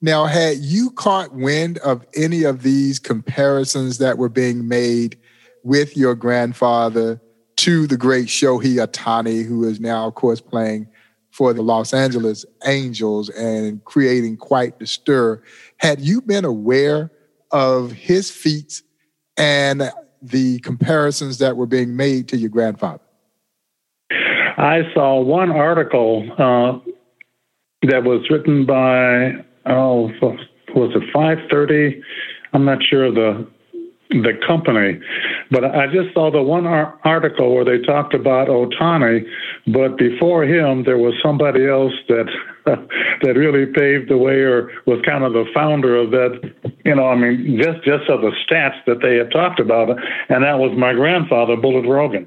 Now, 0.00 0.26
had 0.26 0.58
you 0.58 0.90
caught 0.90 1.34
wind 1.34 1.78
of 1.78 2.06
any 2.14 2.44
of 2.44 2.62
these 2.62 3.00
comparisons 3.00 3.98
that 3.98 4.16
were 4.16 4.28
being 4.28 4.68
made 4.68 5.18
with 5.64 5.96
your 5.96 6.14
grandfather 6.14 7.20
to 7.56 7.88
the 7.88 7.96
great 7.96 8.28
Shohei 8.28 8.76
Ohtani, 8.76 9.44
who 9.44 9.64
is 9.64 9.80
now, 9.80 10.06
of 10.06 10.14
course, 10.14 10.40
playing 10.40 10.86
for 11.32 11.52
the 11.52 11.62
Los 11.62 11.92
Angeles 11.92 12.44
Angels 12.64 13.28
and 13.30 13.84
creating 13.84 14.36
quite 14.36 14.78
the 14.78 14.86
stir, 14.86 15.42
had 15.78 16.00
you 16.00 16.20
been 16.20 16.44
aware 16.44 17.10
of 17.50 17.90
his 17.90 18.30
feats 18.30 18.84
and 19.36 19.90
the 20.22 20.60
comparisons 20.60 21.38
that 21.38 21.56
were 21.56 21.66
being 21.66 21.96
made 21.96 22.28
to 22.28 22.36
your 22.36 22.50
grandfather? 22.50 23.02
I 24.10 24.82
saw 24.94 25.20
one 25.20 25.50
article 25.50 26.24
uh, 26.38 26.78
that 27.82 28.04
was 28.04 28.28
written 28.30 28.64
by 28.64 29.44
oh 29.68 30.10
was 30.74 30.90
it 30.94 31.02
530? 31.12 32.02
I'm 32.52 32.64
not 32.64 32.82
sure 32.82 33.12
the 33.12 33.46
the 34.10 34.32
company, 34.46 34.98
but 35.50 35.66
I 35.66 35.86
just 35.86 36.14
saw 36.14 36.30
the 36.30 36.40
one 36.40 36.66
article 36.66 37.54
where 37.54 37.64
they 37.64 37.78
talked 37.84 38.14
about 38.14 38.48
Ohtani, 38.48 39.26
but 39.66 39.98
before 39.98 40.44
him 40.44 40.84
there 40.84 40.96
was 40.96 41.12
somebody 41.22 41.66
else 41.66 41.92
that 42.08 42.24
that 42.64 43.36
really 43.36 43.66
paved 43.66 44.08
the 44.08 44.16
way 44.16 44.40
or 44.40 44.70
was 44.86 45.00
kind 45.04 45.24
of 45.24 45.34
the 45.34 45.44
founder 45.52 45.94
of 45.94 46.10
that. 46.12 46.52
You 46.86 46.94
know, 46.94 47.08
I 47.08 47.16
mean, 47.16 47.60
just 47.62 47.84
just 47.84 48.08
of 48.08 48.22
the 48.22 48.32
stats 48.48 48.82
that 48.86 49.00
they 49.02 49.16
had 49.16 49.30
talked 49.30 49.60
about, 49.60 49.90
and 49.90 50.42
that 50.42 50.58
was 50.58 50.72
my 50.76 50.94
grandfather, 50.94 51.56
Bullet 51.56 51.86
Rogan. 51.86 52.26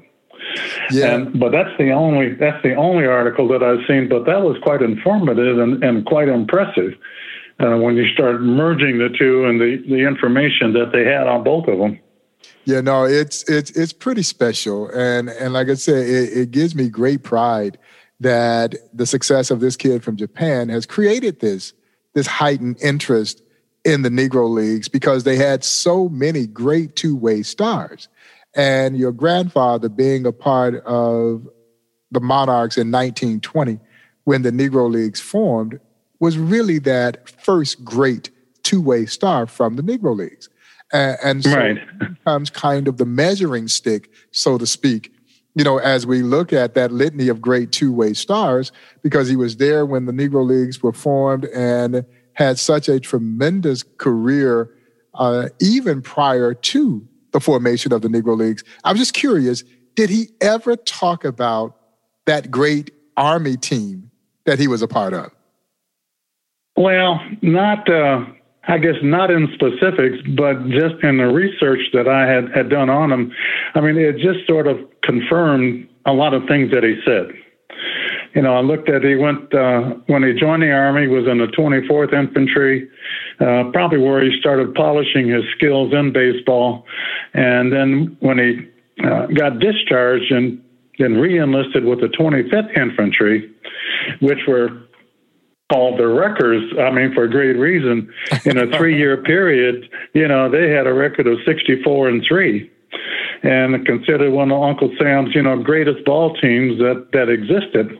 Yeah. 0.90 1.14
And, 1.14 1.40
but 1.40 1.50
that's 1.50 1.76
the 1.78 1.90
only 1.90 2.34
that's 2.34 2.62
the 2.62 2.74
only 2.74 3.06
article 3.06 3.48
that 3.48 3.62
I've 3.62 3.84
seen. 3.88 4.08
But 4.08 4.24
that 4.26 4.42
was 4.42 4.56
quite 4.62 4.82
informative 4.82 5.58
and, 5.58 5.82
and 5.82 6.06
quite 6.06 6.28
impressive 6.28 6.94
uh, 7.60 7.76
when 7.76 7.96
you 7.96 8.06
start 8.08 8.40
merging 8.40 8.98
the 8.98 9.08
two 9.08 9.44
and 9.44 9.60
the, 9.60 9.82
the 9.88 10.06
information 10.06 10.72
that 10.72 10.92
they 10.92 11.04
had 11.04 11.26
on 11.26 11.44
both 11.44 11.68
of 11.68 11.78
them. 11.78 11.98
Yeah, 12.64 12.80
no, 12.80 13.04
it's 13.04 13.48
it's 13.48 13.70
it's 13.72 13.92
pretty 13.92 14.22
special, 14.22 14.88
and 14.90 15.28
and 15.28 15.52
like 15.52 15.68
I 15.68 15.74
said, 15.74 16.06
it, 16.06 16.36
it 16.36 16.50
gives 16.50 16.74
me 16.74 16.88
great 16.88 17.22
pride 17.22 17.78
that 18.22 18.76
the 18.94 19.06
success 19.06 19.50
of 19.50 19.60
this 19.60 19.76
kid 19.76 20.02
from 20.02 20.16
Japan 20.16 20.68
has 20.68 20.86
created 20.86 21.40
this, 21.40 21.72
this 22.14 22.26
heightened 22.26 22.80
interest 22.80 23.42
in 23.84 24.02
the 24.02 24.08
Negro 24.08 24.48
Leagues 24.48 24.88
because 24.88 25.24
they 25.24 25.36
had 25.36 25.64
so 25.64 26.08
many 26.08 26.46
great 26.46 26.94
two 26.94 27.16
way 27.16 27.42
stars. 27.42 28.08
And 28.54 28.96
your 28.96 29.12
grandfather 29.12 29.88
being 29.88 30.24
a 30.24 30.32
part 30.32 30.76
of 30.84 31.48
the 32.12 32.20
Monarchs 32.20 32.76
in 32.76 32.92
1920, 32.92 33.80
when 34.24 34.42
the 34.42 34.52
Negro 34.52 34.90
Leagues 34.90 35.20
formed, 35.20 35.80
was 36.22 36.38
really 36.38 36.78
that 36.78 37.28
first 37.28 37.84
great 37.84 38.30
two 38.62 38.80
way 38.80 39.04
star 39.04 39.44
from 39.44 39.74
the 39.74 39.82
Negro 39.82 40.16
Leagues. 40.16 40.48
And, 40.92 41.18
and 41.24 41.42
so 41.42 41.56
right. 41.56 41.78
becomes 41.98 42.48
kind 42.48 42.86
of 42.86 42.98
the 42.98 43.04
measuring 43.04 43.66
stick, 43.66 44.08
so 44.30 44.56
to 44.56 44.64
speak, 44.64 45.12
you 45.56 45.64
know, 45.64 45.78
as 45.78 46.06
we 46.06 46.22
look 46.22 46.52
at 46.52 46.74
that 46.74 46.92
litany 46.92 47.26
of 47.26 47.40
great 47.40 47.72
two 47.72 47.92
way 47.92 48.14
stars, 48.14 48.70
because 49.02 49.28
he 49.28 49.34
was 49.34 49.56
there 49.56 49.84
when 49.84 50.06
the 50.06 50.12
Negro 50.12 50.46
Leagues 50.46 50.80
were 50.80 50.92
formed 50.92 51.46
and 51.46 52.04
had 52.34 52.56
such 52.56 52.88
a 52.88 53.00
tremendous 53.00 53.82
career, 53.82 54.70
uh, 55.14 55.48
even 55.60 56.02
prior 56.02 56.54
to 56.54 57.04
the 57.32 57.40
formation 57.40 57.92
of 57.92 58.00
the 58.00 58.08
Negro 58.08 58.36
Leagues. 58.38 58.62
I 58.84 58.92
was 58.92 59.00
just 59.00 59.14
curious 59.14 59.64
did 59.96 60.08
he 60.08 60.28
ever 60.40 60.76
talk 60.76 61.24
about 61.24 61.76
that 62.26 62.48
great 62.48 62.92
Army 63.16 63.56
team 63.56 64.12
that 64.44 64.60
he 64.60 64.68
was 64.68 64.82
a 64.82 64.88
part 64.88 65.14
of? 65.14 65.32
Well, 66.76 67.20
not, 67.42 67.88
uh, 67.88 68.24
I 68.68 68.78
guess, 68.78 68.96
not 69.02 69.30
in 69.30 69.48
specifics, 69.54 70.18
but 70.36 70.68
just 70.68 71.02
in 71.02 71.18
the 71.18 71.26
research 71.32 71.80
that 71.92 72.08
I 72.08 72.26
had, 72.26 72.50
had 72.54 72.70
done 72.70 72.88
on 72.88 73.12
him. 73.12 73.32
I 73.74 73.80
mean, 73.80 73.96
it 73.96 74.16
just 74.16 74.46
sort 74.46 74.66
of 74.66 74.78
confirmed 75.02 75.88
a 76.06 76.12
lot 76.12 76.34
of 76.34 76.42
things 76.48 76.70
that 76.72 76.82
he 76.82 77.00
said. 77.04 77.34
You 78.34 78.42
know, 78.42 78.54
I 78.54 78.60
looked 78.60 78.88
at 78.88 79.02
he 79.02 79.14
went 79.14 79.52
uh, 79.52 79.94
when 80.06 80.22
he 80.22 80.32
joined 80.32 80.62
the 80.62 80.70
army 80.70 81.06
was 81.06 81.26
in 81.26 81.38
the 81.38 81.48
24th 81.48 82.14
Infantry, 82.14 82.88
uh, 83.40 83.64
probably 83.72 83.98
where 83.98 84.22
he 84.24 84.38
started 84.40 84.74
polishing 84.74 85.28
his 85.28 85.44
skills 85.54 85.92
in 85.92 86.12
baseball, 86.12 86.86
and 87.34 87.72
then 87.72 88.16
when 88.20 88.38
he 88.38 89.04
uh, 89.04 89.26
got 89.26 89.58
discharged 89.58 90.30
and 90.32 90.62
then 90.98 91.14
re-enlisted 91.14 91.84
with 91.84 92.00
the 92.00 92.08
25th 92.08 92.76
Infantry, 92.76 93.50
which 94.20 94.38
were 94.46 94.68
called 95.72 95.98
the 95.98 96.06
Wreckers. 96.06 96.62
I 96.78 96.90
mean, 96.90 97.14
for 97.14 97.24
a 97.24 97.30
great 97.30 97.56
reason. 97.56 98.12
In 98.44 98.58
a 98.58 98.66
three-year 98.76 99.22
period, 99.22 99.88
you 100.14 100.28
know, 100.28 100.50
they 100.50 100.70
had 100.70 100.86
a 100.86 100.92
record 100.92 101.26
of 101.26 101.38
64 101.46 102.08
and 102.08 102.24
three, 102.26 102.70
and 103.42 103.84
considered 103.86 104.32
one 104.32 104.52
of 104.52 104.62
Uncle 104.62 104.94
Sam's, 105.00 105.34
you 105.34 105.42
know, 105.42 105.62
greatest 105.62 106.04
ball 106.04 106.34
teams 106.34 106.78
that 106.78 107.08
that 107.12 107.28
existed. 107.28 107.98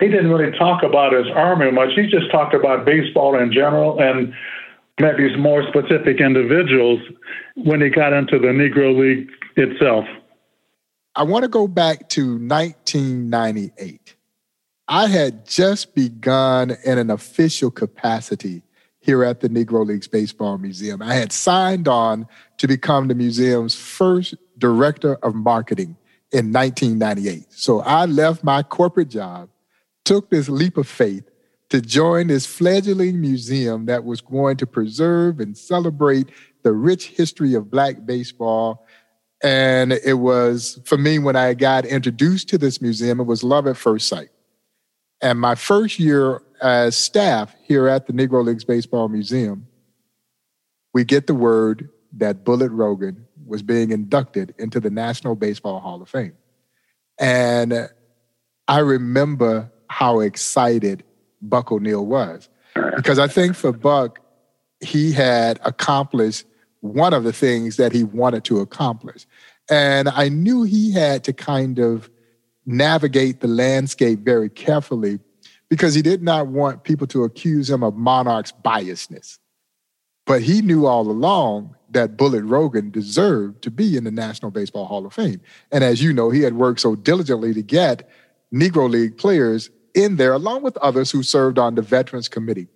He 0.00 0.08
didn't 0.08 0.30
really 0.30 0.56
talk 0.58 0.82
about 0.82 1.12
his 1.12 1.26
army 1.34 1.70
much. 1.70 1.90
He 1.94 2.02
just 2.08 2.30
talked 2.30 2.54
about 2.54 2.84
baseball 2.84 3.38
in 3.38 3.52
general 3.52 4.00
and 4.00 4.34
maybe 4.98 5.30
some 5.32 5.40
more 5.40 5.62
specific 5.68 6.20
individuals 6.20 7.00
when 7.56 7.80
he 7.80 7.88
got 7.88 8.12
into 8.12 8.38
the 8.38 8.48
Negro 8.48 8.98
League 8.98 9.30
itself. 9.56 10.04
I 11.14 11.22
want 11.22 11.44
to 11.44 11.48
go 11.48 11.68
back 11.68 12.08
to 12.10 12.38
1998. 12.38 14.16
I 14.88 15.06
had 15.06 15.46
just 15.46 15.94
begun 15.94 16.76
in 16.84 16.98
an 16.98 17.10
official 17.10 17.70
capacity 17.70 18.62
here 19.00 19.24
at 19.24 19.40
the 19.40 19.48
Negro 19.48 19.86
Leagues 19.86 20.08
Baseball 20.08 20.58
Museum. 20.58 21.02
I 21.02 21.14
had 21.14 21.32
signed 21.32 21.88
on 21.88 22.26
to 22.58 22.68
become 22.68 23.08
the 23.08 23.14
museum's 23.14 23.74
first 23.74 24.34
director 24.58 25.16
of 25.16 25.34
marketing 25.34 25.96
in 26.30 26.52
1998. 26.52 27.52
So 27.52 27.80
I 27.80 28.06
left 28.06 28.44
my 28.44 28.62
corporate 28.62 29.08
job, 29.08 29.48
took 30.04 30.30
this 30.30 30.48
leap 30.48 30.76
of 30.76 30.88
faith 30.88 31.28
to 31.70 31.80
join 31.80 32.26
this 32.26 32.44
fledgling 32.44 33.20
museum 33.20 33.86
that 33.86 34.04
was 34.04 34.20
going 34.20 34.56
to 34.58 34.66
preserve 34.66 35.40
and 35.40 35.56
celebrate 35.56 36.28
the 36.62 36.72
rich 36.72 37.08
history 37.08 37.54
of 37.54 37.70
Black 37.70 38.04
baseball. 38.04 38.86
And 39.42 39.92
it 39.92 40.18
was, 40.18 40.80
for 40.84 40.98
me, 40.98 41.18
when 41.18 41.34
I 41.34 41.54
got 41.54 41.86
introduced 41.86 42.48
to 42.50 42.58
this 42.58 42.82
museum, 42.82 43.20
it 43.20 43.24
was 43.24 43.42
love 43.42 43.66
at 43.66 43.76
first 43.76 44.06
sight. 44.06 44.28
And 45.22 45.40
my 45.40 45.54
first 45.54 45.98
year 45.98 46.42
as 46.60 46.96
staff 46.96 47.54
here 47.62 47.88
at 47.88 48.06
the 48.06 48.12
Negro 48.12 48.44
Leagues 48.44 48.64
Baseball 48.64 49.08
Museum, 49.08 49.66
we 50.92 51.04
get 51.04 51.26
the 51.26 51.34
word 51.34 51.88
that 52.14 52.44
Bullet 52.44 52.70
Rogan 52.70 53.26
was 53.46 53.62
being 53.62 53.90
inducted 53.90 54.54
into 54.58 54.80
the 54.80 54.90
National 54.90 55.34
Baseball 55.34 55.80
Hall 55.80 56.02
of 56.02 56.08
Fame. 56.08 56.34
And 57.18 57.88
I 58.68 58.78
remember 58.78 59.72
how 59.88 60.20
excited 60.20 61.04
Buck 61.40 61.72
O'Neil 61.72 62.04
was. 62.04 62.48
Because 62.96 63.18
I 63.18 63.28
think 63.28 63.54
for 63.54 63.72
Buck, 63.72 64.18
he 64.80 65.12
had 65.12 65.60
accomplished 65.64 66.46
one 66.80 67.14
of 67.14 67.24
the 67.24 67.32
things 67.32 67.76
that 67.76 67.92
he 67.92 68.02
wanted 68.02 68.44
to 68.44 68.60
accomplish. 68.60 69.26
And 69.70 70.08
I 70.08 70.28
knew 70.28 70.64
he 70.64 70.92
had 70.92 71.24
to 71.24 71.32
kind 71.32 71.78
of 71.78 72.10
navigate 72.66 73.40
the 73.40 73.48
landscape 73.48 74.20
very 74.20 74.48
carefully 74.48 75.18
because 75.68 75.94
he 75.94 76.02
did 76.02 76.22
not 76.22 76.48
want 76.48 76.84
people 76.84 77.06
to 77.08 77.24
accuse 77.24 77.70
him 77.70 77.82
of 77.82 77.94
Monarch's 77.96 78.52
biasness. 78.64 79.38
But 80.26 80.42
he 80.42 80.62
knew 80.62 80.86
all 80.86 81.10
along 81.10 81.74
that 81.90 82.16
Bullet 82.16 82.44
Rogan 82.44 82.90
deserved 82.90 83.62
to 83.62 83.70
be 83.70 83.96
in 83.96 84.04
the 84.04 84.10
National 84.10 84.50
Baseball 84.50 84.86
Hall 84.86 85.04
of 85.06 85.12
Fame. 85.12 85.40
And 85.70 85.82
as 85.82 86.02
you 86.02 86.12
know, 86.12 86.30
he 86.30 86.42
had 86.42 86.54
worked 86.54 86.80
so 86.80 86.94
diligently 86.94 87.52
to 87.54 87.62
get 87.62 88.08
Negro 88.52 88.88
League 88.88 89.16
players 89.18 89.70
in 89.94 90.16
there, 90.16 90.32
along 90.32 90.62
with 90.62 90.76
others 90.78 91.10
who 91.10 91.22
served 91.22 91.58
on 91.58 91.74
the 91.74 91.82
Veterans 91.82 92.28
Committee. 92.28 92.68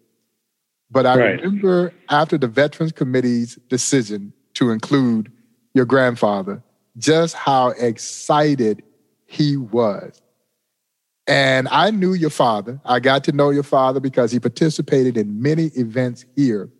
But 0.91 1.07
I 1.07 1.19
right. 1.19 1.43
remember 1.43 1.93
after 2.11 2.39
the 2.39 2.49
Veterans 2.49 2.93
Committee's 2.93 3.57
decision 3.69 4.33
to 4.55 4.71
include 4.71 5.33
your 5.75 5.85
grandfather, 5.85 6.63
just 6.99 7.35
how 7.35 7.69
excited 7.71 8.83
he 9.27 9.57
was. 9.57 10.21
And 11.27 11.69
I 11.69 11.91
knew 11.91 12.15
your 12.15 12.31
father. 12.31 12.81
I 12.85 13.01
got 13.01 13.25
to 13.25 13.33
know 13.33 13.51
your 13.51 13.65
father 13.65 13.99
because 13.99 14.31
he 14.31 14.39
participated 14.39 15.17
in 15.17 15.43
many 15.43 15.67
events 15.75 16.25
here. 16.37 16.71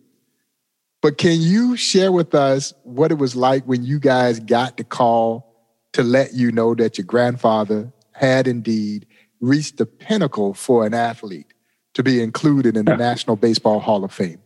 But 1.01 1.17
can 1.17 1.39
you 1.39 1.75
share 1.75 2.11
with 2.11 2.33
us 2.33 2.73
what 2.83 3.11
it 3.11 3.17
was 3.17 3.35
like 3.35 3.65
when 3.65 3.83
you 3.83 3.99
guys 3.99 4.39
got 4.39 4.77
the 4.77 4.83
call 4.83 5.53
to 5.93 6.03
let 6.03 6.33
you 6.33 6.51
know 6.51 6.73
that 6.75 6.97
your 6.97 7.05
grandfather 7.05 7.91
had 8.13 8.47
indeed 8.47 9.05
reached 9.41 9.77
the 9.77 9.85
pinnacle 9.85 10.53
for 10.53 10.85
an 10.85 10.93
athlete 10.93 11.53
to 11.93 12.03
be 12.03 12.21
included 12.21 12.77
in 12.77 12.85
the 12.85 12.95
National 12.95 13.35
Baseball 13.35 13.79
Hall 13.79 14.03
of 14.03 14.11
Fame? 14.11 14.39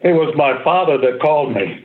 It 0.00 0.12
was 0.12 0.34
my 0.36 0.62
father 0.62 0.98
that 0.98 1.20
called 1.20 1.54
me. 1.54 1.84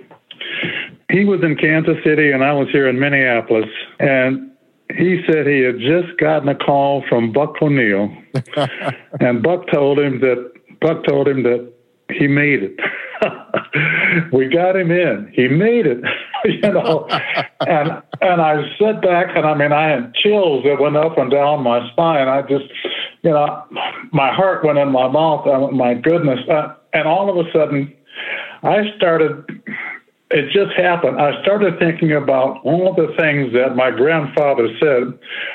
He 1.10 1.26
was 1.26 1.42
in 1.44 1.56
Kansas 1.56 1.98
City 2.04 2.32
and 2.32 2.44
I 2.44 2.54
was 2.54 2.70
here 2.70 2.88
in 2.88 3.00
Minneapolis. 3.00 3.70
And 4.00 4.52
he 4.98 5.24
said 5.28 5.48
he 5.48 5.60
had 5.60 5.80
just 5.80 6.18
gotten 6.20 6.50
a 6.50 6.56
call 6.56 7.04
from 7.10 7.32
Buck 7.32 7.62
O'Neil, 7.62 8.16
and 9.20 9.42
Buck 9.44 9.68
told 9.72 10.00
him 10.00 10.20
that 10.22 10.52
Buck 10.82 11.06
told 11.06 11.28
him 11.28 11.44
that 11.44 11.72
he 12.10 12.28
made 12.28 12.64
it. 12.64 12.80
we 14.34 14.48
got 14.48 14.76
him 14.76 14.92
in. 14.92 15.32
He 15.34 15.48
made 15.48 15.86
it, 15.86 16.04
you 16.46 16.62
know. 16.62 17.08
and 17.62 18.02
and 18.22 18.42
I 18.42 18.64
sat 18.80 19.02
back, 19.02 19.36
and 19.36 19.46
I 19.46 19.56
mean, 19.56 19.72
I 19.72 19.90
had 19.90 20.14
chills 20.16 20.64
that 20.66 20.80
went 20.80 20.98
up 20.98 21.18
and 21.18 21.32
down 21.32 21.64
my 21.64 21.90
spine. 21.92 22.28
I 22.28 22.42
just, 22.42 22.66
you 23.24 23.32
know, 23.32 23.64
my 24.12 24.34
heart 24.34 24.64
went 24.64 24.78
in 24.78 24.92
my 24.92 25.08
mouth. 25.08 25.48
I 25.48 25.58
went, 25.58 25.74
my 25.74 25.94
goodness! 25.94 26.40
Uh, 26.50 26.76
and 26.94 27.08
all 27.08 27.30
of 27.30 27.46
a 27.46 27.52
sudden, 27.52 27.94
I 28.64 28.84
started 28.98 29.46
it 30.34 30.52
just 30.52 30.76
happened. 30.76 31.22
I 31.22 31.40
started 31.44 31.78
thinking 31.78 32.12
about 32.14 32.60
all 32.64 32.94
the 32.96 33.14
things 33.20 33.54
that 33.54 33.76
my 33.76 33.92
grandfather 33.92 34.68
said 34.80 35.14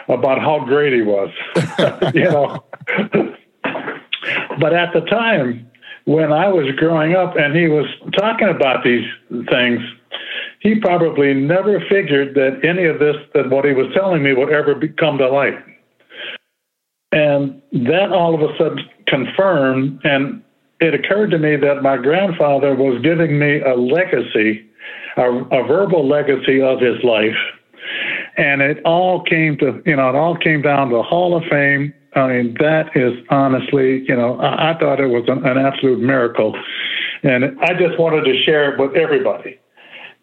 about 0.08 0.38
how 0.38 0.64
great 0.64 0.92
he 0.92 1.02
was, 1.02 1.30
you 2.14 2.30
know. 2.30 2.64
but 4.60 4.72
at 4.72 4.92
the 4.92 5.00
time, 5.10 5.68
when 6.04 6.32
I 6.32 6.46
was 6.48 6.72
growing 6.76 7.16
up 7.16 7.34
and 7.36 7.56
he 7.56 7.66
was 7.66 7.86
talking 8.16 8.48
about 8.48 8.84
these 8.84 9.04
things, 9.50 9.80
he 10.60 10.76
probably 10.76 11.34
never 11.34 11.80
figured 11.90 12.36
that 12.36 12.60
any 12.62 12.84
of 12.84 13.00
this, 13.00 13.16
that 13.34 13.50
what 13.50 13.64
he 13.64 13.72
was 13.72 13.92
telling 13.94 14.22
me 14.22 14.32
would 14.32 14.50
ever 14.50 14.80
come 14.96 15.18
to 15.18 15.28
light. 15.28 15.58
And 17.10 17.60
that 17.72 18.12
all 18.12 18.32
of 18.32 18.48
a 18.48 18.56
sudden 18.56 18.78
confirmed, 19.08 20.00
and 20.04 20.40
it 20.80 20.94
occurred 20.94 21.32
to 21.32 21.38
me 21.38 21.56
that 21.56 21.82
my 21.82 21.96
grandfather 21.96 22.76
was 22.76 23.02
giving 23.02 23.40
me 23.40 23.60
a 23.60 23.74
legacy 23.74 24.67
a, 25.18 25.30
a 25.52 25.66
verbal 25.66 26.08
legacy 26.08 26.62
of 26.62 26.80
his 26.80 27.02
life. 27.04 27.36
And 28.36 28.62
it 28.62 28.78
all 28.84 29.22
came 29.24 29.58
to, 29.58 29.82
you 29.84 29.96
know, 29.96 30.08
it 30.08 30.14
all 30.14 30.36
came 30.36 30.62
down 30.62 30.90
to 30.90 30.96
the 30.96 31.02
Hall 31.02 31.36
of 31.36 31.42
Fame. 31.50 31.92
I 32.14 32.28
mean, 32.28 32.56
that 32.60 32.90
is 32.94 33.12
honestly, 33.30 34.04
you 34.08 34.16
know, 34.16 34.38
I, 34.40 34.70
I 34.70 34.78
thought 34.78 35.00
it 35.00 35.08
was 35.08 35.24
an, 35.28 35.44
an 35.44 35.58
absolute 35.58 36.00
miracle. 36.00 36.54
And 37.22 37.58
I 37.60 37.74
just 37.74 37.98
wanted 37.98 38.24
to 38.24 38.42
share 38.44 38.72
it 38.72 38.80
with 38.80 38.96
everybody. 38.96 39.58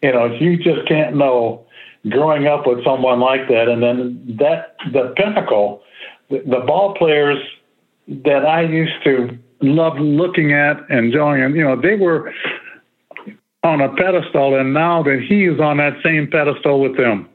You 0.02 0.14
know, 0.14 0.26
you 0.26 0.58
just 0.58 0.88
can't 0.88 1.16
know 1.16 1.66
growing 2.10 2.48
up 2.48 2.66
with 2.66 2.84
someone 2.84 3.20
like 3.20 3.48
that. 3.50 3.68
And 3.68 3.84
then 3.84 4.38
that, 4.39 4.76
the 4.93 5.14
pinnacle 5.18 5.82
the, 6.30 6.39
the 6.46 6.64
ball 6.66 6.96
players 6.96 7.38
that 8.08 8.46
I 8.46 8.62
used 8.62 9.04
to 9.04 9.38
love 9.62 9.98
looking 9.98 10.54
at, 10.54 10.78
and 10.89 11.08
enjoying, 11.08 11.56
you 11.56 11.64
know, 11.64 11.80
they 11.80 11.96
were 11.96 12.32
on 13.66 13.82
a 13.82 13.89
pedestal, 13.95 14.59
and 14.59 14.74
now 14.74 15.01
that 15.01 15.26
he 15.28 15.45
is 15.45 15.59
on 15.59 15.78
that 15.78 15.93
same 16.03 16.30
pedestal 16.30 16.80
with 16.80 16.95
them. 16.97 17.28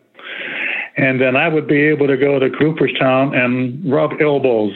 And 0.97 1.21
then 1.21 1.35
I 1.35 1.49
would 1.49 1.67
be 1.67 1.83
able 1.83 2.07
to 2.07 2.17
go 2.17 2.39
to 2.39 2.51
Cooperstown 2.51 3.35
and 3.35 3.91
rub 3.91 4.13
elbows 4.21 4.73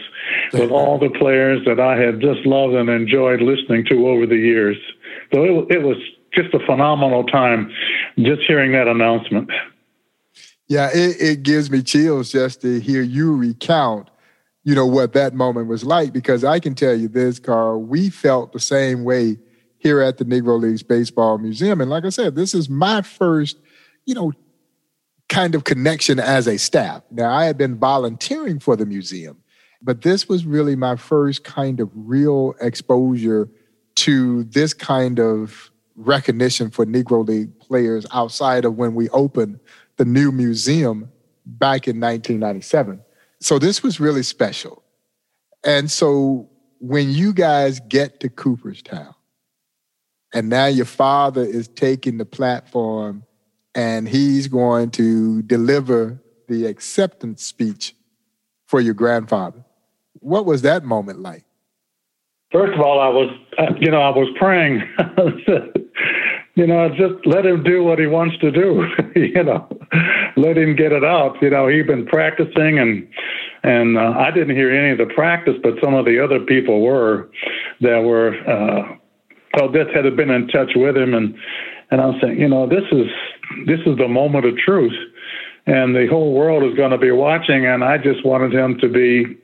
with 0.53 0.71
all 0.73 0.99
the 0.99 1.11
players 1.11 1.65
that 1.67 1.79
I 1.79 1.97
had 1.97 2.21
just 2.21 2.45
loved 2.45 2.75
and 2.75 2.89
enjoyed 2.89 3.41
listening 3.41 3.85
to 3.87 4.09
over 4.09 4.27
the 4.27 4.37
years. 4.37 4.77
So 5.33 5.45
it, 5.45 5.77
it 5.77 5.83
was 5.83 5.97
just 6.33 6.53
a 6.55 6.59
phenomenal 6.67 7.25
time 7.25 7.71
just 8.19 8.43
hearing 8.47 8.73
that 8.73 8.89
announcement. 8.89 9.51
Yeah, 10.67 10.89
it, 10.93 11.21
it 11.21 11.43
gives 11.43 11.71
me 11.71 11.83
chills 11.83 12.33
just 12.33 12.63
to 12.63 12.81
hear 12.81 13.03
you 13.03 13.37
recount, 13.37 14.09
you 14.65 14.75
know, 14.75 14.87
what 14.87 15.13
that 15.13 15.35
moment 15.35 15.69
was 15.69 15.85
like. 15.85 16.13
Because 16.13 16.43
I 16.43 16.59
can 16.59 16.75
tell 16.75 16.95
you 16.95 17.07
this, 17.07 17.39
Carl, 17.39 17.83
we 17.83 18.09
felt 18.09 18.53
the 18.53 18.61
same 18.61 19.05
way 19.05 19.37
here 19.85 20.01
at 20.01 20.17
the 20.17 20.25
Negro 20.25 20.59
Leagues 20.59 20.83
Baseball 20.83 21.37
Museum. 21.39 21.81
And 21.81 21.91
like 21.91 22.07
I 22.07 22.09
said, 22.09 22.35
this 22.35 22.55
is 22.55 22.71
my 22.71 23.03
first, 23.03 23.59
you 24.07 24.15
know, 24.15 24.33
kind 25.29 25.55
of 25.55 25.65
connection 25.65 26.19
as 26.19 26.49
a 26.49 26.59
staff. 26.59 27.03
Now, 27.11 27.31
I 27.31 27.45
had 27.45 27.59
been 27.59 27.79
volunteering 27.79 28.59
for 28.59 28.77
the 28.77 28.87
museum, 28.87 29.37
but 29.83 30.01
this 30.01 30.27
was 30.27 30.47
really 30.47 30.75
my 30.75 30.97
first 30.97 31.45
kind 31.45 31.81
of 31.81 31.91
real 31.95 32.55
exposure 32.63 33.49
to 33.97 34.45
this 34.45 34.73
kind 34.73 35.21
of 35.21 35.71
recognition 35.97 36.71
for 36.71 36.87
Negro 36.87 37.27
League 37.27 37.59
players 37.61 38.07
outside 38.13 38.65
of 38.65 38.77
when 38.77 38.95
we 38.95 39.11
opened 39.11 39.61
the 39.97 40.05
new 40.05 40.33
museum 40.33 41.11
back 41.45 41.87
in 41.87 42.01
1997. 42.01 43.01
So 43.41 43.59
this 43.59 43.83
was 43.83 44.01
really 44.01 44.23
special. 44.23 44.83
And 45.63 45.91
so 45.91 46.49
when 46.81 47.11
you 47.11 47.35
guys 47.35 47.81
get 47.81 48.21
to 48.21 48.29
Cooperstown, 48.31 49.14
and 50.35 50.49
now 50.49 50.67
your 50.67 50.85
father 50.85 51.43
is 51.43 51.69
taking 51.69 52.19
the 52.19 52.27
platform 52.27 53.25
and 53.75 54.09
he's 54.09 54.49
going 54.49 54.91
to 54.91 55.43
deliver 55.43 56.21
the 56.49 56.67
acceptance 56.67 57.45
speech 57.45 57.95
for 58.67 58.81
your 58.81 58.95
grandfather. 58.95 59.65
What 60.21 60.45
was 60.45 60.63
that 60.63 60.85
moment 60.85 61.21
like? 61.21 61.45
First 62.53 62.75
of 62.75 62.81
all, 62.81 63.01
I 63.01 63.09
was, 63.09 63.31
you 63.81 63.91
know, 63.91 64.01
I 64.01 64.11
was 64.11 64.29
praying, 64.39 64.83
you 66.55 66.67
know, 66.67 66.89
just 66.91 67.27
let 67.27 67.47
him 67.47 67.63
do 67.63 67.83
what 67.83 67.99
he 67.99 68.07
wants 68.07 68.37
to 68.39 68.51
do, 68.51 68.87
you 69.17 69.43
know, 69.43 69.69
let 70.37 70.59
him 70.59 70.77
get 70.77 70.93
it 70.93 71.05
out. 71.05 71.41
You 71.43 71.51
know, 71.51 71.69
he'd 71.69 71.87
been 71.87 72.07
practicing 72.07 72.79
and, 72.79 73.09
and 73.63 73.99
uh, 73.99 74.15
I 74.19 74.31
didn't 74.31 74.55
hear 74.57 74.73
any 74.73 74.91
of 74.91 74.99
the 74.99 75.13
practice, 75.15 75.55
but 75.63 75.75
some 75.83 75.95
of 75.95 76.05
the 76.05 76.23
other 76.23 76.41
people 76.41 76.81
were 76.81 77.31
that 77.81 78.03
were, 78.03 78.35
uh, 78.49 78.97
this 79.73 79.87
had 79.95 80.05
been 80.17 80.31
in 80.31 80.49
touch 80.49 80.73
with 80.75 80.97
him, 80.97 81.15
and 81.15 81.35
and 81.91 82.01
I'm 82.01 82.21
saying, 82.21 82.41
you 82.41 82.49
know, 82.49 82.69
this 82.69 82.85
is 82.93 83.07
this 83.67 83.81
is 83.87 83.97
the 83.99 84.09
moment 84.09 84.47
of 84.47 84.57
truth, 84.57 84.95
and 85.67 85.95
the 85.95 86.07
whole 86.09 86.33
world 86.35 86.65
is 86.65 86.77
going 86.77 86.91
to 86.91 86.99
be 86.99 87.11
watching, 87.11 87.67
and 87.67 87.85
I 87.85 87.99
just 87.99 88.25
wanted 88.25 88.53
him 88.55 88.79
to 88.81 88.89
be 88.89 89.39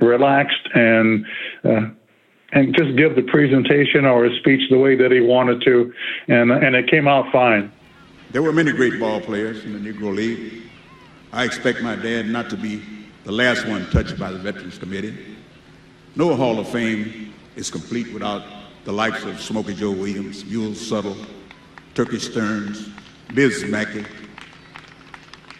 relaxed 0.00 0.68
and. 0.74 1.26
Uh, 1.64 1.80
and 2.52 2.72
just 2.72 2.96
give 2.96 3.16
the 3.16 3.22
presentation 3.22 4.04
or 4.04 4.24
his 4.24 4.38
speech 4.38 4.60
the 4.70 4.78
way 4.78 4.94
that 4.94 5.10
he 5.10 5.20
wanted 5.20 5.60
to, 5.62 5.92
and 6.28 6.52
and 6.52 6.76
it 6.76 6.88
came 6.88 7.08
out 7.08 7.24
fine. 7.32 7.72
There 8.30 8.42
were 8.42 8.52
many 8.52 8.70
great 8.70 9.00
ball 9.00 9.20
players 9.20 9.64
in 9.64 9.72
the 9.72 9.92
Negro 9.92 10.14
League. 10.14 10.62
I 11.32 11.42
expect 11.42 11.82
my 11.82 11.96
dad 11.96 12.28
not 12.28 12.50
to 12.50 12.56
be 12.56 12.80
the 13.24 13.32
last 13.32 13.66
one 13.66 13.90
touched 13.90 14.16
by 14.18 14.30
the 14.30 14.38
Veterans 14.38 14.78
Committee. 14.78 15.16
No 16.14 16.36
Hall 16.36 16.60
of 16.60 16.68
Fame 16.68 17.34
is 17.56 17.70
complete 17.70 18.12
without 18.12 18.44
the 18.84 18.92
likes 18.92 19.24
of 19.24 19.40
Smokey 19.40 19.74
Joe 19.74 19.90
Williams, 19.90 20.44
Mule 20.44 20.72
Suttle, 20.72 21.16
Turkey 21.94 22.18
Stearnes, 22.18 22.90
Biz 23.34 23.64
Mackey, 23.64 24.04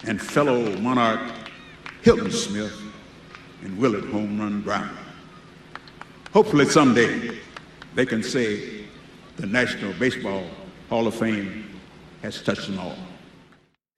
and 0.06 0.20
fellow 0.20 0.76
monarch 0.78 1.20
Hilton 2.02 2.30
Smith 2.30 2.78
and 3.62 3.78
Willard 3.78 4.04
Home 4.10 4.38
Run 4.38 4.60
Brown. 4.60 4.94
Hopefully 6.32 6.66
someday 6.66 7.38
they 7.94 8.04
can 8.04 8.22
say 8.22 8.84
the 9.36 9.46
National 9.46 9.94
Baseball 9.94 10.44
Hall 10.90 11.06
of 11.06 11.14
Fame 11.14 11.64
has 12.22 12.42
touched 12.42 12.66
them 12.66 12.78
all. 12.78 12.96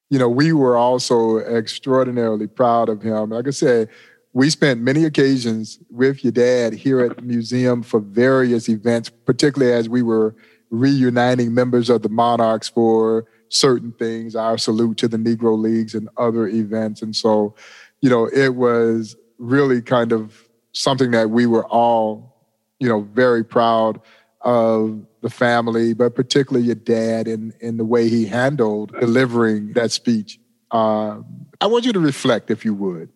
You 0.09 0.21
know, 0.21 0.29
we 0.29 0.53
were 0.53 0.77
also 0.77 1.39
extraordinarily 1.39 2.47
proud 2.47 2.89
of 2.89 3.03
him. 3.03 3.31
Like 3.31 3.49
I 3.49 3.51
said, 3.51 3.89
we 4.37 4.51
spent 4.51 4.83
many 4.83 5.07
occasions 5.07 5.79
with 5.89 6.23
your 6.23 6.31
dad 6.31 6.75
here 6.75 7.01
at 7.01 7.17
the 7.17 7.23
museum 7.23 7.83
for 7.83 8.01
various 8.01 8.69
events, 8.69 9.09
particularly 9.09 9.73
as 9.73 9.89
we 9.89 10.03
were 10.03 10.37
reuniting 10.69 11.55
members 11.55 11.89
of 11.89 12.03
the 12.03 12.11
Monarchs 12.11 12.69
for 12.69 13.25
certain 13.49 13.93
things, 13.93 14.37
our 14.37 14.59
salute 14.59 14.99
to 14.99 15.09
the 15.09 15.17
Negro 15.17 15.59
Leagues 15.59 15.95
and 15.95 16.11
other 16.19 16.49
events. 16.49 17.01
And 17.01 17.17
so, 17.17 17.55
you 18.03 18.11
know, 18.11 18.27
it 18.27 18.57
was 18.57 19.17
really 19.39 19.81
kind 19.81 20.13
of 20.13 20.47
something 20.73 21.13
that 21.13 21.31
we 21.31 21.47
were 21.47 21.67
all, 21.69 22.37
you 22.79 22.91
know, 22.91 23.09
very 23.15 23.43
proud 23.43 24.03
of 24.43 25.01
the 25.23 25.31
family, 25.31 25.95
but 25.95 26.15
particularly 26.15 26.67
your 26.67 26.75
dad 26.75 27.27
and, 27.27 27.55
and 27.63 27.81
the 27.81 27.87
way 27.87 28.11
he 28.11 28.27
handled 28.27 28.93
delivering 29.01 29.73
that 29.73 29.93
speech. 29.93 30.39
Uh, 30.71 31.23
I 31.59 31.69
want 31.69 31.87
you 31.87 31.95
to 31.95 32.01
reflect, 32.01 32.51
if 32.51 32.67
you 32.67 32.75
would, 32.75 33.09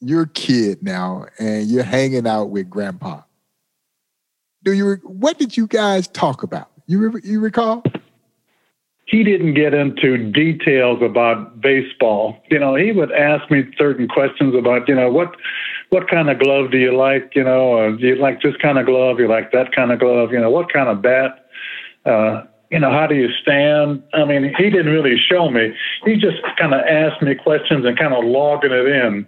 you're 0.00 0.22
a 0.22 0.28
kid 0.28 0.82
now 0.82 1.26
and 1.38 1.68
you're 1.68 1.84
hanging 1.84 2.26
out 2.26 2.46
with 2.46 2.68
grandpa. 2.70 3.22
Do 4.62 4.72
you 4.72 4.96
what 5.04 5.38
did 5.38 5.56
you 5.56 5.66
guys 5.66 6.08
talk 6.08 6.42
about? 6.42 6.70
You 6.86 7.20
you 7.22 7.40
recall? 7.40 7.82
He 9.06 9.24
didn't 9.24 9.54
get 9.54 9.74
into 9.74 10.30
details 10.30 11.02
about 11.02 11.60
baseball. 11.60 12.38
You 12.48 12.60
know, 12.60 12.76
he 12.76 12.92
would 12.92 13.10
ask 13.10 13.50
me 13.50 13.64
certain 13.76 14.06
questions 14.06 14.54
about, 14.54 14.88
you 14.88 14.94
know, 14.94 15.10
what 15.10 15.34
what 15.88 16.08
kind 16.08 16.30
of 16.30 16.38
glove 16.38 16.70
do 16.70 16.78
you 16.78 16.96
like? 16.96 17.32
You 17.34 17.44
know, 17.44 17.72
or 17.72 17.92
do 17.92 18.06
you 18.06 18.16
like 18.16 18.40
this 18.42 18.54
kind 18.62 18.78
of 18.78 18.86
glove? 18.86 19.18
You 19.18 19.28
like 19.28 19.50
that 19.52 19.74
kind 19.74 19.90
of 19.90 19.98
glove? 19.98 20.32
You 20.32 20.40
know, 20.40 20.50
what 20.50 20.72
kind 20.72 20.88
of 20.88 21.02
bat? 21.02 21.46
Uh, 22.04 22.44
you 22.70 22.78
know, 22.78 22.90
how 22.90 23.06
do 23.06 23.16
you 23.16 23.28
stand? 23.42 24.02
I 24.14 24.24
mean, 24.24 24.54
he 24.56 24.70
didn't 24.70 24.92
really 24.92 25.18
show 25.18 25.50
me. 25.50 25.74
He 26.04 26.14
just 26.14 26.36
kind 26.58 26.72
of 26.72 26.80
asked 26.80 27.20
me 27.20 27.34
questions 27.34 27.84
and 27.84 27.98
kind 27.98 28.14
of 28.14 28.24
logging 28.24 28.70
it 28.70 28.86
in. 28.86 29.26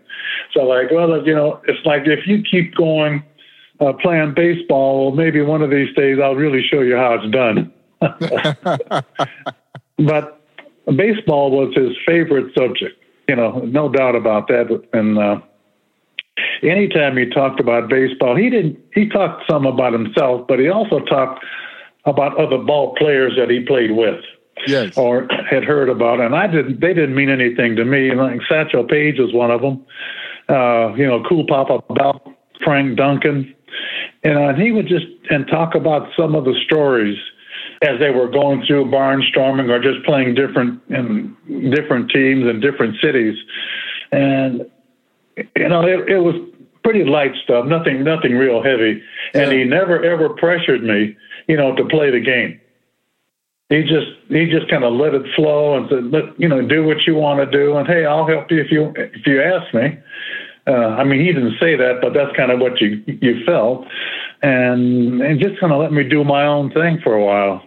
So, 0.53 0.63
like, 0.63 0.93
well, 0.93 1.27
you 1.27 1.35
know, 1.35 1.61
it's 1.67 1.85
like 1.85 2.07
if 2.07 2.27
you 2.27 2.43
keep 2.43 2.77
going 2.77 3.25
uh, 3.81 3.93
playing 3.95 4.35
baseball, 4.35 5.07
well, 5.07 5.17
maybe 5.17 5.43
one 5.43 5.61
of 5.61 5.71
these 5.71 5.93
days 5.97 6.19
I'll 6.23 6.37
really 6.37 6.63
show 6.63 6.81
you 6.81 6.97
how 6.97 7.15
it's 7.15 7.29
done. 7.33 7.73
but 9.99 10.41
baseball 10.97 11.51
was 11.51 11.75
his 11.75 11.97
favorite 12.07 12.55
subject, 12.57 12.97
you 13.29 13.35
know, 13.35 13.59
no 13.61 13.89
doubt 13.89 14.15
about 14.15 14.47
that. 14.49 14.83
And 14.93 15.19
uh, 15.19 15.41
anytime 16.63 17.17
he 17.17 17.27
talked 17.27 17.59
about 17.59 17.89
baseball, 17.89 18.37
he 18.37 18.51
didn't. 18.51 18.79
He 18.95 19.09
talked 19.09 19.51
some 19.51 19.67
about 19.67 19.93
himself, 19.93 20.47
but 20.47 20.61
he 20.61 20.69
also 20.69 21.01
talked 21.01 21.45
about 22.05 22.39
other 22.39 22.59
ball 22.59 22.95
players 22.97 23.35
that 23.39 23.51
he 23.51 23.61
played 23.61 23.93
with. 23.93 24.21
Yes. 24.67 24.97
Or 24.97 25.27
had 25.51 25.65
heard 25.65 25.89
about, 25.89 26.21
and 26.21 26.37
I 26.37 26.47
didn't. 26.47 26.81
They 26.81 26.95
didn't 26.95 27.15
mean 27.15 27.31
anything 27.31 27.75
to 27.77 27.85
me. 27.85 28.15
Like 28.15 28.41
Satchel 28.49 28.85
Paige 28.85 29.19
was 29.19 29.33
one 29.33 29.51
of 29.51 29.61
them. 29.61 29.85
Uh, 30.49 30.95
you 30.95 31.07
know, 31.07 31.23
Cool 31.29 31.47
Papa 31.47 31.83
Bell, 31.95 32.23
Frank 32.63 32.97
Duncan, 32.97 33.55
and 34.23 34.61
he 34.61 34.71
would 34.71 34.87
just 34.87 35.07
and 35.31 35.47
talk 35.49 35.75
about 35.75 36.09
some 36.17 36.35
of 36.35 36.45
the 36.45 36.55
stories 36.65 37.19
as 37.83 37.99
they 37.99 38.11
were 38.11 38.29
going 38.29 38.65
through 38.67 38.85
barnstorming 38.85 39.69
or 39.69 39.81
just 39.81 40.05
playing 40.05 40.35
different 40.35 40.81
in 40.91 41.35
different 41.75 42.11
teams 42.11 42.47
in 42.47 42.61
different 42.61 42.97
cities, 43.01 43.37
and 44.13 44.71
you 45.57 45.69
know 45.69 45.83
it, 45.83 46.09
it 46.09 46.19
was 46.19 46.37
pretty 46.85 47.05
light 47.05 47.33
stuff, 47.43 47.67
nothing 47.67 48.05
nothing 48.05 48.33
real 48.35 48.63
heavy, 48.63 49.03
and 49.35 49.51
he 49.51 49.65
never 49.65 50.05
ever 50.05 50.29
pressured 50.29 50.85
me 50.85 51.17
you 51.49 51.57
know, 51.57 51.75
to 51.75 51.85
play 51.85 52.11
the 52.11 52.21
game. 52.21 52.61
He 53.69 53.83
just 53.83 54.09
he 54.29 54.47
just 54.51 54.69
kind 54.69 54.85
of 54.85 54.93
let 54.93 55.15
it 55.15 55.23
flow 55.35 55.77
and 55.77 55.89
said, 55.89 56.05
"Let 56.13 56.39
you 56.39 56.49
know, 56.49 56.61
do 56.61 56.85
what 56.85 57.07
you 57.07 57.15
want 57.15 57.41
to 57.41 57.51
do." 57.51 57.77
And 57.77 57.87
hey, 57.87 58.05
I'll 58.05 58.27
help 58.27 58.51
you 58.51 58.61
if 58.61 58.71
you 58.71 58.93
if 58.97 59.27
you 59.27 59.43
ask 59.43 59.73
me. 59.73 59.99
Uh, 60.67 60.95
I 60.99 61.05
mean, 61.05 61.21
he 61.25 61.33
didn't 61.33 61.59
say 61.59 61.75
that, 61.77 62.01
but 62.03 62.13
that's 62.13 62.37
kind 62.37 62.53
of 62.53 62.61
what 62.61 62.81
you 62.81 63.03
you 63.07 63.45
felt, 63.47 63.87
and 64.43 65.23
and 65.23 65.41
just 65.41 65.59
kind 65.59 65.73
of 65.73 65.81
let 65.81 65.93
me 65.93 66.05
do 66.05 66.23
my 66.23 66.47
own 66.47 66.71
thing 66.71 67.01
for 67.03 67.15
a 67.15 67.25
while. 67.25 67.63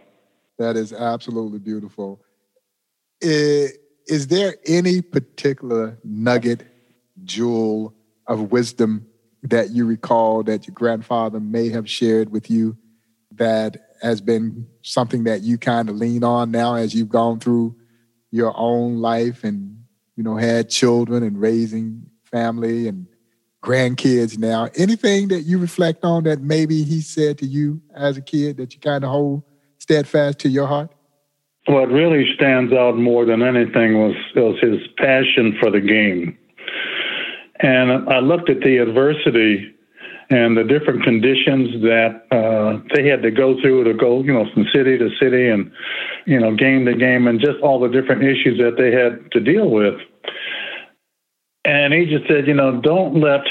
That 0.59 0.77
is 0.77 0.93
absolutely 0.93 1.59
beautiful. 1.59 2.21
Is, 3.19 3.77
is 4.07 4.27
there 4.27 4.55
any 4.67 5.01
particular 5.01 5.97
nugget, 6.03 6.63
jewel 7.23 7.95
of 8.27 8.51
wisdom 8.51 9.07
that 9.43 9.71
you 9.71 9.85
recall 9.85 10.43
that 10.43 10.67
your 10.67 10.73
grandfather 10.73 11.39
may 11.39 11.69
have 11.69 11.89
shared 11.89 12.29
with 12.29 12.49
you 12.49 12.77
that 13.37 13.77
has 14.01 14.21
been 14.21 14.67
something 14.81 15.23
that 15.23 15.41
you 15.41 15.57
kind 15.57 15.89
of 15.89 15.95
lean 15.95 16.23
on 16.23 16.51
now 16.51 16.75
as 16.75 16.93
you've 16.93 17.09
gone 17.09 17.39
through 17.39 17.75
your 18.31 18.53
own 18.55 18.97
life 18.97 19.43
and 19.43 19.83
you 20.15 20.23
know 20.23 20.35
had 20.35 20.69
children 20.69 21.23
and 21.23 21.39
raising 21.39 22.05
family 22.23 22.87
and 22.87 23.07
grandkids 23.63 24.37
now. 24.37 24.69
Anything 24.75 25.29
that 25.29 25.41
you 25.41 25.57
reflect 25.57 26.03
on 26.03 26.23
that 26.25 26.41
maybe 26.41 26.83
he 26.83 27.01
said 27.01 27.37
to 27.39 27.45
you 27.45 27.81
as 27.95 28.17
a 28.17 28.21
kid 28.21 28.57
that 28.57 28.73
you 28.73 28.79
kind 28.79 29.03
of 29.03 29.09
hold 29.09 29.43
steadfast 29.79 30.39
to 30.39 30.49
your 30.49 30.67
heart? 30.67 30.91
What 31.65 31.89
really 31.89 32.31
stands 32.35 32.71
out 32.73 32.95
more 32.95 33.25
than 33.25 33.41
anything 33.41 33.99
was, 33.99 34.15
was 34.35 34.59
his 34.61 34.79
passion 34.97 35.57
for 35.59 35.71
the 35.71 35.81
game. 35.81 36.37
And 37.59 38.07
I 38.07 38.19
looked 38.19 38.49
at 38.49 38.59
the 38.61 38.77
adversity 38.77 39.74
and 40.29 40.57
the 40.57 40.63
different 40.63 41.03
conditions 41.03 41.81
that 41.83 42.25
uh, 42.31 42.81
they 42.95 43.07
had 43.07 43.21
to 43.21 43.31
go 43.31 43.59
through 43.61 43.83
to 43.83 43.93
go, 43.93 44.23
you 44.23 44.33
know, 44.33 44.45
from 44.53 44.65
city 44.73 44.97
to 44.97 45.09
city 45.19 45.47
and, 45.49 45.71
you 46.25 46.39
know, 46.39 46.55
game 46.55 46.85
to 46.85 46.95
game 46.95 47.27
and 47.27 47.39
just 47.39 47.59
all 47.61 47.79
the 47.79 47.89
different 47.89 48.23
issues 48.23 48.57
that 48.57 48.75
they 48.77 48.91
had 48.91 49.31
to 49.31 49.39
deal 49.39 49.69
with. 49.69 49.95
And 51.63 51.93
he 51.93 52.05
just 52.05 52.27
said, 52.27 52.47
you 52.47 52.53
know, 52.53 52.81
don't 52.81 53.19
let 53.19 53.41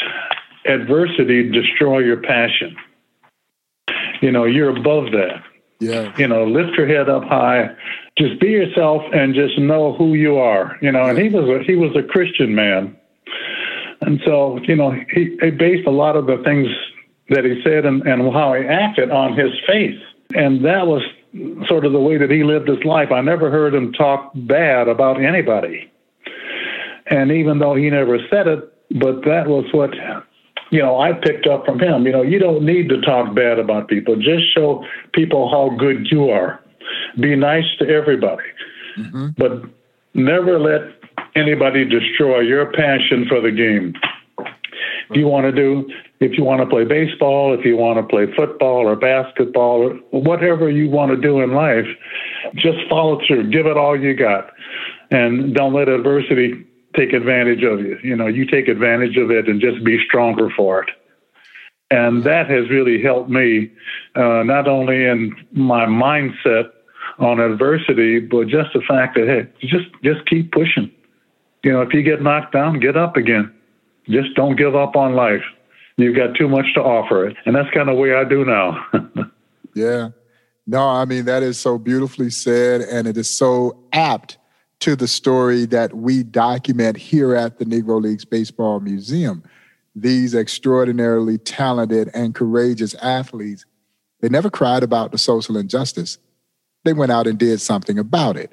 adversity 0.66 1.50
destroy 1.50 1.98
your 2.00 2.20
passion. 2.22 2.76
You 4.20 4.32
know, 4.32 4.44
you're 4.44 4.76
above 4.76 5.12
that. 5.12 5.42
Yeah. 5.80 6.14
You 6.16 6.28
know, 6.28 6.44
lift 6.44 6.76
your 6.78 6.86
head 6.86 7.08
up 7.08 7.24
high. 7.24 7.74
Just 8.16 8.40
be 8.40 8.48
yourself 8.48 9.02
and 9.12 9.34
just 9.34 9.58
know 9.58 9.92
who 9.94 10.14
you 10.14 10.36
are. 10.36 10.76
You 10.80 10.92
know, 10.92 11.02
and 11.04 11.18
he 11.18 11.28
was 11.28 11.48
a, 11.48 11.64
he 11.64 11.74
was 11.74 11.94
a 11.96 12.02
Christian 12.02 12.54
man, 12.54 12.96
and 14.06 14.20
so 14.24 14.58
you 14.62 14.76
know 14.76 14.92
he, 15.12 15.36
he 15.40 15.50
based 15.50 15.86
a 15.86 15.90
lot 15.90 16.16
of 16.16 16.26
the 16.26 16.38
things 16.44 16.68
that 17.30 17.44
he 17.44 17.60
said 17.64 17.86
and, 17.86 18.02
and 18.02 18.32
how 18.32 18.54
he 18.54 18.64
acted 18.66 19.10
on 19.10 19.36
his 19.36 19.50
faith, 19.66 19.98
and 20.34 20.64
that 20.64 20.86
was 20.86 21.02
sort 21.66 21.84
of 21.84 21.92
the 21.92 22.00
way 22.00 22.16
that 22.16 22.30
he 22.30 22.44
lived 22.44 22.68
his 22.68 22.82
life. 22.84 23.10
I 23.10 23.20
never 23.20 23.50
heard 23.50 23.74
him 23.74 23.92
talk 23.92 24.32
bad 24.34 24.88
about 24.88 25.22
anybody, 25.22 25.90
and 27.06 27.30
even 27.30 27.58
though 27.58 27.74
he 27.74 27.90
never 27.90 28.18
said 28.30 28.46
it, 28.46 28.72
but 28.90 29.24
that 29.24 29.46
was 29.46 29.64
what 29.72 29.90
you 30.70 30.80
know, 30.80 30.98
I 30.98 31.12
picked 31.12 31.46
up 31.46 31.64
from 31.64 31.78
him. 31.78 32.04
You 32.04 32.12
know, 32.12 32.22
you 32.22 32.38
don't 32.38 32.64
need 32.64 32.88
to 32.88 33.00
talk 33.02 33.34
bad 33.34 33.58
about 33.58 33.86
people. 33.86 34.16
Just 34.16 34.52
show 34.54 34.84
people 35.12 35.48
how 35.48 35.76
good 35.76 36.08
you 36.10 36.30
are. 36.30 36.60
Be 37.20 37.36
nice 37.36 37.64
to 37.78 37.88
everybody, 37.88 38.42
mm-hmm. 38.98 39.28
but 39.38 39.62
never 40.14 40.58
let 40.58 41.03
anybody 41.34 41.84
destroy 41.84 42.40
your 42.40 42.72
passion 42.72 43.26
for 43.28 43.40
the 43.40 43.50
game. 43.50 43.94
If 45.10 45.16
you 45.16 45.26
want 45.26 45.44
to 45.44 45.52
do, 45.52 45.88
if 46.20 46.38
you 46.38 46.44
want 46.44 46.60
to 46.60 46.66
play 46.66 46.84
baseball, 46.84 47.54
if 47.58 47.64
you 47.64 47.76
want 47.76 47.98
to 47.98 48.02
play 48.02 48.26
football 48.34 48.88
or 48.88 48.96
basketball 48.96 49.82
or 49.82 50.20
whatever 50.20 50.70
you 50.70 50.88
want 50.88 51.10
to 51.10 51.16
do 51.16 51.40
in 51.40 51.52
life, 51.52 51.86
just 52.54 52.78
follow 52.88 53.20
through. 53.26 53.50
Give 53.50 53.66
it 53.66 53.76
all 53.76 53.98
you 53.98 54.14
got, 54.14 54.50
and 55.10 55.54
don't 55.54 55.74
let 55.74 55.88
adversity 55.88 56.64
take 56.96 57.12
advantage 57.12 57.62
of 57.64 57.80
you. 57.80 57.98
You 58.02 58.16
know, 58.16 58.26
you 58.26 58.46
take 58.46 58.68
advantage 58.68 59.16
of 59.16 59.30
it 59.30 59.48
and 59.48 59.60
just 59.60 59.84
be 59.84 59.98
stronger 60.06 60.48
for 60.56 60.82
it. 60.82 60.90
And 61.90 62.24
that 62.24 62.48
has 62.48 62.70
really 62.70 63.02
helped 63.02 63.28
me, 63.28 63.70
uh, 64.14 64.42
not 64.44 64.66
only 64.66 65.04
in 65.04 65.34
my 65.52 65.86
mindset 65.86 66.70
on 67.18 67.40
adversity, 67.40 68.20
but 68.20 68.48
just 68.48 68.72
the 68.72 68.80
fact 68.80 69.16
that 69.16 69.26
hey, 69.26 69.66
just 69.68 69.86
just 70.02 70.26
keep 70.26 70.50
pushing. 70.52 70.90
You 71.64 71.72
know, 71.72 71.80
if 71.80 71.94
you 71.94 72.02
get 72.02 72.20
knocked 72.22 72.52
down, 72.52 72.78
get 72.78 72.96
up 72.96 73.16
again. 73.16 73.52
Just 74.08 74.34
don't 74.34 74.54
give 74.54 74.76
up 74.76 74.96
on 74.96 75.14
life. 75.14 75.42
You've 75.96 76.14
got 76.14 76.36
too 76.36 76.48
much 76.48 76.66
to 76.74 76.82
offer 76.82 77.26
it, 77.26 77.36
and 77.46 77.56
that's 77.56 77.70
kind 77.70 77.88
of 77.88 77.96
the 77.96 78.00
way 78.00 78.14
I 78.14 78.24
do 78.24 78.44
now. 78.44 78.86
yeah, 79.74 80.10
no, 80.66 80.86
I 80.86 81.06
mean 81.06 81.24
that 81.24 81.42
is 81.42 81.58
so 81.58 81.78
beautifully 81.78 82.28
said, 82.30 82.82
and 82.82 83.06
it 83.06 83.16
is 83.16 83.30
so 83.30 83.78
apt 83.92 84.36
to 84.80 84.94
the 84.94 85.08
story 85.08 85.64
that 85.66 85.94
we 85.94 86.22
document 86.22 86.98
here 86.98 87.34
at 87.34 87.58
the 87.58 87.64
Negro 87.64 88.02
Leagues 88.02 88.26
Baseball 88.26 88.80
Museum. 88.80 89.42
These 89.94 90.34
extraordinarily 90.34 91.38
talented 91.38 92.10
and 92.12 92.34
courageous 92.34 92.94
athletes, 92.96 93.64
they 94.20 94.28
never 94.28 94.50
cried 94.50 94.82
about 94.82 95.12
the 95.12 95.18
social 95.18 95.56
injustice. 95.56 96.18
They 96.82 96.92
went 96.92 97.12
out 97.12 97.26
and 97.26 97.38
did 97.38 97.60
something 97.60 97.98
about 97.98 98.36
it. 98.36 98.52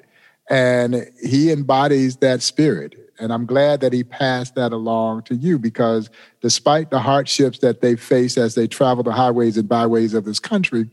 And 0.52 1.10
he 1.18 1.50
embodies 1.50 2.18
that 2.18 2.42
spirit. 2.42 2.94
And 3.18 3.32
I'm 3.32 3.46
glad 3.46 3.80
that 3.80 3.94
he 3.94 4.04
passed 4.04 4.54
that 4.56 4.70
along 4.70 5.22
to 5.22 5.34
you 5.34 5.58
because 5.58 6.10
despite 6.42 6.90
the 6.90 6.98
hardships 6.98 7.60
that 7.60 7.80
they 7.80 7.96
face 7.96 8.36
as 8.36 8.54
they 8.54 8.66
travel 8.66 9.02
the 9.02 9.12
highways 9.12 9.56
and 9.56 9.66
byways 9.66 10.12
of 10.12 10.26
this 10.26 10.38
country, 10.38 10.90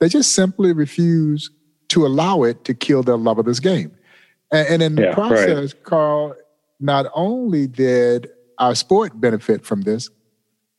they 0.00 0.10
just 0.10 0.32
simply 0.32 0.74
refuse 0.74 1.50
to 1.88 2.06
allow 2.06 2.42
it 2.42 2.64
to 2.64 2.74
kill 2.74 3.02
their 3.02 3.16
love 3.16 3.38
of 3.38 3.46
this 3.46 3.58
game. 3.58 3.90
And, 4.52 4.68
and 4.68 4.82
in 4.82 4.96
yeah, 4.98 5.08
the 5.08 5.14
process, 5.14 5.72
right. 5.72 5.84
Carl, 5.84 6.34
not 6.78 7.06
only 7.14 7.66
did 7.66 8.28
our 8.58 8.74
sport 8.74 9.18
benefit 9.18 9.64
from 9.64 9.80
this, 9.82 10.10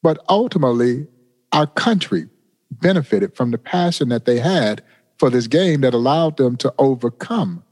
but 0.03 0.19
ultimately 0.29 1.07
our 1.53 1.65
country 1.65 2.27
benefited 2.69 3.35
from 3.35 3.49
the 3.49 3.57
passion 3.57 4.09
that 4.09 4.25
they 4.25 4.39
had 4.39 4.83
for 5.17 5.31
this 5.31 5.47
game 5.47 5.81
that 5.81 5.95
allowed 5.95 6.37
them 6.37 6.55
to 6.57 6.71
overcome 6.77 7.63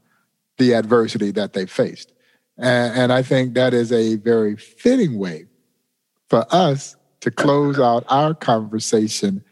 the 0.60 0.74
adversity 0.74 1.30
that 1.32 1.54
they 1.54 1.66
faced. 1.66 2.12
And, 2.58 2.94
and 2.94 3.12
I 3.12 3.22
think 3.22 3.54
that 3.54 3.74
is 3.74 3.90
a 3.90 4.16
very 4.16 4.56
fitting 4.56 5.18
way 5.18 5.46
for 6.28 6.46
us 6.50 6.96
to 7.22 7.30
close 7.30 7.80
out 7.80 8.04
our 8.08 8.34
conversation 8.34 9.42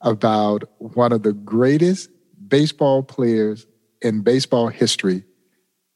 about 0.00 0.64
one 0.78 1.12
of 1.12 1.22
the 1.22 1.32
greatest 1.32 2.10
baseball 2.48 3.02
players 3.02 3.66
in 4.02 4.20
baseball 4.20 4.68
history 4.68 5.22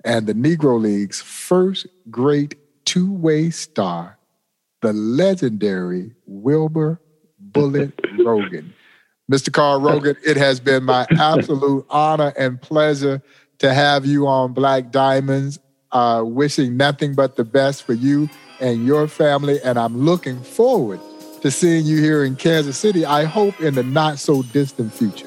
and 0.04 0.26
the 0.26 0.34
Negro 0.34 0.80
League's 0.80 1.20
first 1.20 1.86
great 2.08 2.56
two 2.84 3.12
way 3.12 3.50
star, 3.50 4.18
the 4.82 4.92
legendary 4.92 6.12
Wilber 6.26 7.00
Bullet 7.38 7.92
Rogan. 8.24 8.72
Mr. 9.30 9.52
Carl 9.52 9.80
Rogan, 9.80 10.16
it 10.24 10.36
has 10.36 10.60
been 10.60 10.84
my 10.84 11.06
absolute 11.18 11.84
honor 11.90 12.32
and 12.36 12.60
pleasure 12.60 13.22
to 13.60 13.72
have 13.72 14.04
you 14.04 14.26
on 14.26 14.52
Black 14.52 14.90
Diamonds. 14.90 15.58
Uh, 15.92 16.22
wishing 16.24 16.76
nothing 16.76 17.14
but 17.14 17.34
the 17.34 17.44
best 17.44 17.82
for 17.82 17.94
you 17.94 18.28
and 18.60 18.86
your 18.86 19.08
family. 19.08 19.60
And 19.62 19.76
I'm 19.76 20.04
looking 20.04 20.40
forward 20.40 21.00
to 21.42 21.50
seeing 21.50 21.86
you 21.86 22.00
here 22.00 22.24
in 22.24 22.36
Kansas 22.36 22.76
City, 22.76 23.04
I 23.04 23.24
hope 23.24 23.60
in 23.60 23.74
the 23.74 23.82
not 23.82 24.18
so 24.18 24.42
distant 24.42 24.92
future. 24.92 25.26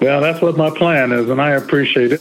Well, 0.00 0.20
that's 0.20 0.42
what 0.42 0.56
my 0.56 0.70
plan 0.70 1.12
is, 1.12 1.30
and 1.30 1.40
I 1.40 1.50
appreciate 1.50 2.12
it. 2.12 2.20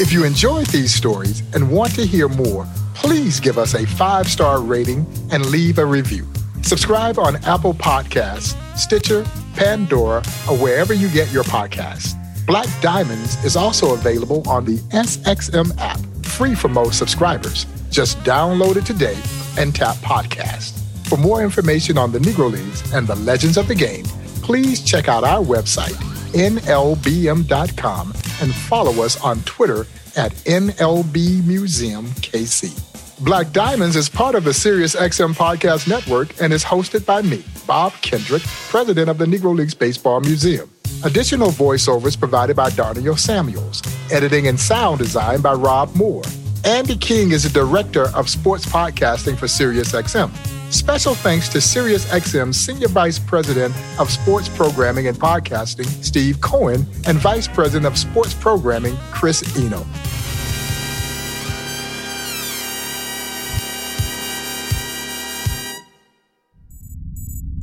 If 0.00 0.12
you 0.12 0.24
enjoyed 0.24 0.66
these 0.66 0.92
stories 0.92 1.42
and 1.54 1.70
want 1.70 1.94
to 1.94 2.04
hear 2.04 2.28
more, 2.28 2.66
please 2.94 3.38
give 3.38 3.58
us 3.58 3.74
a 3.74 3.86
five 3.86 4.26
star 4.26 4.60
rating 4.60 5.06
and 5.30 5.46
leave 5.46 5.78
a 5.78 5.86
review. 5.86 6.26
Subscribe 6.62 7.18
on 7.18 7.36
Apple 7.44 7.74
Podcasts, 7.74 8.56
Stitcher, 8.76 9.24
Pandora, 9.54 10.18
or 10.50 10.56
wherever 10.58 10.92
you 10.92 11.08
get 11.10 11.30
your 11.32 11.44
podcasts. 11.44 12.20
Black 12.46 12.68
Diamonds 12.82 13.42
is 13.42 13.56
also 13.56 13.94
available 13.94 14.46
on 14.46 14.66
the 14.66 14.76
SXM 14.92 15.72
app, 15.78 15.98
free 16.26 16.54
for 16.54 16.68
most 16.68 16.98
subscribers. 16.98 17.64
Just 17.90 18.18
download 18.18 18.76
it 18.76 18.84
today 18.84 19.16
and 19.58 19.74
tap 19.74 19.96
podcast. 19.96 20.78
For 21.08 21.16
more 21.16 21.42
information 21.42 21.96
on 21.96 22.12
the 22.12 22.18
Negro 22.18 22.52
Leagues 22.52 22.92
and 22.92 23.06
the 23.06 23.14
legends 23.16 23.56
of 23.56 23.66
the 23.66 23.74
game, 23.74 24.04
please 24.42 24.82
check 24.82 25.08
out 25.08 25.24
our 25.24 25.42
website, 25.42 25.94
nlbm.com 26.34 28.08
and 28.42 28.54
follow 28.54 29.02
us 29.02 29.20
on 29.22 29.40
Twitter 29.44 29.86
at 30.16 30.32
NLB 30.44 31.46
Museum 31.46 32.06
KC. 32.06 33.24
Black 33.24 33.52
Diamonds 33.52 33.96
is 33.96 34.08
part 34.10 34.34
of 34.34 34.44
the 34.44 34.50
SiriusXM 34.50 35.34
Podcast 35.34 35.88
Network 35.88 36.42
and 36.42 36.52
is 36.52 36.64
hosted 36.64 37.06
by 37.06 37.22
me, 37.22 37.42
Bob 37.66 37.92
Kendrick, 38.02 38.42
president 38.68 39.08
of 39.08 39.16
the 39.16 39.24
Negro 39.24 39.56
Leagues 39.56 39.74
Baseball 39.74 40.20
Museum. 40.20 40.68
Additional 41.04 41.50
voiceovers 41.50 42.18
provided 42.18 42.56
by 42.56 42.70
Darnell 42.70 43.16
Samuels. 43.16 43.82
Editing 44.10 44.48
and 44.48 44.58
sound 44.58 44.98
design 44.98 45.40
by 45.42 45.52
Rob 45.52 45.94
Moore. 45.94 46.22
Andy 46.64 46.96
King 46.96 47.32
is 47.32 47.42
the 47.42 47.50
director 47.50 48.08
of 48.14 48.28
sports 48.30 48.64
podcasting 48.64 49.36
for 49.36 49.44
SiriusXM. 49.46 50.30
Special 50.72 51.14
thanks 51.14 51.48
to 51.50 51.58
SiriusXM's 51.58 52.56
Senior 52.56 52.88
Vice 52.88 53.18
President 53.18 53.74
of 53.98 54.10
Sports 54.10 54.48
Programming 54.48 55.06
and 55.06 55.16
Podcasting, 55.16 55.86
Steve 56.02 56.40
Cohen, 56.40 56.86
and 57.06 57.18
Vice 57.18 57.46
President 57.46 57.86
of 57.86 57.98
Sports 57.98 58.32
Programming, 58.32 58.96
Chris 59.12 59.56
Eno. 59.58 59.84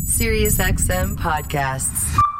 SiriusXM 0.05 1.17
Podcasts. 1.17 2.30